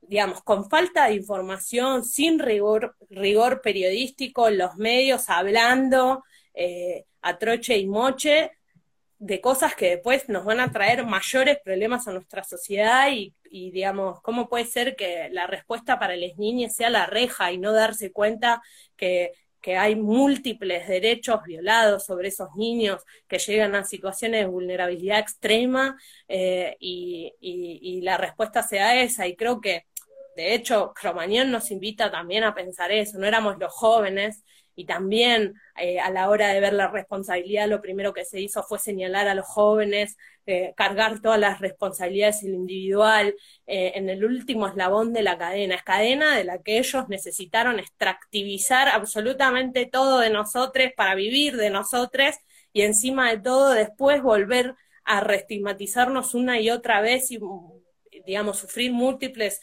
[0.00, 7.76] digamos, con falta de información, sin rigor, rigor periodístico los medios, hablando eh, a troche
[7.78, 8.57] y moche
[9.18, 13.70] de cosas que después nos van a traer mayores problemas a nuestra sociedad y, y,
[13.70, 17.72] digamos, ¿cómo puede ser que la respuesta para las niñas sea la reja y no
[17.72, 18.62] darse cuenta
[18.96, 25.18] que que hay múltiples derechos violados sobre esos niños que llegan a situaciones de vulnerabilidad
[25.18, 25.96] extrema
[26.28, 29.26] eh, y, la respuesta sea esa.
[29.26, 29.86] Y creo que,
[30.36, 33.18] de hecho, Cromañón nos invita también a pensar eso.
[33.18, 34.44] No éramos los jóvenes
[34.78, 38.62] y también eh, a la hora de ver la responsabilidad, lo primero que se hizo
[38.62, 43.34] fue señalar a los jóvenes, eh, cargar todas las responsabilidades en individual,
[43.66, 47.80] eh, en el último eslabón de la cadena, es cadena de la que ellos necesitaron
[47.80, 52.36] extractivizar absolutamente todo de nosotros para vivir de nosotros
[52.72, 57.40] y encima de todo después volver a reestigmatizarnos una y otra vez y
[58.26, 59.60] digamos, sufrir múltiples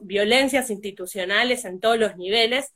[0.00, 2.72] violencias institucionales en todos los niveles,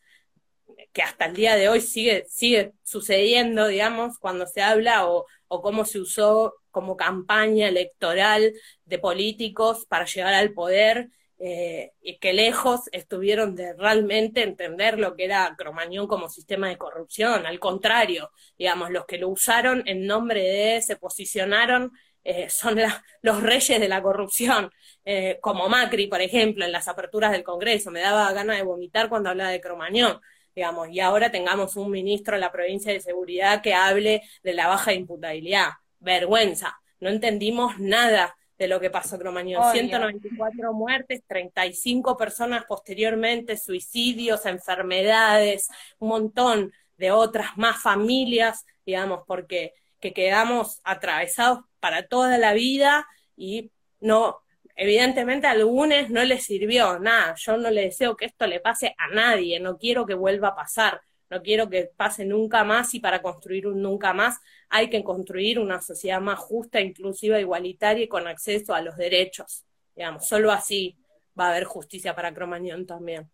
[0.92, 5.84] que hasta el día de hoy sigue, sigue sucediendo, digamos, cuando se habla o, cómo
[5.84, 8.52] se usó como campaña electoral
[8.86, 15.14] de políticos para llegar al poder eh, y que lejos estuvieron de realmente entender lo
[15.14, 17.44] que era Cromañón como sistema de corrupción.
[17.46, 21.92] Al contrario, digamos, los que lo usaron en nombre de, se posicionaron,
[22.24, 22.78] eh, son
[23.22, 24.70] los reyes de la corrupción,
[25.04, 27.90] eh, como Macri, por ejemplo, en las aperturas del Congreso.
[27.90, 30.20] Me daba ganas de vomitar cuando hablaba de Cromañón
[30.54, 34.68] digamos, y ahora tengamos un ministro en la provincia de seguridad que hable de la
[34.68, 35.70] baja imputabilidad.
[36.00, 39.72] Vergüenza, no entendimos nada de lo que pasó Cromañón.
[39.72, 45.68] 194 muertes, 35 personas posteriormente, suicidios, enfermedades,
[45.98, 53.06] un montón de otras más familias, digamos, porque que quedamos atravesados para toda la vida
[53.36, 53.70] y
[54.00, 54.38] no
[54.82, 57.36] evidentemente a algunos no les sirvió nada.
[57.36, 60.54] Yo no le deseo que esto le pase a nadie, no quiero que vuelva a
[60.56, 61.00] pasar,
[61.30, 65.60] no quiero que pase nunca más y para construir un nunca más hay que construir
[65.60, 69.64] una sociedad más justa, inclusiva, igualitaria y con acceso a los derechos.
[69.94, 70.98] Digamos, solo así
[71.38, 73.30] va a haber justicia para Cromañón también.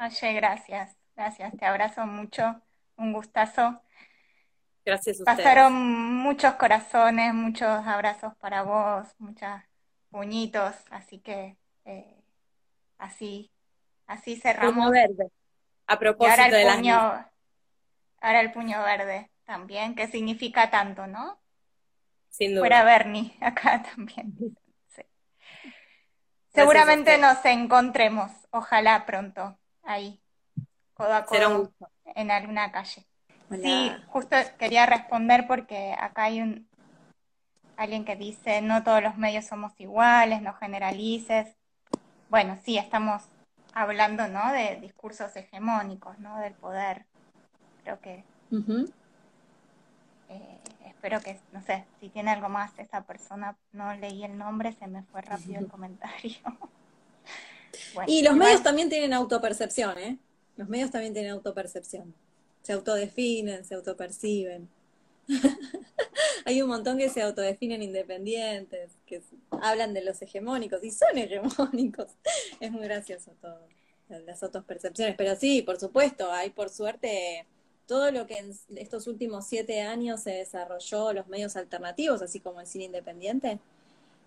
[0.00, 2.60] Oye, gracias, gracias, te abrazo mucho,
[2.96, 3.80] un gustazo.
[4.84, 9.67] Gracias a Pasaron muchos corazones, muchos abrazos para vos, muchas
[10.10, 12.22] puñitos, así que eh,
[12.98, 13.50] así,
[14.06, 14.74] así cerramos.
[14.74, 15.30] Puño verde,
[15.86, 17.28] a propósito ahora el de puño,
[18.20, 21.38] Ahora el puño verde también, que significa tanto, ¿no?
[22.30, 22.60] Sin duda.
[22.60, 24.34] Fuera Bernie, acá también.
[26.52, 30.20] Seguramente nos encontremos, ojalá pronto, ahí,
[30.92, 31.72] codo a codo,
[32.04, 33.06] en alguna calle.
[33.50, 36.68] Sí, justo quería responder porque acá hay un,
[37.78, 41.46] alguien que dice, no todos los medios somos iguales, no generalices.
[42.28, 43.22] Bueno, sí, estamos
[43.72, 44.52] hablando, ¿no?
[44.52, 46.38] De discursos hegemónicos, ¿no?
[46.40, 47.06] Del poder.
[47.84, 48.24] Creo que...
[50.28, 54.72] Eh, espero que, no sé, si tiene algo más esa persona, no leí el nombre,
[54.72, 56.36] se me fue rápido el comentario.
[58.08, 60.18] y los medios también tienen autopercepción, ¿eh?
[60.56, 62.12] Los medios también tienen autopercepción.
[62.62, 64.68] Se autodefinen, se autoperciben.
[66.44, 72.08] Hay un montón que se autodefinen independientes, que hablan de los hegemónicos y son hegemónicos.
[72.60, 73.60] Es muy gracioso todo,
[74.08, 75.16] las autopercepciones.
[75.16, 77.46] Pero sí, por supuesto, hay por suerte
[77.86, 82.60] todo lo que en estos últimos siete años se desarrolló, los medios alternativos, así como
[82.60, 83.58] el cine independiente.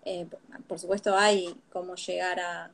[0.04, 0.26] Eh,
[0.66, 2.72] por supuesto hay cómo llegar a,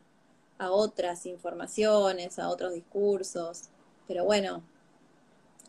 [0.58, 3.64] a otras informaciones, a otros discursos,
[4.06, 4.62] pero bueno,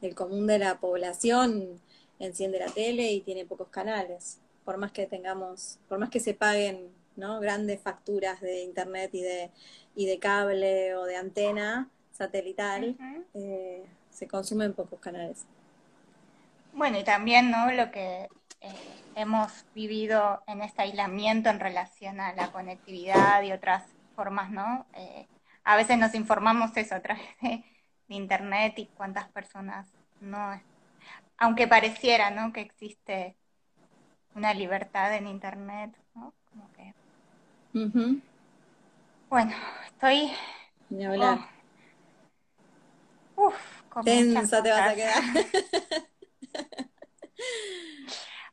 [0.01, 1.81] el común de la población
[2.19, 4.39] enciende la tele y tiene pocos canales.
[4.65, 7.39] Por más que tengamos, por más que se paguen ¿no?
[7.39, 9.51] grandes facturas de internet y de,
[9.95, 12.97] y de cable o de antena satelital,
[13.33, 15.45] eh, se consumen pocos canales.
[16.73, 17.71] Bueno, y también ¿no?
[17.71, 18.27] lo que
[18.61, 18.73] eh,
[19.15, 23.83] hemos vivido en este aislamiento en relación a la conectividad y otras
[24.15, 24.85] formas, ¿no?
[24.93, 25.27] Eh,
[25.63, 27.63] a veces nos informamos eso a través de,
[28.07, 29.87] de internet y cuántas personas
[30.19, 30.53] no
[31.39, 32.53] aunque pareciera, ¿no?
[32.53, 33.35] Que existe
[34.35, 36.33] una libertad en Internet, ¿no?
[36.51, 36.93] Como que...
[39.29, 39.55] Bueno,
[39.85, 40.31] estoy...
[40.89, 41.39] Ni hablar.
[43.35, 43.47] Oh.
[43.47, 43.55] Uf,
[43.89, 45.23] con Tensa te vas a quedar.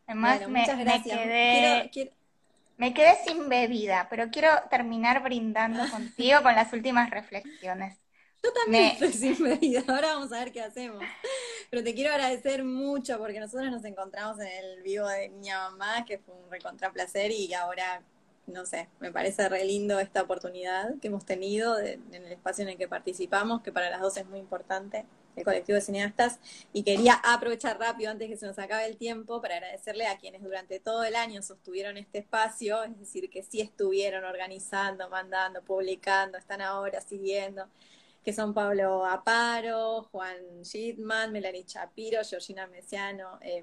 [0.06, 2.12] Además, Bueno, me, me quedé, Quiero- quiero-
[2.78, 7.98] me quedé sin bebida, pero quiero terminar brindando contigo con las últimas reflexiones.
[8.42, 11.02] Yo también Me- estoy sin medida, ahora vamos a ver qué hacemos.
[11.76, 16.06] Pero te quiero agradecer mucho porque nosotros nos encontramos en el vivo de Niña Mamá,
[16.06, 18.02] que fue un recontra placer y ahora,
[18.46, 22.62] no sé, me parece re lindo esta oportunidad que hemos tenido de- en el espacio
[22.62, 25.04] en el que participamos, que para las dos es muy importante,
[25.36, 26.40] el colectivo de cineastas.
[26.72, 30.42] Y quería aprovechar rápido, antes que se nos acabe el tiempo, para agradecerle a quienes
[30.42, 36.38] durante todo el año sostuvieron este espacio, es decir, que sí estuvieron organizando, mandando, publicando,
[36.38, 37.68] están ahora siguiendo
[38.26, 43.62] que son Pablo Aparo, Juan Shitman, Melanie Chapiro, Georgina Mesiano eh,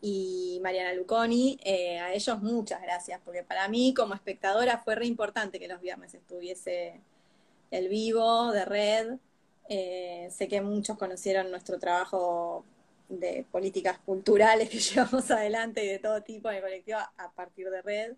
[0.00, 1.56] y Mariana Luconi.
[1.62, 5.80] Eh, a ellos muchas gracias, porque para mí como espectadora fue re importante que los
[5.80, 7.00] viernes estuviese
[7.70, 9.18] el vivo de red.
[9.68, 12.64] Eh, sé que muchos conocieron nuestro trabajo
[13.08, 17.70] de políticas culturales que llevamos adelante y de todo tipo en el colectivo a partir
[17.70, 18.16] de red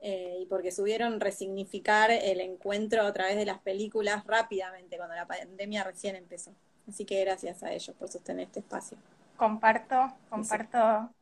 [0.00, 5.26] eh, y porque subieron resignificar el encuentro a través de las películas rápidamente cuando la
[5.26, 6.54] pandemia recién empezó.
[6.88, 8.96] Así que gracias a ellos por sostener este espacio.
[9.36, 11.14] Comparto, comparto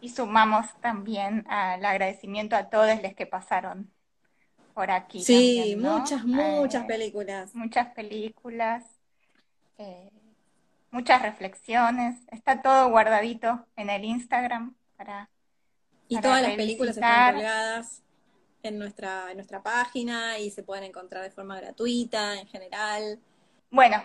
[0.00, 3.92] y sumamos también al agradecimiento a todos los que pasaron
[4.74, 5.22] por aquí.
[5.22, 5.98] Sí, también, ¿no?
[5.98, 7.54] muchas, muchas Eh, películas.
[7.54, 8.84] muchas películas,
[9.78, 10.10] eh,
[10.90, 12.18] muchas reflexiones.
[12.30, 15.30] Está todo guardadito en el Instagram para
[16.08, 18.02] Y para todas las películas están colgadas
[18.62, 23.18] en nuestra, en nuestra página y se pueden encontrar de forma gratuita en general.
[23.70, 24.02] Bueno,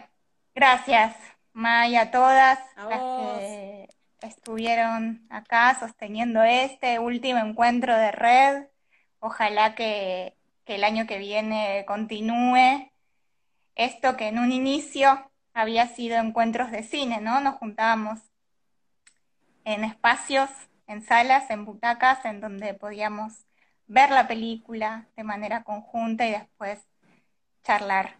[0.53, 1.15] gracias,
[1.53, 3.38] May, a todas A las vos.
[3.40, 3.90] que
[4.22, 8.68] estuvieron acá sosteniendo este último encuentro de red.
[9.19, 12.91] Ojalá que, que el año que viene continúe
[13.76, 17.40] esto que en un inicio había sido encuentros de cine, ¿no?
[17.41, 18.19] Nos juntábamos
[19.64, 20.49] en espacios,
[20.88, 23.44] en salas, en butacas, en donde podíamos
[23.88, 26.80] ver la película de manera conjunta y después
[27.64, 28.16] charlar,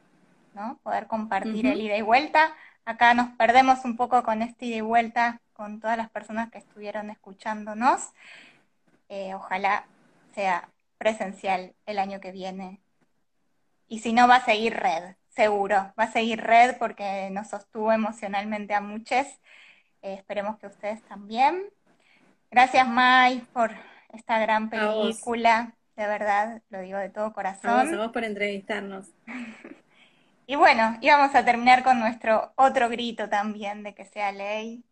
[0.54, 0.80] ¿no?
[0.84, 2.56] Poder compartir el ida y vuelta.
[2.86, 6.58] Acá nos perdemos un poco con este ida y vuelta con todas las personas que
[6.58, 8.12] estuvieron escuchándonos.
[9.10, 9.86] Eh, ojalá
[10.34, 12.82] sea presencial el año que viene.
[13.88, 15.94] Y si no, va a seguir red, seguro.
[16.00, 19.28] Va a seguir red porque nos sostuvo emocionalmente a muchos.
[20.02, 21.64] Eh, esperemos que ustedes también.
[22.52, 23.72] Gracias, Mai, por
[24.16, 25.78] esta gran película.
[25.96, 27.34] De verdad, lo digo de todo
[27.64, 27.94] A vos, corazón.
[27.94, 29.08] a vos por entrevistarnos.
[30.48, 34.84] Y bueno, íbamos a terminar con nuestro otro grito también de que sea ley.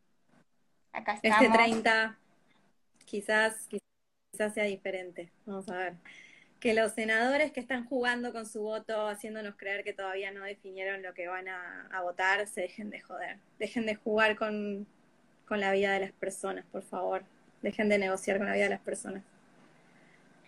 [0.93, 1.53] Acá Este estamos.
[1.53, 2.19] 30
[3.05, 3.67] quizás,
[4.31, 5.31] quizás sea diferente.
[5.45, 5.93] Vamos a ver.
[6.59, 11.03] Que los senadores que están jugando con su voto, haciéndonos creer que todavía no definieron
[11.03, 13.39] lo que van a, a votar, se dejen de joder.
[13.59, 14.87] Dejen de jugar con,
[15.47, 17.25] con la vida de las personas, por favor.
[17.63, 19.23] Dejen de negociar con la vida de las personas.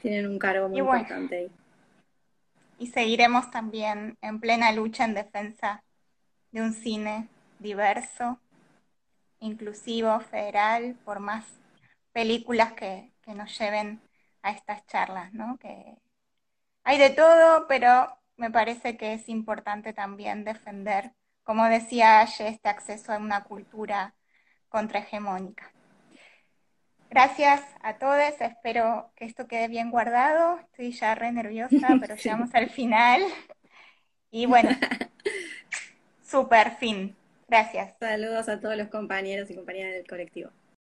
[0.02, 1.08] Tienen un cargo muy Y bueno.
[1.08, 1.52] importante ahí.
[2.78, 5.84] Y seguiremos también en plena lucha en defensa
[6.52, 7.30] de un cine
[7.60, 8.42] diverso,
[9.40, 11.46] inclusivo, federal, por más
[12.14, 14.04] películas que, que nos lleven
[14.44, 15.58] a estas charlas, ¿no?
[15.60, 15.98] Que
[16.86, 21.14] hay de todo, pero me parece que es importante también defender,
[21.44, 24.16] como decía Aye, este acceso a una cultura
[24.70, 25.75] contrahegemónica.
[27.10, 30.60] Gracias a todos, espero que esto quede bien guardado.
[30.60, 32.30] Estoy ya re nerviosa, pero Sí.
[32.30, 33.22] llegamos al final.
[34.32, 34.70] Y bueno,
[36.22, 37.16] super fin.
[37.48, 37.96] Gracias.
[38.00, 40.52] Saludos a todos los compañeros y compañeras del colectivo.